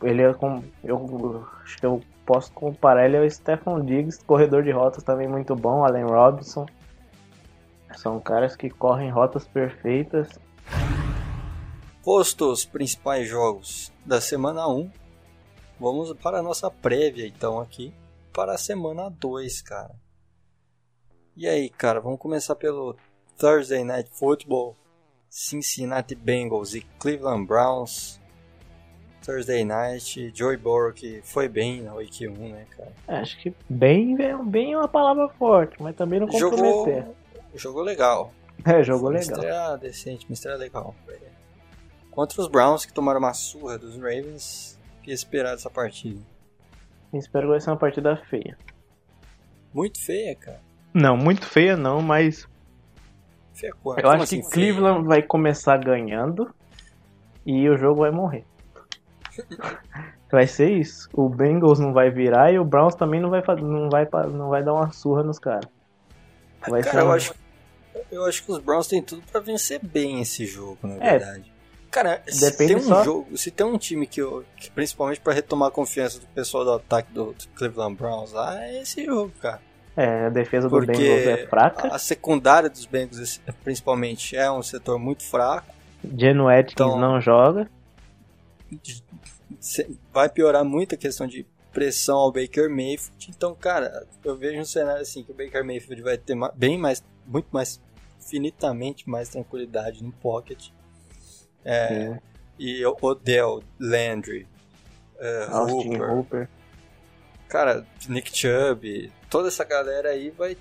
Ele 0.01 0.21
é 0.21 0.33
com. 0.33 0.63
Eu 0.81 1.45
acho 1.61 1.77
que 1.77 1.85
eu 1.85 2.01
posso 2.25 2.51
comparar 2.53 3.05
ele 3.05 3.17
ao 3.17 3.29
Stephen 3.29 3.83
Diggs, 3.83 4.23
corredor 4.23 4.63
de 4.63 4.71
rotas 4.71 5.03
também 5.03 5.27
muito 5.27 5.55
bom, 5.55 5.83
Allen 5.83 6.05
Robinson. 6.05 6.65
São 7.95 8.19
caras 8.19 8.55
que 8.55 8.69
correm 8.69 9.09
rotas 9.09 9.45
perfeitas. 9.45 10.39
Posto 12.07 12.49
os 12.49 12.63
principais 12.63 13.27
jogos 13.27 13.91
da 14.05 14.21
semana 14.21 14.65
1, 14.65 14.89
vamos 15.77 16.13
para 16.13 16.39
a 16.39 16.41
nossa 16.41 16.71
prévia 16.71 17.27
então 17.27 17.59
aqui 17.59 17.93
para 18.31 18.53
a 18.53 18.57
semana 18.57 19.09
2, 19.09 19.61
cara. 19.61 19.93
E 21.35 21.45
aí, 21.45 21.69
cara, 21.69 21.99
vamos 21.99 22.17
começar 22.17 22.55
pelo 22.55 22.95
Thursday 23.37 23.83
Night 23.83 24.09
Football, 24.13 24.73
Cincinnati 25.29 26.15
Bengals 26.15 26.75
e 26.75 26.81
Cleveland 26.97 27.45
Browns. 27.45 28.21
Thursday 29.21 29.65
Night, 29.65 30.31
Joey 30.33 30.55
Burrow 30.55 30.93
que 30.93 31.21
foi 31.25 31.49
bem 31.49 31.81
na 31.81 31.93
Week 31.93 32.25
1, 32.25 32.31
né, 32.31 32.65
cara? 32.69 32.93
Acho 33.19 33.37
que 33.41 33.53
bem, 33.67 34.15
bem 34.45 34.71
é 34.71 34.77
uma 34.77 34.87
palavra 34.87 35.27
forte, 35.27 35.75
mas 35.83 35.93
também 35.93 36.21
não 36.21 36.31
Jogou, 36.31 36.57
comprometer. 36.57 37.13
jogou 37.53 37.83
legal. 37.83 38.31
É, 38.65 38.81
jogou 38.81 39.09
Uma 39.09 39.19
legal. 39.19 39.39
estreia 39.39 39.75
decente, 39.75 40.25
uma 40.25 40.33
estreia 40.33 40.57
legal. 40.57 40.95
Contra 42.17 42.41
os 42.41 42.47
Browns 42.47 42.83
que 42.83 42.91
tomaram 42.91 43.19
uma 43.19 43.31
surra 43.35 43.77
dos 43.77 43.93
Ravens, 43.95 44.75
o 44.97 45.03
que 45.03 45.11
esperar 45.11 45.51
dessa 45.51 45.69
partida? 45.69 46.19
Espero 47.13 47.43
que 47.45 47.51
vai 47.51 47.61
ser 47.61 47.69
uma 47.69 47.77
partida 47.77 48.17
feia. 48.27 48.57
Muito 49.71 50.01
feia, 50.03 50.35
cara. 50.35 50.59
Não, 50.91 51.15
muito 51.15 51.45
feia 51.45 51.77
não, 51.77 52.01
mas 52.01 52.47
Feia 53.53 53.71
quanto? 53.83 53.99
eu 53.99 54.01
Como 54.01 54.15
acho 54.15 54.23
assim, 54.23 54.41
que 54.41 54.49
feia? 54.49 54.73
Cleveland 54.73 55.05
vai 55.07 55.21
começar 55.21 55.77
ganhando 55.77 56.51
e 57.45 57.69
o 57.69 57.77
jogo 57.77 58.01
vai 58.01 58.09
morrer. 58.09 58.43
Vai 60.31 60.47
ser 60.47 60.71
isso. 60.71 61.07
O 61.13 61.29
Bengals 61.29 61.79
não 61.79 61.93
vai 61.93 62.09
virar 62.09 62.51
e 62.51 62.57
o 62.59 62.65
Browns 62.65 62.95
também 62.95 63.21
não 63.21 63.29
vai, 63.29 63.41
não 63.61 63.89
vai, 63.89 64.05
não 64.27 64.49
vai 64.49 64.61
dar 64.63 64.73
uma 64.73 64.91
surra 64.91 65.23
nos 65.23 65.37
caras. 65.39 65.69
Vai 66.67 66.81
Cara, 66.81 66.95
ser 66.97 67.01
eu 67.05 67.11
acho, 67.13 67.33
eu 68.11 68.25
acho 68.25 68.43
que 68.43 68.51
os 68.51 68.57
Browns 68.59 68.87
têm 68.87 69.01
tudo 69.03 69.21
pra 69.31 69.39
vencer 69.39 69.79
bem 69.81 70.19
esse 70.19 70.45
jogo, 70.47 70.79
na 70.81 70.95
É. 70.95 71.17
verdade. 71.19 71.53
Cara, 71.89 72.21
se 72.27 72.41
Depende 72.41 72.73
tem 72.75 72.83
um 72.83 72.87
só- 72.87 73.03
jogo, 73.03 73.37
se 73.37 73.49
tem 73.49 73.65
um 73.65 73.77
time 73.77 74.05
que, 74.05 74.21
eu, 74.21 74.43
que 74.57 74.69
principalmente 74.69 75.19
pra 75.21 75.33
retomar 75.33 75.69
a 75.69 75.71
confiança 75.71 76.19
do 76.19 76.27
pessoal 76.27 76.63
do 76.65 76.73
ataque 76.73 77.11
do, 77.13 77.33
do 77.33 77.47
Cleveland 77.55 77.95
Browns 77.95 78.31
lá, 78.33 78.61
é 78.63 78.81
esse 78.81 79.05
jogo, 79.05 79.31
cara. 79.41 79.61
É, 79.95 80.25
a 80.25 80.29
defesa 80.29 80.67
do 80.69 80.75
Porque 80.75 80.91
Bengals 80.91 81.27
é 81.27 81.47
fraca. 81.47 81.87
a 81.87 81.97
secundária 81.97 82.69
dos 82.69 82.85
Bengals, 82.85 83.41
principalmente, 83.63 84.35
é 84.35 84.51
um 84.51 84.61
setor 84.61 84.99
muito 84.99 85.23
fraco. 85.23 85.73
Geno 86.15 86.47
Atkins 86.47 86.73
Então- 86.73 86.99
não 86.99 87.19
joga. 87.19 87.67
Se- 89.59 89.97
vai 90.13 90.29
piorar 90.29 90.63
muito 90.63 90.93
a 90.93 90.97
questão 90.97 91.25
de 91.25 91.45
pressão 91.71 92.17
ao 92.17 92.31
Baker 92.31 92.69
Mayfield. 92.69 93.27
Então, 93.29 93.55
cara, 93.55 94.05
eu 94.23 94.35
vejo 94.35 94.59
um 94.59 94.65
cenário 94.65 95.01
assim 95.01 95.23
que 95.23 95.31
o 95.31 95.35
Baker 95.35 95.63
Mayfield 95.63 96.01
vai 96.01 96.17
ter 96.17 96.35
bem 96.55 96.77
mais, 96.77 97.03
muito 97.25 97.47
mais, 97.51 97.79
infinitamente 98.19 99.09
mais 99.09 99.29
tranquilidade 99.29 100.03
no 100.03 100.11
pocket. 100.11 100.69
É, 101.69 101.87
Sim. 101.87 102.19
e 102.57 102.85
o 102.85 102.95
Odell, 103.01 103.61
Landry, 103.77 104.47
Austin 105.51 105.95
Hooper, 105.97 106.13
Hooper. 106.13 106.49
cara, 107.49 107.85
Nick 108.07 108.31
Chubb, 108.35 109.11
toda 109.29 109.49
essa 109.49 109.65
galera 109.65 110.09
aí 110.09 110.29
vai. 110.29 110.55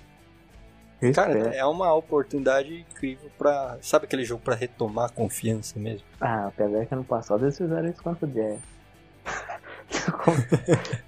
Cara, 1.13 1.55
é 1.55 1.63
uma 1.63 1.93
oportunidade 1.93 2.85
incrível 2.91 3.29
pra. 3.37 3.77
Sabe 3.81 4.05
aquele 4.05 4.25
jogo 4.25 4.41
pra 4.43 4.53
retomar 4.55 5.05
a 5.05 5.09
confiança 5.09 5.79
mesmo? 5.79 6.05
Ah, 6.19 6.47
apesar 6.47 6.85
que 6.85 6.93
ano 6.93 7.03
passado 7.05 7.45
eles 7.45 7.57
fizeram 7.57 7.87
isso 7.87 8.03
contra 8.03 8.27
o 8.27 8.31
Jets. 8.33 8.61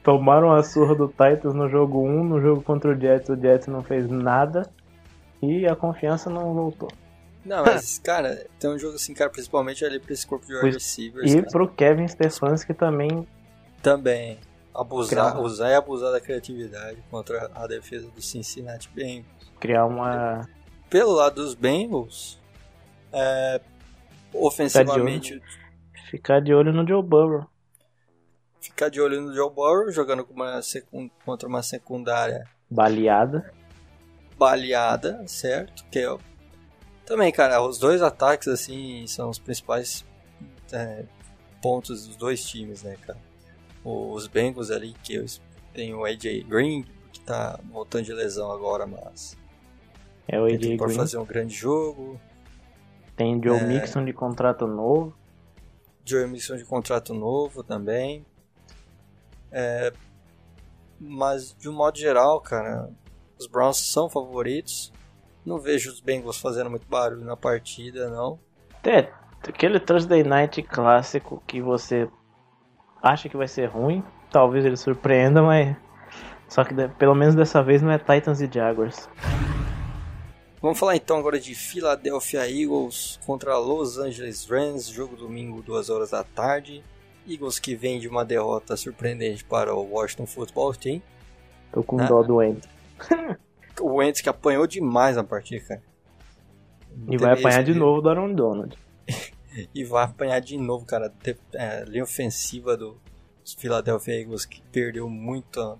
Tomaram 0.03 0.53
a 0.53 0.63
surra 0.63 0.95
do 0.95 1.07
Titans 1.07 1.53
no 1.53 1.67
jogo 1.67 2.01
1, 2.03 2.23
no 2.23 2.39
jogo 2.39 2.61
contra 2.61 2.91
o 2.91 2.99
Jets, 2.99 3.29
o 3.29 3.35
Jets 3.35 3.67
não 3.67 3.83
fez 3.83 4.07
nada 4.09 4.69
e 5.41 5.67
a 5.67 5.75
confiança 5.75 6.29
não 6.29 6.53
voltou. 6.53 6.89
Não, 7.49 7.65
mas, 7.65 7.97
cara, 7.99 8.45
tem 8.59 8.69
um 8.69 8.77
jogo 8.77 8.95
assim, 8.95 9.13
cara, 9.13 9.29
principalmente 9.29 9.83
ali 9.83 9.99
pra 9.99 10.13
esse 10.13 10.25
corpo 10.25 10.45
de 10.45 10.53
wide 10.55 10.71
receivers. 10.77 11.31
E 11.31 11.37
cara. 11.37 11.47
pro 11.51 11.67
Kevin 11.67 12.07
Stefanski 12.07 12.73
também, 12.73 13.27
Também 13.81 14.37
abusar, 14.73 15.31
Criar- 15.31 15.41
usar 15.41 15.69
e 15.71 15.73
abusar 15.75 16.11
da 16.11 16.21
criatividade 16.21 17.03
contra 17.09 17.49
a 17.55 17.65
defesa 17.65 18.07
do 18.11 18.21
Cincinnati 18.21 18.87
Bengals. 18.93 19.25
criar 19.59 19.85
uma. 19.85 20.47
Pelo 20.89 21.11
lado 21.13 21.35
dos 21.35 21.53
Bengals, 21.55 22.39
é, 23.11 23.59
ofensivamente, 24.33 25.41
ficar 26.09 26.39
de 26.41 26.53
olho 26.53 26.71
no 26.71 26.87
Joe 26.87 27.01
Burrow. 27.03 27.45
ficar 28.61 28.89
de 28.89 29.01
olho 29.01 29.21
no 29.21 29.33
Joe 29.33 29.49
Burrow, 29.51 29.91
jogando 29.91 30.25
uma 30.31 30.61
secun- 30.61 31.09
contra 31.25 31.47
uma 31.47 31.61
secundária 31.63 32.45
Baleada. 32.69 33.51
baleada, 34.37 35.23
certo? 35.27 35.83
Que 35.91 35.99
é 35.99 36.17
também, 37.09 37.31
cara, 37.31 37.61
os 37.61 37.77
dois 37.77 38.01
ataques 38.01 38.47
assim 38.47 39.05
são 39.07 39.29
os 39.29 39.37
principais 39.39 40.05
é, 40.71 41.03
pontos 41.61 42.07
dos 42.07 42.15
dois 42.15 42.43
times, 42.45 42.83
né, 42.83 42.95
cara? 43.05 43.19
Os 43.83 44.27
Bengals 44.27 44.71
ali 44.71 44.93
que 45.03 45.15
eu- 45.15 45.25
tem 45.73 45.93
o 45.93 46.05
AJ 46.05 46.43
Green 46.43 46.85
que 47.11 47.19
tá 47.21 47.59
voltando 47.71 48.05
de 48.05 48.13
lesão 48.13 48.51
agora, 48.51 48.85
mas 48.87 49.37
É 50.27 50.39
o 50.39 50.45
AJ 50.45 50.77
pode 50.77 50.93
Green. 50.93 50.95
fazer 50.95 51.17
um 51.17 51.25
grande 51.25 51.53
jogo. 51.53 52.19
Tem 53.15 53.41
Joe 53.43 53.57
É. 53.57 53.63
Mixon 53.63 54.05
de 54.05 54.13
contrato 54.13 54.65
novo. 54.67 55.13
Joe 56.05 56.25
Mixon 56.27 56.55
de 56.57 56.63
contrato 56.65 57.13
novo 57.13 57.63
também. 57.63 58.25
É, 59.51 59.91
mas 60.99 61.55
de 61.57 61.67
um 61.69 61.73
modo 61.73 61.97
geral, 61.97 62.39
cara, 62.41 62.89
os 63.37 63.47
Browns 63.47 63.77
são 63.77 64.09
favoritos. 64.09 64.91
Não 65.45 65.57
vejo 65.59 65.89
os 65.89 65.99
Bengals 65.99 66.37
fazendo 66.39 66.69
muito 66.69 66.85
barulho 66.87 67.23
na 67.23 67.35
partida, 67.37 68.09
não. 68.09 68.39
É, 68.83 69.09
aquele 69.47 69.79
Thursday 69.79 70.23
Night 70.23 70.61
clássico 70.63 71.41
que 71.47 71.61
você 71.61 72.07
acha 73.01 73.27
que 73.29 73.37
vai 73.37 73.47
ser 73.47 73.67
ruim, 73.67 74.03
talvez 74.31 74.65
ele 74.65 74.77
surpreenda, 74.77 75.41
mas. 75.41 75.75
Só 76.47 76.63
que 76.63 76.73
pelo 76.97 77.13
menos 77.13 77.35
dessa 77.35 77.61
vez 77.61 77.81
não 77.81 77.91
é 77.91 77.97
Titans 77.99 78.41
e 78.41 78.49
Jaguars. 78.51 79.07
Vamos 80.61 80.77
falar 80.79 80.95
então 80.95 81.17
agora 81.17 81.39
de 81.39 81.55
Philadelphia 81.55 82.49
Eagles 82.49 83.19
contra 83.25 83.57
Los 83.57 83.97
Angeles 83.97 84.45
Rams, 84.49 84.87
jogo 84.89 85.15
domingo, 85.15 85.61
2 85.61 85.89
horas 85.89 86.09
da 86.09 86.23
tarde. 86.23 86.83
Eagles 87.27 87.59
que 87.59 87.75
vem 87.75 87.99
de 87.99 88.07
uma 88.07 88.25
derrota 88.25 88.75
surpreendente 88.75 89.45
para 89.45 89.73
o 89.73 89.93
Washington 89.93 90.25
Football 90.25 90.73
Team. 90.73 91.01
Tô 91.71 91.83
com 91.83 91.99
Ah. 92.01 92.05
dó 92.07 92.23
do 92.23 92.37
Wentz. 92.37 92.67
O 93.81 93.95
Wentz 93.95 94.21
que 94.21 94.29
apanhou 94.29 94.67
demais 94.67 95.15
na 95.15 95.23
partida, 95.23 95.65
cara. 95.65 95.81
E 97.07 97.17
vai 97.17 97.33
apanhar 97.33 97.63
de 97.63 97.73
novo 97.73 98.01
do 98.01 98.09
Aaron 98.09 98.33
Donald. 98.33 98.77
E 99.73 99.83
vai 99.83 100.03
apanhar 100.05 100.39
de 100.39 100.57
novo, 100.57 100.85
cara. 100.85 101.11
É, 101.55 101.81
a 101.81 101.85
linha 101.85 102.03
ofensiva 102.03 102.77
do 102.77 102.97
Philadelphia 103.57 104.21
Eagles 104.21 104.45
que 104.45 104.61
perdeu 104.71 105.09
muito. 105.09 105.79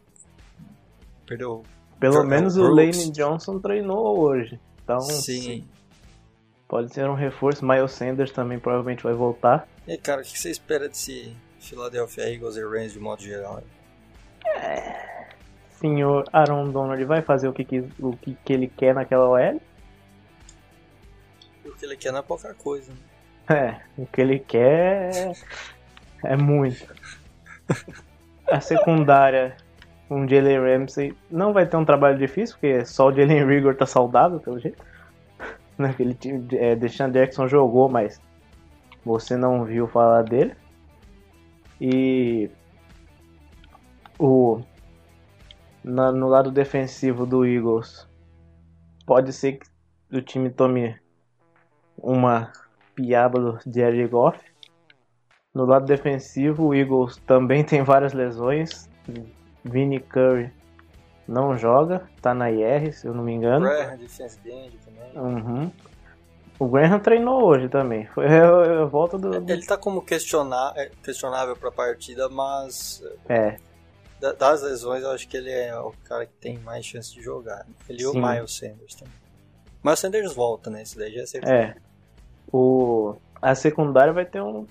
Perdeu. 1.26 1.64
Pelo 2.00 2.24
menos 2.24 2.58
o 2.58 2.64
Brooks. 2.64 2.98
Lane 2.98 3.12
Johnson 3.12 3.60
treinou 3.60 4.20
hoje. 4.20 4.60
Então 4.84 5.00
Sim. 5.02 5.68
pode 6.68 6.92
ser 6.94 7.08
um 7.08 7.14
reforço. 7.14 7.64
Miles 7.64 7.92
Sanders 7.92 8.32
também 8.32 8.58
provavelmente 8.58 9.04
vai 9.04 9.14
voltar. 9.14 9.68
E 9.88 9.98
cara, 9.98 10.22
o 10.22 10.24
que 10.24 10.38
você 10.38 10.50
espera 10.50 10.90
desse 10.90 11.36
Philadelphia 11.60 12.34
Eagles 12.34 12.56
e 12.56 12.64
Rams 12.64 12.94
de 12.94 13.00
modo 13.00 13.22
geral? 13.22 13.62
Senhor 15.80 16.26
Aaron 16.34 16.72
Donald 16.72 17.04
vai 17.06 17.22
fazer 17.22 17.48
o 17.48 17.54
que, 17.54 17.64
quis- 17.64 17.86
o 18.00 18.12
que, 18.18 18.38
que 18.44 18.54
ele 18.54 18.68
quer 18.68 18.94
naquela 18.94 19.30
OL? 19.30 19.62
O 21.66 21.72
que 21.72 21.86
ele 21.86 21.96
quer 21.96 22.12
não 22.12 22.20
é 22.20 22.22
pouca 22.22 22.54
coisa. 22.54 22.92
Né? 22.92 23.00
É, 23.56 24.02
o 24.02 24.06
que 24.06 24.20
ele 24.20 24.40
quer 24.40 25.34
é, 26.24 26.36
muito. 26.36 26.86
A 28.48 28.60
secundária, 28.60 29.56
um 30.10 30.28
Jalen 30.28 30.60
Ramsey, 30.60 31.16
não 31.32 31.54
vai 31.54 31.66
ter 31.66 31.78
um 31.78 31.86
trabalho 31.86 32.18
difícil, 32.18 32.56
porque 32.56 32.84
só 32.86 33.08
o 33.08 33.14
Jalen 33.14 33.46
Rigor 33.46 33.76
tá 33.76 33.86
saudável, 33.86 34.40
pelo 34.40 34.60
jeito. 34.60 34.84
Naquele 35.78 36.14
time, 36.14 36.46
é, 36.58 36.76
Deshaun 36.76 37.12
Jackson 37.12 37.48
jogou, 37.48 37.88
mas 37.88 38.22
você 39.06 39.38
não 39.38 39.64
viu 39.64 39.88
falar 39.88 40.24
dele. 40.24 40.54
E 41.80 42.52
o 44.20 44.62
na, 45.84 46.12
no 46.12 46.28
lado 46.28 46.52
defensivo 46.52 47.26
do 47.26 47.46
Eagles, 47.46 48.08
pode 49.06 49.34
ser 49.34 49.54
que 49.54 49.68
o 50.18 50.22
time 50.22 50.50
tome 50.50 51.00
uma 51.98 52.52
piaba 52.96 53.40
do 53.40 53.60
Jared 53.66 54.08
Goff. 54.08 54.40
No 55.54 55.66
lado 55.66 55.86
defensivo, 55.86 56.68
o 56.68 56.76
Eagles 56.76 57.18
também 57.26 57.64
tem 57.66 57.84
várias 57.84 58.14
lesões. 58.14 58.90
Vinnie 59.64 60.00
Curry 60.00 60.52
não 61.28 61.58
joga, 61.58 62.10
tá 62.22 62.34
na 62.34 62.52
IR, 62.52 62.94
se 62.94 63.08
eu 63.08 63.14
não 63.14 63.24
me 63.24 63.34
engano. 63.34 63.66
Graham, 63.66 63.98
defense 63.98 64.40
end 64.46 64.78
também. 64.78 65.18
Uhum. 65.18 65.72
O 66.60 66.68
Graham 66.68 67.00
treinou 67.00 67.44
hoje 67.46 67.70
também. 67.70 68.06
Foi 68.08 68.26
a, 68.28 68.84
volta 68.86 69.18
do. 69.18 69.34
Ele 69.34 69.66
tá 69.66 69.78
como 69.78 70.02
questiona, 70.02 70.74
questionável 71.04 71.56
pra 71.56 71.72
partida, 71.72 72.28
mas. 72.28 73.02
É. 73.30 73.58
Das 74.20 74.62
lesões, 74.62 75.04
eu 75.04 75.12
acho 75.12 75.28
que 75.28 75.38
ele 75.38 75.50
é 75.50 75.78
o 75.80 75.94
cara 76.04 76.26
que 76.26 76.34
tem 76.34 76.58
mais 76.60 76.86
chance 76.86 77.14
de 77.14 77.22
jogar. 77.22 77.66
Ele 77.88 78.04
e 78.04 78.06
o 78.06 78.14
Miles 78.14 78.54
Sanders 78.54 78.96
também. 78.96 79.14
Mas 79.82 80.00
o 80.00 80.02
Sanders 80.02 80.34
volta, 80.34 80.70
né? 80.70 80.82
Esse 80.82 80.98
daí 80.98 81.14
já 81.14 81.22
é 81.22 81.26
certeza. 81.26 81.54
É. 81.54 81.76
O... 82.52 83.16
A 83.42 83.56
secundária 83.56 84.12
vai 84.12 84.26
ter 84.26 84.42
um. 84.42 84.68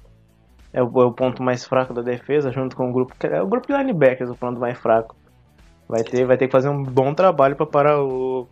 É 0.70 0.82
o, 0.82 0.86
é 1.01 1.05
o, 1.07 1.12
ponto 1.12 1.42
mais 1.42 1.64
fraco 1.64 1.94
da 1.94 2.03
defesa, 2.03 2.53
junto 2.53 2.76
com 2.76 2.90
o 2.90 2.92
grupo. 2.92 3.14
É 3.26 3.40
o 3.40 3.46
grupo 3.46 3.66
de 3.66 3.72
linebackers, 3.72 4.28
o 4.28 4.34
ponto 4.34 4.61
mais 4.61 4.76
fraco. 4.76 5.16
Vai 5.88 6.05
ter, 6.05 6.26
vai 6.26 6.36
ter 6.36 6.46
que 6.46 6.53
fazer 6.53 6.68
um 6.68 6.82
bom 6.82 7.14
trabalho 7.14 7.57
para 7.57 7.64
parar 7.64 8.03
o, 8.03 8.46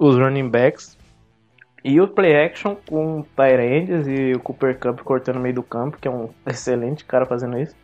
os 0.00 0.16
running 0.16 0.48
backs. 0.48 0.98
E 1.84 2.00
o 2.00 2.08
play 2.08 2.44
action 2.44 2.74
com 2.88 3.20
o 3.20 3.24
Tyrandes 3.24 4.06
e 4.08 4.32
o 4.32 4.40
Cooper 4.40 4.78
Cup 4.78 5.00
cortando 5.00 5.36
no 5.36 5.42
meio 5.42 5.54
do 5.54 5.62
campo, 5.62 5.96
que 5.96 6.08
é 6.08 6.10
um 6.10 6.28
excelente 6.44 7.04
cara 7.04 7.24
fazendo 7.24 7.56
isso. 7.58 7.76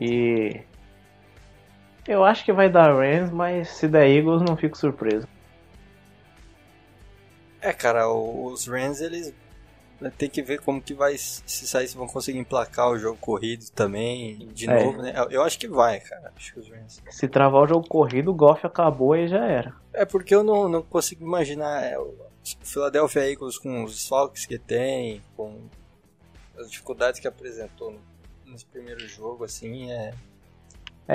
E 0.00 0.60
eu 2.10 2.24
acho 2.24 2.44
que 2.44 2.52
vai 2.52 2.68
dar 2.68 2.92
Rams, 2.92 3.30
mas 3.30 3.68
se 3.68 3.86
der 3.86 4.08
Eagles 4.08 4.42
não 4.42 4.56
fico 4.56 4.76
surpreso. 4.76 5.28
É, 7.60 7.72
cara, 7.72 8.08
os 8.08 8.66
Rams 8.66 9.00
eles 9.00 9.34
tem 10.16 10.30
que 10.30 10.40
ver 10.40 10.60
como 10.62 10.80
que 10.80 10.94
vai 10.94 11.18
se 11.18 11.66
sair 11.66 11.86
se 11.86 11.96
vão 11.96 12.06
conseguir 12.06 12.38
emplacar 12.38 12.88
o 12.88 12.98
jogo 12.98 13.18
corrido 13.18 13.70
também 13.72 14.48
de 14.54 14.68
é. 14.68 14.82
novo, 14.82 15.02
né? 15.02 15.12
Eu 15.30 15.42
acho 15.42 15.58
que 15.58 15.68
vai, 15.68 16.00
cara. 16.00 16.32
Acho 16.34 16.54
que 16.54 16.60
os 16.60 16.70
Rams. 16.70 17.02
Se 17.10 17.28
travar 17.28 17.62
o 17.62 17.66
jogo 17.66 17.86
corrido, 17.86 18.30
o 18.30 18.34
Goff 18.34 18.66
acabou 18.66 19.14
e 19.14 19.28
já 19.28 19.44
era. 19.44 19.74
É 19.92 20.06
porque 20.06 20.34
eu 20.34 20.42
não, 20.42 20.68
não 20.68 20.82
consigo 20.82 21.22
imaginar 21.22 21.84
é, 21.84 21.98
o 21.98 22.14
Philadelphia 22.62 23.30
Eagles 23.30 23.58
com 23.58 23.84
os 23.84 23.92
desfalques 23.92 24.46
que 24.46 24.58
tem, 24.58 25.22
com 25.36 25.60
as 26.58 26.70
dificuldades 26.70 27.20
que 27.20 27.28
apresentou 27.28 27.94
nesse 28.46 28.64
primeiro 28.64 29.06
jogo, 29.06 29.44
assim, 29.44 29.92
é, 29.92 30.14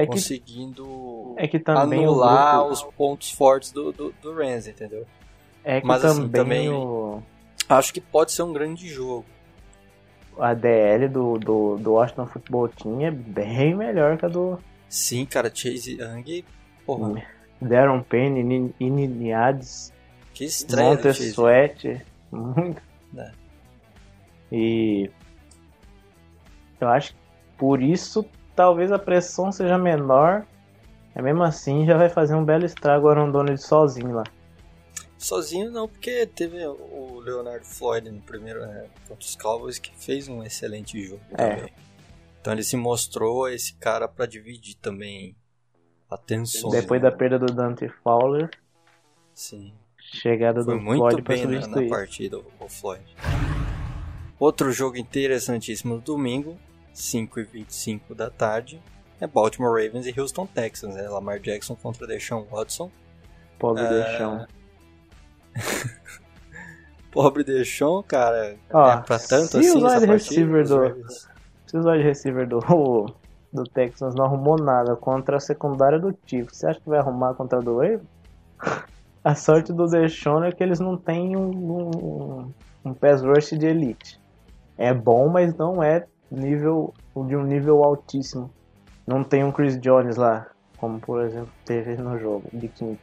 é 0.02 0.06
conseguindo 0.06 1.34
é 1.38 1.48
que 1.48 1.60
também 1.60 2.04
anular 2.04 2.58
grupo... 2.58 2.74
os 2.74 2.84
pontos 2.84 3.32
fortes 3.32 3.72
do, 3.72 3.92
do, 3.92 4.14
do 4.22 4.34
Rams, 4.34 4.68
entendeu? 4.68 5.06
É 5.64 5.82
que 5.82 5.88
Mas, 5.88 6.02
também, 6.02 6.24
assim, 6.24 6.30
também 6.30 6.70
o... 6.70 7.24
acho 7.70 7.94
que 7.94 8.02
pode 8.02 8.32
ser 8.32 8.44
um 8.44 8.54
grande 8.54 8.88
jogo. 8.88 9.26
A 10.38 10.54
DL 10.54 11.08
do, 11.08 11.38
do, 11.38 11.78
do 11.78 11.94
Washington 11.94 12.28
Football 12.28 12.70
Team 12.70 13.02
é 13.02 13.12
bem 13.12 13.74
melhor 13.74 14.18
que 14.18 14.26
a 14.26 14.30
do... 14.30 14.60
Sim, 14.90 15.26
cara, 15.26 15.50
Chase 15.54 15.98
Young, 16.00 16.44
porra. 16.86 17.24
Darren 17.62 18.02
Payne, 18.04 18.74
Ininiades, 18.80 19.94
que 20.34 20.44
estranho 20.44 21.00
Sweat, 21.14 22.06
muito. 22.32 22.82
É. 23.18 23.32
E 24.52 25.10
eu 26.82 26.90
acho 26.90 27.14
que 27.14 27.20
por 27.58 27.82
isso 27.82 28.26
talvez 28.56 28.92
a 28.92 29.00
pressão 29.00 29.52
seja 29.52 29.78
menor. 29.78 30.46
É 31.14 31.22
mesmo 31.22 31.44
assim 31.44 31.86
já 31.86 31.98
vai 31.98 32.10
fazer 32.10 32.36
um 32.36 32.44
belo 32.44 32.66
estrago 32.66 33.08
o 33.08 33.10
Aaron 33.10 33.32
Donald 33.32 33.62
sozinho 33.62 34.14
lá. 34.14 34.24
Sozinho 35.18 35.72
não, 35.72 35.88
porque 35.88 36.26
teve 36.28 36.66
o 36.68 37.20
Leonardo 37.20 37.66
Floyd 37.66 38.12
no 38.12 38.22
primeiro 38.22 38.60
né, 38.66 38.88
contra 39.08 39.26
os 39.26 39.36
Cowboys 39.36 39.80
que 39.80 39.92
fez 39.96 40.28
um 40.28 40.44
excelente 40.44 41.02
jogo 41.04 41.22
é. 41.32 41.56
também. 41.56 41.74
Então 42.42 42.54
ele 42.54 42.64
se 42.64 42.78
mostrou 42.78 43.50
esse 43.50 43.74
cara 43.76 44.08
para 44.08 44.26
dividir 44.26 44.76
também 44.76 45.36
atenção. 46.10 46.70
Depois 46.70 47.02
né? 47.02 47.10
da 47.10 47.16
perda 47.16 47.40
do 47.40 47.52
Dante 47.52 47.90
Fowler. 48.04 48.50
Sim. 49.34 49.74
Chegada 49.98 50.64
Foi 50.64 50.76
do 50.76 50.82
muito 50.82 51.00
Floyd 51.00 51.22
bem 51.24 51.46
na, 51.48 51.68
na, 51.68 51.90
partida 51.90 52.38
o 52.60 52.70
Floyd. 52.70 53.04
Outro 54.40 54.72
jogo 54.72 54.98
interessantíssimo 54.98 55.96
no 55.96 56.02
domingo, 56.02 56.58
5 56.96 57.40
e 57.40 57.44
25 57.44 58.16
da 58.16 58.30
tarde, 58.30 58.82
é 59.20 59.28
Baltimore 59.28 59.72
Ravens 59.72 60.08
e 60.08 60.20
Houston 60.20 60.46
Texans, 60.46 60.96
né? 60.96 61.08
Lamar 61.08 61.40
Jackson 61.40 61.76
contra 61.76 62.08
Deshaun 62.08 62.46
Watson. 62.52 62.90
Pobre 63.60 63.84
é... 63.84 63.90
Deshaun. 63.90 64.46
Pobre 67.12 67.44
Deshaun, 67.44 68.04
cara. 68.04 68.56
Ó, 68.72 68.92
é 68.92 68.98
pra 69.02 69.20
tanto 69.20 69.52
se 69.52 69.58
assim 69.60 69.84
o 69.84 69.88
wide 69.88 70.06
receiver 70.06 70.68
do 70.68 71.10
Se 71.66 71.78
o 71.78 71.90
wide 71.90 72.04
receiver 72.04 72.48
do, 72.48 72.60
do 73.54 73.64
Texans 73.64 74.16
não 74.16 74.26
arrumou 74.26 74.58
nada 74.58 74.96
contra 74.96 75.38
a 75.38 75.40
secundária 75.40 76.00
do 76.00 76.18
Chiefs, 76.26 76.58
você 76.58 76.68
acha 76.68 76.80
que 76.80 76.90
vai 76.90 77.00
arrumar 77.00 77.34
contra 77.34 77.60
a 77.60 77.62
do 77.62 77.78
Ravens? 77.78 78.02
A 79.24 79.34
sorte 79.34 79.74
do 79.74 79.88
Deshaun 79.88 80.44
é 80.44 80.52
que 80.52 80.62
eles 80.62 80.80
não 80.80 80.96
têm 80.96 81.36
um, 81.36 81.50
um, 81.50 82.54
um 82.86 82.94
pass 82.94 83.24
rush 83.24 83.58
de 83.58 83.66
elite. 83.66 84.22
É 84.78 84.94
bom, 84.94 85.28
mas 85.30 85.56
não 85.56 85.82
é 85.82 86.06
nível 86.36 86.94
de 87.16 87.36
um 87.36 87.44
nível 87.44 87.84
altíssimo. 87.84 88.52
Não 89.06 89.24
tem 89.24 89.44
um 89.44 89.52
Chris 89.52 89.80
Jones 89.80 90.16
lá, 90.18 90.48
como 90.78 91.00
por 91.00 91.22
exemplo 91.22 91.52
teve 91.64 91.96
no 91.96 92.20
jogo 92.20 92.48
de 92.52 92.68
quinto. 92.68 93.00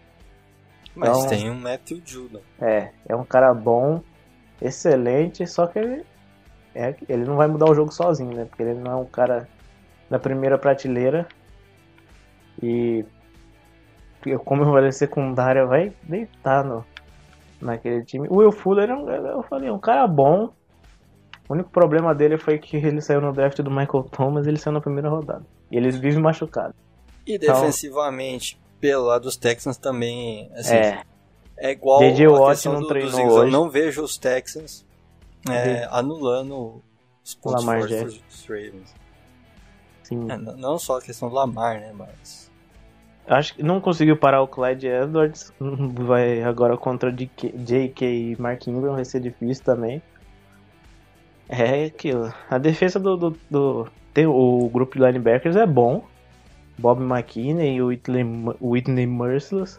Mas 0.95 1.17
então, 1.17 1.29
tem 1.29 1.51
um 1.51 1.55
Matthew 1.55 2.03
Judon. 2.05 2.41
É, 2.61 2.91
é 3.09 3.17
um 3.17 3.25
cara 3.25 3.55
bom, 3.55 4.03
excelente, 4.61 5.47
só 5.47 5.67
que 5.67 5.79
ele, 5.79 6.05
é, 6.75 6.95
ele 7.09 7.25
não 7.25 7.37
vai 7.37 7.49
mudar 7.49 7.71
o 7.71 7.75
jogo 7.75 7.93
sozinho, 7.93 8.35
né? 8.35 8.45
Porque 8.45 8.63
ele 8.63 8.75
não 8.75 8.93
é 8.93 8.97
um 8.97 9.07
cara 9.07 9.49
da 10.11 10.19
primeira 10.19 10.59
prateleira. 10.59 11.27
E 12.63 13.05
como 14.45 14.63
eu 14.63 14.73
falei, 14.73 14.93
secundária 14.93 15.67
vai 15.67 15.93
deitar 16.03 16.65
no, 16.65 16.85
naquele 17.61 18.05
time. 18.05 18.29
O 18.29 18.37
Will 18.37 18.53
Fuller, 18.53 18.89
eu 18.91 19.43
falei, 19.45 19.69
é 19.69 19.73
um 19.73 19.79
cara 19.79 20.07
bom. 20.07 20.53
O 21.49 21.55
único 21.55 21.71
problema 21.71 22.15
dele 22.15 22.39
foi 22.39 22.59
que 22.59 22.77
ele 22.77 23.01
saiu 23.01 23.21
no 23.21 23.33
draft 23.33 23.61
do 23.61 23.71
Michael 23.71 24.05
Thomas 24.05 24.47
ele 24.47 24.59
saiu 24.59 24.75
na 24.75 24.81
primeira 24.81 25.09
rodada. 25.09 25.45
E 25.71 25.77
eles 25.77 25.97
vivem 25.97 26.21
machucados. 26.21 26.77
E 27.27 27.35
então, 27.35 27.55
defensivamente, 27.55 28.61
pelo 28.81 29.05
lado 29.05 29.23
dos 29.23 29.37
Texans 29.37 29.77
também, 29.77 30.51
assim, 30.55 30.75
é, 30.75 31.03
é 31.57 31.71
igual 31.71 32.01
DJ 32.01 32.29
Watt 32.29 32.67
não 32.67 32.81
do, 32.81 32.89
treinou 32.89 33.27
hoje. 33.27 33.47
Eu 33.47 33.51
não 33.51 33.71
vejo 33.71 34.03
os 34.03 34.19
Texans 34.19 34.85
é, 35.49 35.87
anulando 35.91 36.83
os 37.25 37.35
pontos 37.35 37.65
Lamar 37.65 37.81
fortes 37.81 38.19
dos 38.19 38.47
Ravens. 38.47 38.95
Sim. 40.03 40.31
É, 40.31 40.37
não 40.37 40.79
só 40.79 40.99
a 40.99 41.03
questão 41.03 41.29
do 41.29 41.35
Lamar, 41.35 41.81
né, 41.81 41.93
mas... 41.97 42.51
Acho 43.27 43.55
que 43.55 43.63
não 43.63 43.81
conseguiu 43.81 44.17
parar 44.17 44.43
o 44.43 44.49
Clyde 44.49 44.89
Edwards. 44.89 45.53
Vai 45.61 46.43
agora 46.43 46.77
contra 46.77 47.13
J.K. 47.13 48.05
e 48.05 48.37
Mark 48.41 48.67
Ingram, 48.67 48.95
vai 48.95 49.05
ser 49.05 49.21
difícil 49.21 49.65
também. 49.65 50.03
É 51.55 51.85
aquilo. 51.85 52.33
A 52.49 52.57
defesa 52.57 52.99
do, 52.99 53.15
do, 53.15 53.39
do, 53.51 53.87
tem 54.15 54.27
o 54.27 54.71
grupo 54.73 54.97
de 54.97 55.05
linebackers 55.05 55.55
é 55.55 55.67
bom. 55.67 56.03
Bob 56.79 57.03
McKinney 57.03 57.77
e 57.77 57.83
o 57.83 57.89
Whitney, 57.89 58.25
Whitney 58.59 59.07
Merciless. 59.07 59.79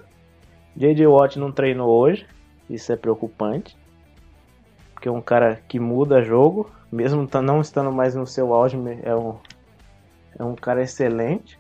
J.J. 0.78 1.07
Watt 1.07 1.39
não 1.39 1.51
treinou 1.51 1.89
hoje. 1.89 2.28
Isso 2.69 2.93
é 2.93 2.95
preocupante. 2.95 3.76
Porque 4.93 5.09
é 5.09 5.11
um 5.11 5.19
cara 5.19 5.63
que 5.67 5.80
muda 5.80 6.21
jogo. 6.21 6.69
Mesmo 6.91 7.28
não 7.41 7.59
estando 7.59 7.91
mais 7.91 8.13
no 8.13 8.28
seu 8.28 8.53
auge, 8.53 8.78
é 9.01 9.15
um, 9.15 9.39
é 10.38 10.43
um 10.43 10.53
cara 10.53 10.84
excelente. 10.84 11.59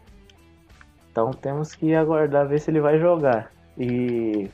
Então 1.11 1.31
temos 1.31 1.73
que 1.73 1.95
aguardar 1.95 2.47
ver 2.47 2.59
se 2.59 2.69
ele 2.69 2.79
vai 2.79 2.99
jogar. 2.99 3.51
E 3.75 4.47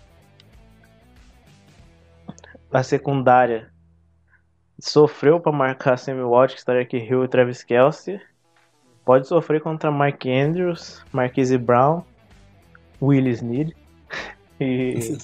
a 2.72 2.82
secundária 2.82 3.70
sofreu 4.80 5.40
para 5.40 5.52
marcar 5.52 5.98
Sammy 5.98 6.24
Watkins, 6.24 6.64
Tarek 6.64 6.98
Hill 6.98 7.26
e 7.26 7.28
Travis 7.28 7.64
Kelsey. 7.64 8.20
Pode 9.04 9.28
sofrer 9.28 9.62
contra 9.62 9.92
Mike 9.92 10.32
Andrews, 10.32 11.04
Marquise 11.12 11.58
Brown, 11.58 12.04
Willis 13.02 13.38
Snead 13.38 13.76
e 14.60 15.18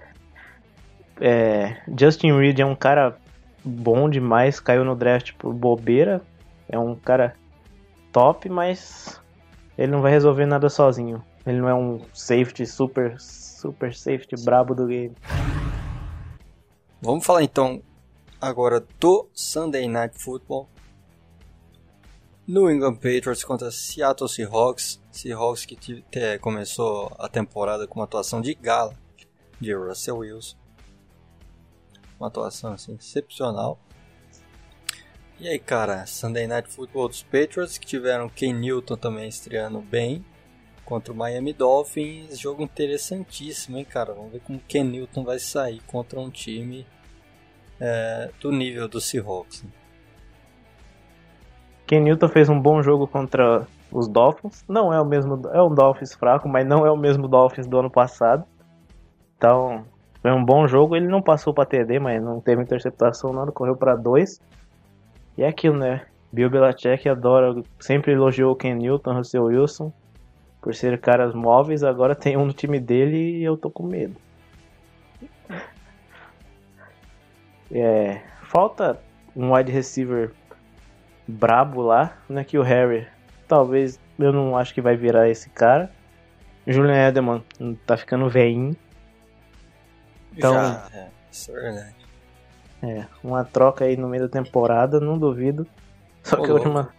é, 1.20 1.76
Justin 1.98 2.32
Reed 2.32 2.60
é 2.60 2.64
um 2.64 2.74
cara 2.74 3.16
bom 3.64 4.08
demais, 4.08 4.60
caiu 4.60 4.84
no 4.84 4.94
draft 4.94 5.32
por 5.34 5.52
bobeira. 5.52 6.22
É 6.68 6.78
um 6.78 6.94
cara 6.96 7.34
top, 8.12 8.48
mas 8.48 9.20
ele 9.76 9.92
não 9.92 10.00
vai 10.00 10.10
resolver 10.10 10.46
nada 10.46 10.68
sozinho. 10.68 11.22
Ele 11.46 11.60
não 11.60 11.68
é 11.68 11.74
um 11.74 12.00
safety 12.12 12.66
super, 12.66 13.14
super 13.20 13.94
safety 13.94 14.34
brabo 14.44 14.74
do 14.74 14.86
game. 14.86 15.14
Vamos 17.00 17.24
falar 17.24 17.44
então 17.44 17.80
agora 18.46 18.86
do 19.00 19.28
Sunday 19.34 19.88
Night 19.88 20.16
Football. 20.18 20.68
New 22.46 22.70
England 22.70 22.94
Patriots 22.96 23.42
contra 23.42 23.70
Seattle 23.72 24.28
Seahawks. 24.28 25.00
Seahawks 25.10 25.66
que 25.66 26.04
começou 26.40 27.12
a 27.18 27.28
temporada 27.28 27.86
com 27.86 27.98
uma 27.98 28.04
atuação 28.04 28.40
de 28.40 28.54
gala 28.54 28.94
de 29.60 29.74
Russell 29.74 30.18
Wilson. 30.18 30.56
Uma 32.20 32.28
atuação 32.28 32.72
assim, 32.72 32.94
excepcional. 32.94 33.80
E 35.40 35.48
aí, 35.48 35.58
cara, 35.58 36.06
Sunday 36.06 36.46
Night 36.46 36.68
Football 36.68 37.08
dos 37.08 37.22
Patriots 37.24 37.76
que 37.76 37.86
tiveram 37.86 38.28
Ken 38.28 38.52
Newton 38.52 38.96
também 38.96 39.28
estreando 39.28 39.80
bem 39.80 40.24
contra 40.84 41.12
o 41.12 41.16
Miami 41.16 41.52
Dolphins. 41.52 42.38
Jogo 42.38 42.62
interessantíssimo, 42.62 43.76
hein, 43.76 43.84
cara? 43.84 44.14
Vamos 44.14 44.32
ver 44.32 44.40
como 44.40 44.60
Ken 44.60 44.84
Newton 44.84 45.24
vai 45.24 45.40
sair 45.40 45.82
contra 45.86 46.20
um 46.20 46.30
time 46.30 46.86
é, 47.80 48.30
do 48.40 48.50
nível 48.52 48.88
do 48.88 49.00
Seahawks. 49.00 49.62
Né? 49.62 49.70
Ken 51.86 52.00
Newton 52.00 52.28
fez 52.28 52.48
um 52.48 52.60
bom 52.60 52.82
jogo 52.82 53.06
contra 53.06 53.66
os 53.92 54.08
Dolphins. 54.08 54.64
Não 54.68 54.92
é 54.92 55.00
o 55.00 55.04
mesmo, 55.04 55.40
é 55.52 55.62
um 55.62 55.72
Dolphins 55.72 56.14
fraco, 56.14 56.48
mas 56.48 56.66
não 56.66 56.84
é 56.84 56.90
o 56.90 56.96
mesmo 56.96 57.28
Dolphins 57.28 57.66
do 57.66 57.78
ano 57.78 57.90
passado. 57.90 58.44
Então, 59.36 59.84
foi 60.20 60.32
um 60.32 60.44
bom 60.44 60.66
jogo. 60.66 60.96
Ele 60.96 61.06
não 61.06 61.22
passou 61.22 61.54
para 61.54 61.66
TD, 61.66 62.00
mas 62.00 62.20
não 62.22 62.40
teve 62.40 62.62
interceptação, 62.62 63.32
nada, 63.32 63.52
correu 63.52 63.76
para 63.76 63.94
dois. 63.94 64.40
E 65.38 65.42
é 65.42 65.48
aquilo, 65.48 65.76
né? 65.76 66.06
Bill 66.32 66.50
Belichick 66.50 67.08
adora, 67.08 67.54
sempre 67.78 68.12
elogiou 68.12 68.52
o 68.52 68.56
Ken 68.56 68.74
Newton, 68.74 69.14
Russell 69.14 69.44
Wilson, 69.44 69.92
por 70.60 70.74
ser 70.74 71.00
caras 71.00 71.34
móveis. 71.34 71.84
Agora 71.84 72.14
tem 72.14 72.36
um 72.36 72.46
no 72.46 72.52
time 72.52 72.80
dele 72.80 73.38
e 73.38 73.44
eu 73.44 73.56
tô 73.56 73.70
com 73.70 73.84
medo. 73.84 74.16
É, 77.70 78.20
falta 78.44 79.00
um 79.34 79.54
wide 79.54 79.72
receiver 79.72 80.32
brabo 81.26 81.82
lá, 81.82 82.16
né? 82.28 82.44
Que 82.44 82.58
o 82.58 82.62
Harry, 82.62 83.06
talvez, 83.48 83.98
eu 84.18 84.32
não 84.32 84.56
acho 84.56 84.72
que 84.72 84.80
vai 84.80 84.96
virar 84.96 85.28
esse 85.28 85.50
cara. 85.50 85.90
Julian 86.66 87.08
Edelman 87.08 87.44
tá 87.86 87.96
ficando 87.96 88.28
veinho. 88.28 88.76
Então, 90.36 90.54
Já, 90.54 90.88
é, 90.92 91.08
isso 91.30 91.50
é 91.50 91.54
verdade. 91.54 91.96
É, 92.82 93.06
uma 93.22 93.44
troca 93.44 93.84
aí 93.84 93.96
no 93.96 94.08
meio 94.08 94.28
da 94.28 94.28
temporada, 94.28 95.00
não 95.00 95.18
duvido. 95.18 95.66
Só 96.22 96.36
Ô, 96.36 96.42
que 96.42 96.50
uma 96.50 96.92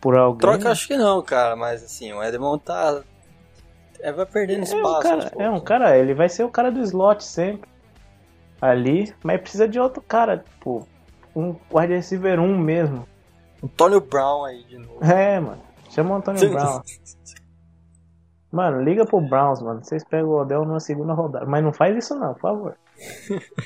por 0.00 0.16
alguém. 0.16 0.40
Troca 0.40 0.70
acho 0.70 0.86
que 0.86 0.96
não, 0.96 1.22
cara, 1.22 1.56
mas 1.56 1.82
assim, 1.82 2.12
o 2.12 2.22
Edelman 2.22 2.58
tá 2.58 3.02
é, 4.00 4.12
vai 4.12 4.26
perdendo 4.26 4.64
espaço. 4.64 4.84
É 4.84 5.14
um, 5.14 5.20
cara, 5.20 5.32
é 5.38 5.50
um 5.50 5.60
cara, 5.60 5.98
ele 5.98 6.12
vai 6.12 6.28
ser 6.28 6.44
o 6.44 6.50
cara 6.50 6.70
do 6.70 6.80
slot 6.80 7.24
sempre. 7.24 7.68
Ali, 8.64 9.14
mas 9.22 9.42
precisa 9.42 9.68
de 9.68 9.78
outro 9.78 10.00
cara, 10.00 10.38
tipo, 10.38 10.88
um 11.36 11.54
wide 11.70 11.92
receiver 11.92 12.40
1 12.40 12.58
mesmo. 12.58 13.06
Antônio 13.62 14.00
Brown 14.00 14.44
aí 14.44 14.64
de 14.64 14.78
novo. 14.78 15.04
É, 15.04 15.38
mano. 15.38 15.60
Chama 15.90 16.14
o 16.14 16.16
Antônio 16.16 16.50
Brown. 16.50 16.80
Mano, 18.50 18.82
liga 18.82 19.04
pro 19.04 19.20
Browns, 19.20 19.60
mano. 19.60 19.84
Vocês 19.84 20.02
pegam 20.02 20.30
o 20.30 20.40
Odell 20.40 20.64
numa 20.64 20.80
segunda 20.80 21.12
rodada. 21.12 21.44
Mas 21.44 21.62
não 21.62 21.74
faz 21.74 21.94
isso 21.94 22.14
não, 22.14 22.32
por 22.32 22.40
favor. 22.40 22.76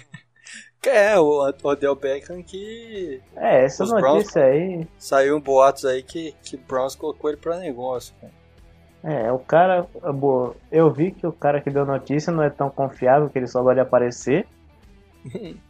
é, 0.85 1.17
o 1.17 1.49
Odell 1.63 1.95
Beckham 1.95 2.43
que. 2.43 3.23
É, 3.37 3.65
essa 3.65 3.85
notícia 3.85 4.01
Browns... 4.01 4.37
aí. 4.37 4.89
Saiu 4.99 5.37
um 5.37 5.41
boatos 5.41 5.85
aí 5.85 6.03
que, 6.03 6.35
que 6.43 6.57
o 6.57 6.61
Browns 6.67 6.97
colocou 6.97 7.31
ele 7.31 7.37
pra 7.37 7.57
negócio, 7.59 8.15
cara. 8.21 8.33
É, 9.05 9.31
o 9.31 9.39
cara. 9.39 9.87
Eu 10.73 10.91
vi 10.91 11.13
que 11.13 11.25
o 11.25 11.33
cara 11.33 11.61
que 11.61 11.71
deu 11.71 11.87
notícia 11.87 12.33
não 12.33 12.43
é 12.43 12.51
tão 12.51 12.69
confiável 12.69 13.29
que 13.29 13.39
ele 13.39 13.47
só 13.47 13.63
gosta 13.63 13.77
de 13.77 13.81
aparecer. 13.81 14.49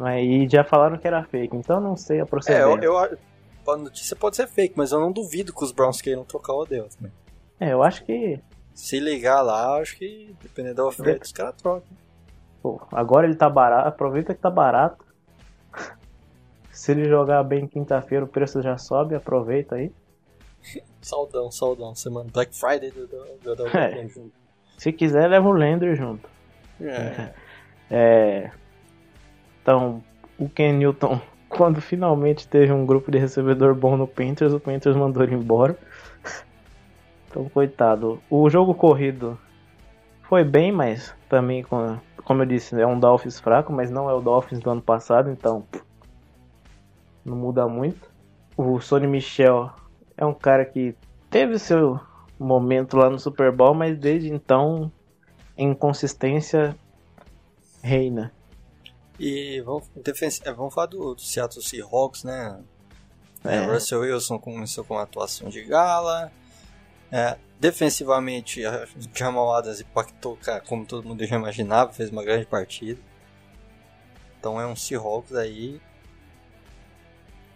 Aí 0.00 0.48
já 0.48 0.62
falaram 0.62 0.98
que 0.98 1.06
era 1.06 1.24
fake, 1.24 1.56
então 1.56 1.80
não 1.80 1.96
sei 1.96 2.20
a 2.20 2.26
procedência. 2.26 2.62
É, 2.62 2.66
eu, 2.66 2.78
eu, 2.82 2.98
a 2.98 3.76
notícia 3.76 4.14
pode 4.14 4.36
ser 4.36 4.46
fake, 4.46 4.74
mas 4.76 4.92
eu 4.92 5.00
não 5.00 5.10
duvido 5.10 5.52
que 5.52 5.64
os 5.64 5.72
Browns 5.72 6.00
queiram 6.00 6.24
trocar 6.24 6.52
o 6.52 6.60
Odell 6.62 6.88
também. 6.88 7.12
É, 7.58 7.72
eu 7.72 7.82
acho 7.82 8.04
que. 8.04 8.40
Se 8.74 9.00
ligar 9.00 9.42
lá, 9.42 9.76
acho 9.78 9.96
que, 9.96 10.34
dependendo 10.40 10.76
da 10.76 10.86
oferta, 10.86 11.24
os 11.24 11.32
caras 11.32 11.54
trocam. 11.56 11.88
Pô, 12.62 12.80
agora 12.92 13.26
ele 13.26 13.34
tá 13.34 13.48
barato, 13.48 13.88
aproveita 13.88 14.34
que 14.34 14.40
tá 14.40 14.50
barato. 14.50 15.04
Se 16.70 16.92
ele 16.92 17.08
jogar 17.08 17.42
bem 17.42 17.66
quinta-feira, 17.66 18.24
o 18.24 18.28
preço 18.28 18.62
já 18.62 18.78
sobe, 18.78 19.16
aproveita 19.16 19.74
aí. 19.74 19.90
saudão, 21.02 21.50
saudão. 21.50 21.94
Semana 21.94 22.30
Black 22.32 22.54
Friday 22.54 22.90
do, 22.92 23.06
do, 23.06 23.56
do, 23.56 23.66
é. 23.76 24.06
junto. 24.06 24.32
Se 24.76 24.92
quiser, 24.92 25.28
leva 25.28 25.48
o 25.48 25.52
Lender 25.52 25.96
junto. 25.96 26.28
É. 26.80 27.32
é. 27.90 28.50
Então, 29.68 30.02
o 30.38 30.48
Ken 30.48 30.72
Newton 30.72 31.20
quando 31.46 31.78
finalmente 31.78 32.48
teve 32.48 32.72
um 32.72 32.86
grupo 32.86 33.10
de 33.10 33.18
recebedor 33.18 33.74
bom 33.74 33.98
no 33.98 34.08
Panthers, 34.08 34.54
o 34.54 34.58
Panthers 34.58 34.96
mandou 34.96 35.22
ele 35.22 35.34
embora. 35.34 35.76
Então, 37.30 37.46
coitado. 37.50 38.18
O 38.30 38.48
jogo 38.48 38.74
corrido 38.74 39.38
foi 40.22 40.42
bem, 40.42 40.72
mas 40.72 41.14
também, 41.28 41.62
como 41.62 42.42
eu 42.42 42.46
disse, 42.46 42.80
é 42.80 42.86
um 42.86 42.98
Dolphins 42.98 43.38
fraco, 43.38 43.70
mas 43.70 43.90
não 43.90 44.08
é 44.08 44.14
o 44.14 44.20
Dolphins 44.22 44.60
do 44.60 44.70
ano 44.70 44.80
passado, 44.80 45.30
então 45.30 45.62
não 47.22 47.36
muda 47.36 47.68
muito. 47.68 48.10
O 48.56 48.80
Sonny 48.80 49.06
Michel 49.06 49.70
é 50.16 50.24
um 50.24 50.32
cara 50.32 50.64
que 50.64 50.96
teve 51.28 51.58
seu 51.58 52.00
momento 52.38 52.96
lá 52.96 53.10
no 53.10 53.18
Super 53.18 53.52
Bowl, 53.52 53.74
mas 53.74 53.98
desde 53.98 54.32
então 54.32 54.90
inconsistência 55.54 56.74
reina. 57.82 58.32
E 59.18 59.60
vamos, 59.62 59.88
é, 60.44 60.52
vamos 60.52 60.72
falar 60.72 60.86
do, 60.86 61.14
do 61.14 61.20
Seattle 61.20 61.62
Seahawks, 61.62 62.24
né? 62.24 62.62
É. 63.44 63.56
É, 63.56 63.64
Russell 63.64 64.00
Wilson 64.00 64.38
começou 64.38 64.84
com 64.84 64.94
uma 64.94 65.02
atuação 65.02 65.48
de 65.48 65.64
gala. 65.64 66.30
É, 67.10 67.36
defensivamente, 67.58 68.62
Jamal 69.14 69.52
Adams 69.54 69.80
impactou, 69.80 70.36
cara, 70.36 70.60
como 70.60 70.86
todo 70.86 71.06
mundo 71.06 71.24
já 71.24 71.36
imaginava, 71.36 71.92
fez 71.92 72.10
uma 72.10 72.22
grande 72.22 72.46
partida. 72.46 73.00
Então 74.38 74.60
é 74.60 74.66
um 74.66 74.76
Seahawks 74.76 75.34
aí 75.34 75.80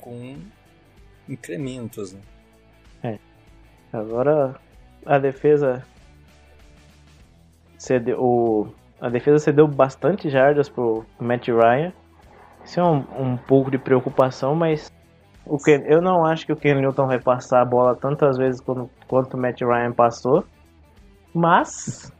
com 0.00 0.36
incrementos, 1.28 2.12
né? 2.12 2.20
É. 3.04 3.18
Agora 3.92 4.60
a 5.04 5.18
defesa 5.18 5.86
cedeu, 7.78 8.20
o 8.20 8.74
a 9.02 9.08
defesa 9.08 9.40
cedeu 9.40 9.66
bastante 9.66 10.30
jardas 10.30 10.68
pro 10.68 11.04
Matt 11.18 11.48
Ryan. 11.48 11.92
Isso 12.64 12.78
é 12.78 12.84
um, 12.84 13.04
um 13.18 13.36
pouco 13.36 13.68
de 13.68 13.76
preocupação, 13.76 14.54
mas 14.54 14.92
o 15.44 15.58
Ken, 15.58 15.82
eu 15.86 16.00
não 16.00 16.24
acho 16.24 16.46
que 16.46 16.52
o 16.52 16.56
Ken 16.56 16.76
Newton 16.76 17.08
vai 17.08 17.18
passar 17.18 17.62
a 17.62 17.64
bola 17.64 17.96
tantas 17.96 18.38
vezes 18.38 18.60
quanto, 18.60 18.88
quanto 19.08 19.34
o 19.34 19.40
Matt 19.40 19.60
Ryan 19.60 19.90
passou. 19.90 20.44
Mas 21.34 22.12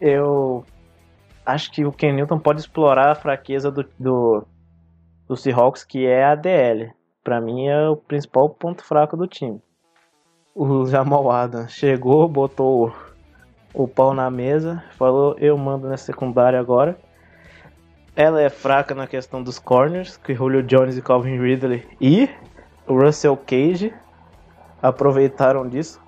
eu 0.00 0.64
acho 1.46 1.70
que 1.70 1.84
o 1.84 1.92
Ken 1.92 2.12
Newton 2.12 2.40
pode 2.40 2.58
explorar 2.58 3.12
a 3.12 3.14
fraqueza 3.14 3.70
do, 3.70 3.88
do, 3.96 4.44
do 5.28 5.36
Seahawks, 5.36 5.84
que 5.84 6.06
é 6.06 6.24
a 6.24 6.34
DL. 6.34 6.92
Para 7.22 7.40
mim 7.40 7.68
é 7.68 7.88
o 7.88 7.94
principal 7.94 8.50
ponto 8.50 8.82
fraco 8.82 9.16
do 9.16 9.28
time. 9.28 9.62
O 10.56 10.86
Jamal 10.86 11.30
Adams 11.30 11.70
chegou, 11.70 12.28
botou 12.28 12.92
o 13.72 13.86
pau 13.86 14.14
na 14.14 14.30
mesa, 14.30 14.82
falou: 14.96 15.36
Eu 15.38 15.56
mando 15.56 15.88
na 15.88 15.96
secundária 15.96 16.58
agora. 16.58 16.98
Ela 18.16 18.42
é 18.42 18.48
fraca 18.48 18.94
na 18.94 19.06
questão 19.06 19.42
dos 19.42 19.58
corners, 19.60 20.16
que 20.16 20.34
Julio 20.34 20.62
Jones 20.62 20.96
e 20.96 21.02
Calvin 21.02 21.40
Ridley 21.40 21.86
e 22.00 22.28
o 22.86 23.00
Russell 23.00 23.36
Cage 23.36 23.94
aproveitaram 24.82 25.68
disso. 25.68 26.00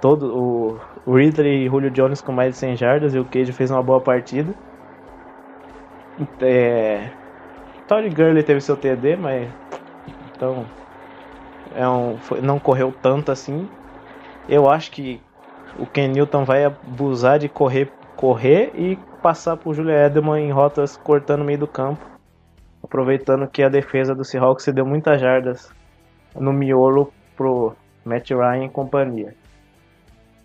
Todo 0.00 0.80
o 1.06 1.12
Ridley 1.12 1.66
e 1.66 1.68
Julio 1.68 1.90
Jones 1.90 2.20
com 2.20 2.32
mais 2.32 2.52
de 2.52 2.58
100 2.58 2.76
jardas 2.76 3.14
e 3.14 3.18
o 3.18 3.24
Cage 3.24 3.52
fez 3.52 3.70
uma 3.70 3.82
boa 3.82 4.00
partida. 4.00 4.54
É, 6.40 7.10
Todd 7.88 8.08
Gurley 8.08 8.42
teve 8.42 8.60
seu 8.60 8.76
TD, 8.76 9.16
mas 9.16 9.48
então 10.34 10.64
é 11.74 11.86
um, 11.88 12.18
não 12.42 12.58
correu 12.58 12.94
tanto 13.02 13.32
assim. 13.32 13.68
Eu 14.48 14.68
acho 14.70 14.90
que 14.90 15.20
o 15.78 15.86
Ken 15.86 16.08
Newton 16.08 16.44
vai 16.44 16.64
abusar 16.64 17.38
de 17.38 17.48
correr, 17.48 17.90
correr 18.16 18.72
e 18.74 18.96
passar 19.22 19.56
por 19.56 19.74
Julia 19.74 20.06
Edelman 20.06 20.40
em 20.40 20.52
rotas 20.52 20.96
cortando 20.96 21.42
o 21.42 21.44
meio 21.44 21.58
do 21.58 21.66
campo, 21.66 22.04
aproveitando 22.82 23.48
que 23.48 23.62
a 23.62 23.68
defesa 23.68 24.14
do 24.14 24.24
Seahawks 24.24 24.64
se 24.64 24.72
deu 24.72 24.84
muitas 24.84 25.20
jardas 25.20 25.70
no 26.34 26.52
miolo 26.52 27.12
pro 27.36 27.74
Matt 28.04 28.30
Ryan 28.30 28.64
e 28.64 28.68
companhia. 28.68 29.34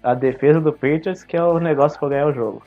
A 0.01 0.13
defesa 0.13 0.61
do 0.61 0.71
Patriots 0.71 1.23
que 1.23 1.35
é 1.35 1.43
o 1.43 1.59
negócio 1.59 1.99
para 1.99 2.09
ganhar 2.09 2.27
o 2.27 2.33
jogo. 2.33 2.63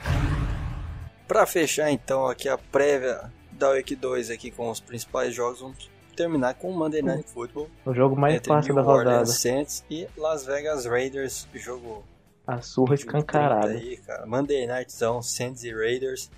Para 1.26 1.46
fechar 1.46 1.90
então 1.90 2.26
aqui 2.26 2.48
a 2.48 2.58
prévia 2.58 3.30
da 3.52 3.70
Week 3.70 3.94
2 3.94 4.30
aqui 4.30 4.50
com 4.50 4.68
os 4.70 4.80
principais 4.80 5.32
jogos, 5.32 5.60
vamos 5.60 5.90
terminar 6.16 6.54
com 6.54 6.70
o 6.70 6.76
Monday 6.76 7.02
Night 7.02 7.30
Football. 7.30 7.68
O 7.86 7.94
jogo 7.94 8.16
mais 8.16 8.40
fácil 8.44 8.74
da 8.74 8.82
rodada. 8.82 9.10
Orleans 9.10 9.40
Saints 9.40 9.84
e 9.88 10.08
Las 10.16 10.44
Vegas 10.44 10.86
Raiders. 10.86 11.48
Jogo 11.54 12.04
A 12.50 12.60
surra 12.60 12.94
escancarada. 12.94 13.68
Aí, 13.68 13.96
cara. 13.98 14.26
Monday 14.26 14.66
Nightzão, 14.66 15.22
Saints 15.22 15.62
e 15.62 15.72
Raiders. 15.72 16.28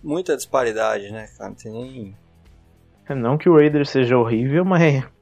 Muita 0.00 0.36
disparidade, 0.36 1.10
né, 1.10 1.26
cara? 1.36 1.50
Não 1.50 1.56
tem 1.56 1.72
nem. 1.72 2.16
Não 3.16 3.36
que 3.36 3.48
o 3.48 3.56
Raiders 3.56 3.90
seja 3.90 4.16
horrível, 4.16 4.64
mas. 4.64 5.04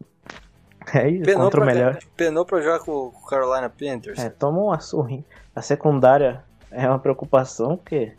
É 0.95 1.07
isso, 1.07 1.25
Penou 1.25 1.43
contra 1.43 1.61
o 1.61 1.65
pra, 1.65 1.75
melhor. 1.75 1.99
penou 2.17 2.47
pra 2.47 2.63
jogar 2.63 2.79
com 2.79 2.93
o 2.93 3.27
Carolina 3.27 3.69
Panthers. 3.69 4.19
É, 4.19 4.31
toma 4.31 4.59
uma 4.59 4.81
surrinha. 4.81 5.23
A 5.55 5.61
secundária 5.61 6.43
é 6.71 6.89
uma 6.89 6.99
preocupação, 6.99 7.77
porque 7.77 8.15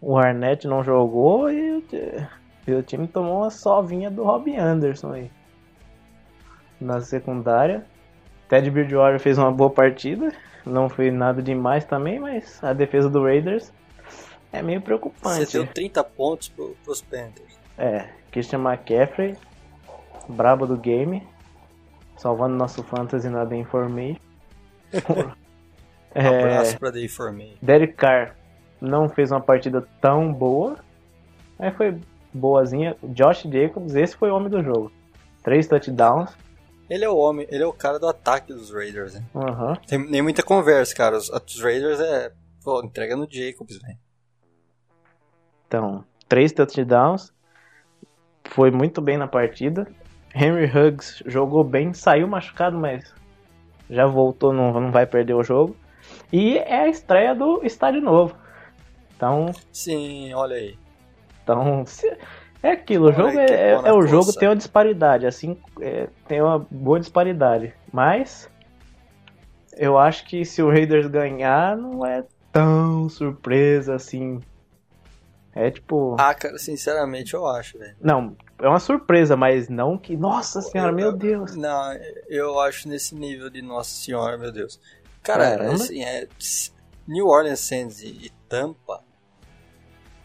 o 0.00 0.16
Arnett 0.16 0.66
não 0.66 0.82
jogou 0.82 1.50
e 1.50 1.70
o, 1.70 1.84
e 2.66 2.72
o 2.72 2.82
time 2.82 3.06
tomou 3.06 3.42
uma 3.42 3.50
sovinha 3.50 4.10
do 4.10 4.24
Robbie 4.24 4.56
Anderson 4.56 5.12
aí. 5.12 5.30
Na 6.80 6.98
secundária. 7.02 7.84
Ted 8.48 8.70
Bridgewater 8.70 9.20
fez 9.20 9.36
uma 9.36 9.52
boa 9.52 9.68
partida. 9.68 10.32
Não 10.64 10.88
fez 10.88 11.12
nada 11.12 11.42
demais 11.42 11.84
também, 11.84 12.18
mas 12.18 12.62
a 12.62 12.72
defesa 12.72 13.08
do 13.08 13.22
Raiders 13.22 13.72
é 14.52 14.62
meio 14.62 14.80
Você 14.80 14.84
preocupante. 14.84 15.52
deu 15.52 15.66
30 15.66 16.04
pontos 16.04 16.48
pro, 16.48 16.76
pros 16.84 17.00
Panthers. 17.00 17.58
É, 17.76 18.08
Christian 18.30 18.60
McCaffrey, 18.60 19.36
brabo 20.28 20.66
do 20.66 20.76
game, 20.76 21.26
salvando 22.16 22.54
nosso 22.54 22.82
fantasy 22.82 23.28
na 23.28 23.44
The 23.44 23.56
Information. 23.56 24.20
é, 26.14 26.26
Abraço 26.26 26.78
pra 26.78 26.92
The 26.92 27.00
Information. 27.00 27.56
Derek 27.60 27.94
Carr 27.94 28.36
não 28.80 29.08
fez 29.08 29.30
uma 29.30 29.40
partida 29.40 29.86
tão 30.00 30.32
boa, 30.32 30.76
mas 31.58 31.74
foi 31.76 31.98
boazinha. 32.32 32.96
Josh 33.02 33.42
Jacobs, 33.50 33.94
esse 33.94 34.16
foi 34.16 34.30
o 34.30 34.36
homem 34.36 34.50
do 34.50 34.62
jogo. 34.62 34.92
Três 35.42 35.66
touchdowns. 35.66 36.36
Ele 36.92 37.06
é 37.06 37.08
o 37.08 37.16
homem, 37.16 37.46
ele 37.50 37.62
é 37.62 37.66
o 37.66 37.72
cara 37.72 37.98
do 37.98 38.06
ataque 38.06 38.52
dos 38.52 38.70
Raiders, 38.70 39.14
né? 39.14 39.24
Aham. 39.34 39.76
Tem 39.86 39.98
nem 39.98 40.20
muita 40.20 40.42
conversa, 40.42 40.94
cara. 40.94 41.16
Os, 41.16 41.30
os 41.30 41.62
Raiders 41.62 41.98
é. 41.98 42.32
Pô, 42.62 42.82
entrega 42.84 43.16
no 43.16 43.26
Jacobs, 43.30 43.78
velho. 43.80 43.98
Então, 45.66 46.04
três 46.28 46.52
touchdowns. 46.52 47.32
Foi 48.44 48.70
muito 48.70 49.00
bem 49.00 49.16
na 49.16 49.26
partida. 49.26 49.86
Henry 50.34 50.66
Huggs 50.66 51.22
jogou 51.24 51.64
bem, 51.64 51.94
saiu 51.94 52.28
machucado, 52.28 52.76
mas 52.76 53.14
já 53.88 54.06
voltou, 54.06 54.52
não, 54.52 54.78
não 54.78 54.92
vai 54.92 55.06
perder 55.06 55.32
o 55.32 55.42
jogo. 55.42 55.74
E 56.30 56.58
é 56.58 56.80
a 56.82 56.88
estreia 56.88 57.34
do 57.34 57.64
estádio 57.64 58.02
novo. 58.02 58.36
Então, 59.16 59.50
Sim, 59.72 60.34
olha 60.34 60.56
aí. 60.56 60.78
então 61.42 61.86
se- 61.86 62.18
é 62.62 62.70
aquilo, 62.70 63.08
o 63.08 63.12
jogo 63.12 63.38
é, 63.38 63.80
na 63.82 63.88
é 63.88 63.92
o 63.92 64.06
jogo 64.06 64.32
tem 64.32 64.48
uma 64.48 64.56
disparidade, 64.56 65.26
assim, 65.26 65.56
é, 65.80 66.08
tem 66.28 66.40
uma 66.40 66.58
boa 66.70 67.00
disparidade. 67.00 67.74
Mas 67.92 68.48
eu 69.76 69.98
acho 69.98 70.24
que 70.26 70.44
se 70.44 70.62
o 70.62 70.68
Raiders 70.70 71.06
ganhar, 71.06 71.76
não 71.76 72.04
é 72.06 72.24
tão 72.52 73.08
surpresa 73.08 73.94
assim. 73.94 74.40
É 75.54 75.70
tipo. 75.70 76.16
Ah, 76.18 76.34
cara, 76.34 76.56
sinceramente 76.56 77.34
eu 77.34 77.46
acho, 77.46 77.78
velho. 77.78 77.94
Não, 78.00 78.34
é 78.58 78.66
uma 78.68 78.80
surpresa, 78.80 79.36
mas 79.36 79.68
não 79.68 79.98
que. 79.98 80.16
Nossa 80.16 80.62
senhora, 80.62 80.92
Eu- 80.92 80.96
meu 80.96 81.06
eu- 81.08 81.12
Deus. 81.16 81.54
Não, 81.56 81.92
eu 82.28 82.58
acho 82.60 82.88
nesse 82.88 83.14
nível 83.14 83.50
de 83.50 83.60
Nossa 83.60 83.90
Senhora, 83.90 84.38
meu 84.38 84.50
Deus. 84.50 84.80
Cara, 85.22 85.56
Caramba. 85.58 85.74
assim, 85.74 86.02
é. 86.02 86.26
New 87.06 87.26
Orleans 87.26 87.60
Saints 87.60 88.00
e 88.02 88.30
Tampa. 88.48 89.02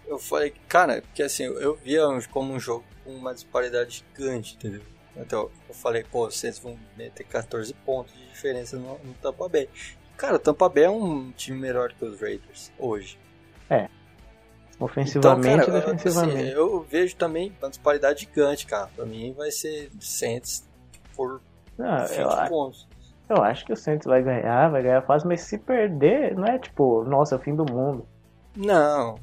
Eu 0.08 0.18
falei, 0.18 0.53
cara, 0.68 1.01
porque 1.01 1.22
assim, 1.24 1.43
eu, 1.43 1.76
via 1.76 2.01
como 2.32 2.53
um 2.53 2.60
jogo 2.60 2.84
com 3.03 3.12
uma 3.12 3.34
disparidade 3.34 4.03
gigante, 4.16 4.55
entendeu? 4.55 4.82
Então 5.16 5.49
eu 5.68 5.74
falei, 5.76 6.03
pô, 6.03 6.28
os 6.28 6.39
Saints 6.39 6.60
vão 6.60 6.78
meter 6.95 7.24
14 7.26 7.74
pontos 7.86 8.14
de 8.14 8.26
diferença 8.28 8.78
no, 8.78 8.97
no 9.03 9.14
Tampa 9.22 9.49
Bay. 9.49 9.68
Cara, 10.16 10.36
o 10.36 10.39
Tampa 10.39 10.70
Bay 10.70 10.84
é 10.86 10.89
um 10.89 11.32
time 11.32 11.60
melhor 11.60 11.91
que 11.93 12.05
os 12.05 12.20
Raiders 12.22 12.72
hoje. 12.80 13.20
Ofensivamente 14.80 15.64
então, 15.64 15.66
cara, 15.74 15.80
defensivamente. 15.93 16.38
assim, 16.39 16.49
eu 16.49 16.82
vejo 16.84 17.16
também 17.16 17.51
uma 17.60 17.70
disparidade 17.70 18.20
gigante, 18.22 18.68
cara. 18.68 18.88
Pra 18.95 19.05
mim 19.05 19.34
vai 19.36 19.49
ser 19.49 19.89
Saints 19.99 20.68
por 21.16 21.41
Não, 21.78 22.05
20 22.05 22.18
eu, 22.20 22.30
a- 22.30 22.47
pontos. 22.47 22.88
eu 23.28 23.38
acho 23.43 23.66
que 23.66 23.74
o 23.74 23.76
Saints 23.76 24.05
vai 24.05 24.22
ganhar, 24.22 24.70
vai 24.70 24.84
ganhar 24.84 25.01
fácil, 25.01 25.30
mas 25.30 25.41
se 25.41 25.58
perder, 25.58 26.36
não 26.36 26.45
é 26.45 26.60
tipo, 26.60 27.03
nossa, 27.05 27.34
é 27.34 27.38
o 27.39 27.41
fim 27.41 27.55
do 27.55 27.66
mundo. 27.66 28.08
Não, 28.55 29.16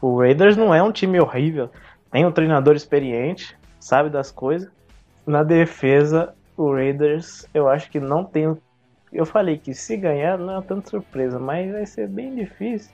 O 0.00 0.18
Raiders 0.20 0.56
não 0.56 0.74
é 0.74 0.82
um 0.82 0.92
time 0.92 1.18
horrível. 1.20 1.70
Tem 2.10 2.24
um 2.24 2.32
treinador 2.32 2.74
experiente, 2.76 3.56
sabe 3.80 4.10
das 4.10 4.30
coisas. 4.30 4.70
Na 5.26 5.42
defesa, 5.42 6.34
o 6.56 6.72
Raiders, 6.72 7.46
eu 7.52 7.68
acho 7.68 7.90
que 7.90 7.98
não 7.98 8.24
tem. 8.24 8.56
Eu 9.12 9.26
falei 9.26 9.56
que 9.58 9.74
se 9.74 9.96
ganhar 9.96 10.38
não 10.38 10.58
é 10.58 10.62
tanta 10.62 10.88
surpresa, 10.90 11.38
mas 11.38 11.70
vai 11.72 11.86
ser 11.86 12.08
bem 12.08 12.34
difícil. 12.34 12.90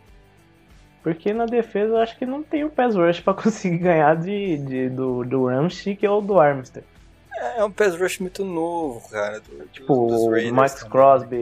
Porque 1.02 1.32
na 1.32 1.46
defesa 1.46 1.94
eu 1.94 1.96
acho 1.98 2.16
que 2.16 2.24
não 2.24 2.42
tem 2.42 2.64
o 2.64 2.70
pass 2.70 2.94
rush 2.94 3.20
pra 3.20 3.34
conseguir 3.34 3.78
ganhar 3.78 4.16
de, 4.16 4.56
de- 4.58 4.88
do, 4.88 5.24
do 5.24 5.46
Ramchick 5.46 6.06
ou 6.06 6.22
do 6.22 6.38
Armstead. 6.38 6.86
É 7.56 7.64
um 7.64 7.72
pass 7.72 7.98
rush 7.98 8.20
muito 8.20 8.44
novo, 8.44 9.08
cara. 9.10 9.40
Do, 9.40 9.66
Tipo, 9.68 9.92
o 9.94 10.52
Max 10.54 10.74
também. 10.74 10.90
Crosby 10.90 11.36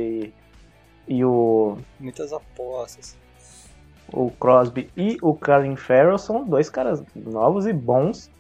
e, 1.06 1.14
e 1.18 1.24
o, 1.24 1.76
Muitas 1.98 2.32
apostas. 2.32 3.18
O 4.12 4.30
Crosby 4.30 4.90
e 4.96 5.16
o 5.22 5.34
Colin 5.34 5.76
Farrell 5.76 6.18
são 6.18 6.44
dois 6.44 6.68
caras 6.70 7.02
novos 7.14 7.66
e 7.66 7.72
bons 7.72 8.30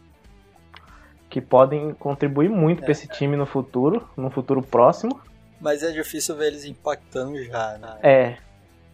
que 1.28 1.40
podem 1.40 1.94
contribuir 1.94 2.48
muito 2.48 2.80
É. 2.80 2.82
pra 2.82 2.92
esse 2.92 3.06
time 3.08 3.36
no 3.36 3.46
futuro, 3.46 4.08
no 4.16 4.30
futuro 4.30 4.60
próximo. 4.62 5.20
Mas 5.60 5.82
é 5.82 5.92
difícil 5.92 6.34
ver 6.36 6.48
eles 6.48 6.64
impactando 6.64 7.42
já, 7.44 7.78
né? 7.78 7.98
É. 8.02 8.36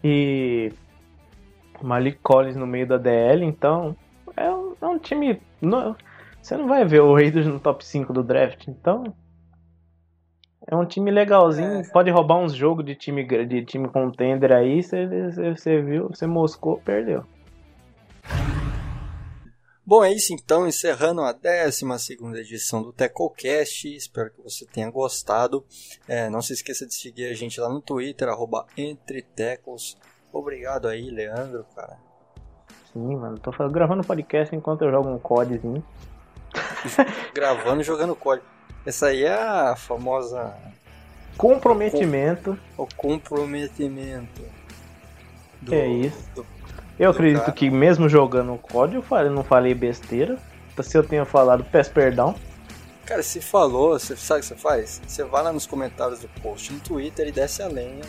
E 0.03 0.71
Malik 1.81 2.19
Collins 2.21 2.55
no 2.55 2.67
meio 2.67 2.85
da 2.85 2.97
DL, 2.97 3.43
então 3.45 3.95
é 4.35 4.49
um, 4.51 4.75
é 4.81 4.85
um 4.85 4.99
time. 4.99 5.41
não- 5.61 5.95
você 6.41 6.55
não 6.55 6.67
vai 6.67 6.85
ver 6.85 7.01
o 7.01 7.13
Raiders 7.13 7.47
no 7.47 7.59
top 7.59 7.83
5 7.83 8.13
do 8.13 8.21
draft, 8.23 8.67
então. 8.67 9.13
É 10.69 10.75
um 10.75 10.85
time 10.85 11.09
legalzinho, 11.09 11.79
É. 11.79 11.83
pode 11.91 12.11
roubar 12.11 12.37
uns 12.39 12.53
jogos 12.53 12.85
de 12.85 12.93
time, 12.93 13.23
de 13.45 13.65
time 13.65 13.87
contender 13.87 14.51
aí, 14.51 14.83
você, 14.83 15.81
viu, 15.81 16.09
você 16.09 16.27
moscou, 16.27 16.79
perdeu. 16.83 17.23
Bom, 19.85 20.03
é 20.03 20.11
isso 20.11 20.33
então, 20.33 20.67
encerrando 20.67 21.21
a 21.21 21.31
12 21.31 21.85
edição 22.41 22.83
do 22.83 22.91
TecoCast. 22.91 23.95
Espero 23.95 24.29
que 24.31 24.41
você 24.41 24.65
tenha 24.65 24.91
gostado. 24.91 25.63
É, 26.05 26.29
não 26.29 26.41
se 26.41 26.51
esqueça 26.51 26.85
de 26.85 26.93
seguir 26.93 27.27
a 27.27 27.33
gente 27.33 27.57
lá 27.61 27.69
no 27.69 27.79
Twitter, 27.79 28.27
arroba 28.27 28.65
EntreTecos. 28.77 29.97
Obrigado 30.33 30.89
aí, 30.89 31.09
Leandro, 31.09 31.65
cara. 31.73 31.97
Sim, 32.91 33.15
mano, 33.15 33.39
tô 33.39 33.51
gravando 33.69 34.03
podcast 34.05 34.53
enquanto 34.53 34.81
eu 34.83 34.91
jogo 34.91 35.07
um 35.07 35.19
CODzinho. 35.19 35.81
Gravando 37.33 37.79
e 37.79 37.85
jogando 37.85 38.13
código. 38.13 38.56
Essa 38.87 39.07
aí 39.07 39.25
é 39.25 39.33
a 39.33 39.75
famosa. 39.75 40.53
Comprometimento. 41.37 42.57
O 42.77 42.87
comprometimento. 42.95 44.41
do- 45.61 45.75
é 45.75 45.87
isso? 45.87 46.17
do- 46.33 46.45
Eu 46.97 47.11
do 47.11 47.15
acredito 47.15 47.41
cara. 47.41 47.51
que 47.51 47.69
mesmo 47.69 48.07
jogando 48.07 48.53
o 48.53 48.57
COD 48.57 48.95
eu 48.95 49.29
não 49.31 49.43
falei 49.43 49.73
besteira. 49.73 50.37
Se 50.81 50.97
eu 50.97 51.03
tenho 51.03 51.25
falado, 51.25 51.65
peço 51.65 51.91
perdão. 51.91 52.33
Cara, 53.05 53.21
se 53.21 53.41
falou, 53.41 53.99
você 53.99 54.15
sabe 54.15 54.39
o 54.39 54.41
que 54.43 54.47
você 54.47 54.55
faz? 54.55 55.01
Você 55.05 55.23
vai 55.25 55.43
lá 55.43 55.51
nos 55.51 55.65
comentários 55.65 56.19
do 56.21 56.29
post 56.41 56.71
no 56.71 56.79
Twitter 56.79 57.27
e 57.27 57.31
desce 57.31 57.61
a 57.61 57.67
lenha 57.67 58.05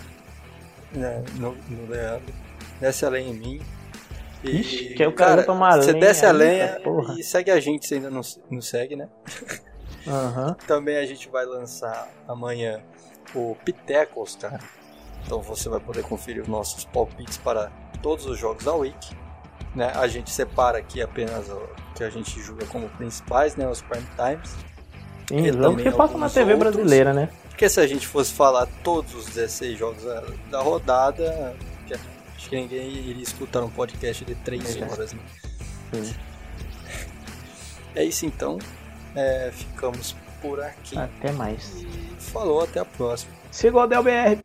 né, 0.93 1.25
no, 1.37 1.57
no 1.69 1.87
Leandro, 1.91 2.33
desce 2.81 3.05
a 3.05 3.09
lenha 3.09 3.31
em 3.31 3.35
mim. 3.35 3.61
E, 4.45 4.61
Ixi, 4.61 4.95
que 4.95 5.03
aí 5.03 5.09
o 5.09 5.13
cara 5.13 5.37
vai 5.37 5.45
tomar 5.45 5.77
Você 5.83 5.91
lenha 5.93 6.01
desce 6.07 6.25
a 6.25 6.31
lenha 6.31 6.81
e 7.19 7.23
segue 7.25 7.51
a 7.51 7.59
gente 7.59 7.87
se 7.89 7.95
ainda 7.95 8.11
não, 8.11 8.21
não 8.51 8.61
segue, 8.63 8.95
né? 8.95 9.09
Aham. 10.11 10.57
Também 10.67 10.97
a 10.97 11.07
gente 11.07 11.29
vai 11.29 11.45
lançar 11.47 12.09
amanhã 12.27 12.81
o 13.35 13.55
Pitecos, 13.65 14.37
cara. 14.37 14.61
Então 15.25 15.41
você 15.43 15.69
vai 15.69 15.81
poder 15.81 16.03
conferir 16.03 16.43
os 16.43 16.49
nossos 16.49 16.85
palpites 16.85 17.37
para 17.39 17.71
todos 18.03 18.25
os 18.27 18.39
jogos 18.39 18.65
da 18.65 18.75
Week. 18.75 19.15
Né? 19.75 19.93
A 19.95 20.07
gente 20.09 20.31
separa 20.31 20.79
aqui 20.79 21.03
apenas 21.03 21.49
o 21.49 21.69
que 21.95 22.03
a 22.03 22.11
gente 22.11 22.41
julga 22.41 22.65
como 22.67 22.89
principais, 22.91 23.55
né? 23.55 23.69
Os 23.69 23.83
prime 23.83 24.07
times. 24.17 24.51
Sim, 25.29 25.47
E 25.47 25.53
também 25.53 25.85
que 25.91 25.97
passa 25.97 26.17
na 26.17 26.31
TV 26.31 26.55
outros. 26.55 26.73
brasileira, 26.75 27.13
né? 27.13 27.29
Porque 27.51 27.69
se 27.69 27.79
a 27.81 27.87
gente 27.87 28.07
fosse 28.07 28.33
falar 28.33 28.67
todos 28.83 29.15
os 29.15 29.27
16 29.27 29.79
jogos 29.79 30.03
da, 30.05 30.25
da 30.51 30.61
rodada, 30.63 31.55
que- 31.87 31.95
acho 31.95 32.49
que 32.49 32.57
ninguém 32.57 32.89
iria 32.89 33.23
escutar 33.23 33.63
um 33.63 33.69
podcast 33.69 34.25
de 34.25 34.35
3 34.37 34.77
É. 34.77 34.85
horas. 34.85 35.13
Né? 35.13 35.21
Sim. 35.93 36.15
É 37.95 38.05
isso 38.05 38.25
então. 38.27 38.59
É, 39.19 39.51
ficamos 39.53 40.15
por 40.41 40.61
aqui. 40.61 40.97
Até 40.97 41.33
mais. 41.33 41.83
E 41.83 42.15
falou, 42.21 42.63
até 42.63 42.79
a 42.79 42.85
próxima. 42.85 43.33
Siga 43.51 43.79
o 43.79 43.87
DLBR. 43.89 44.39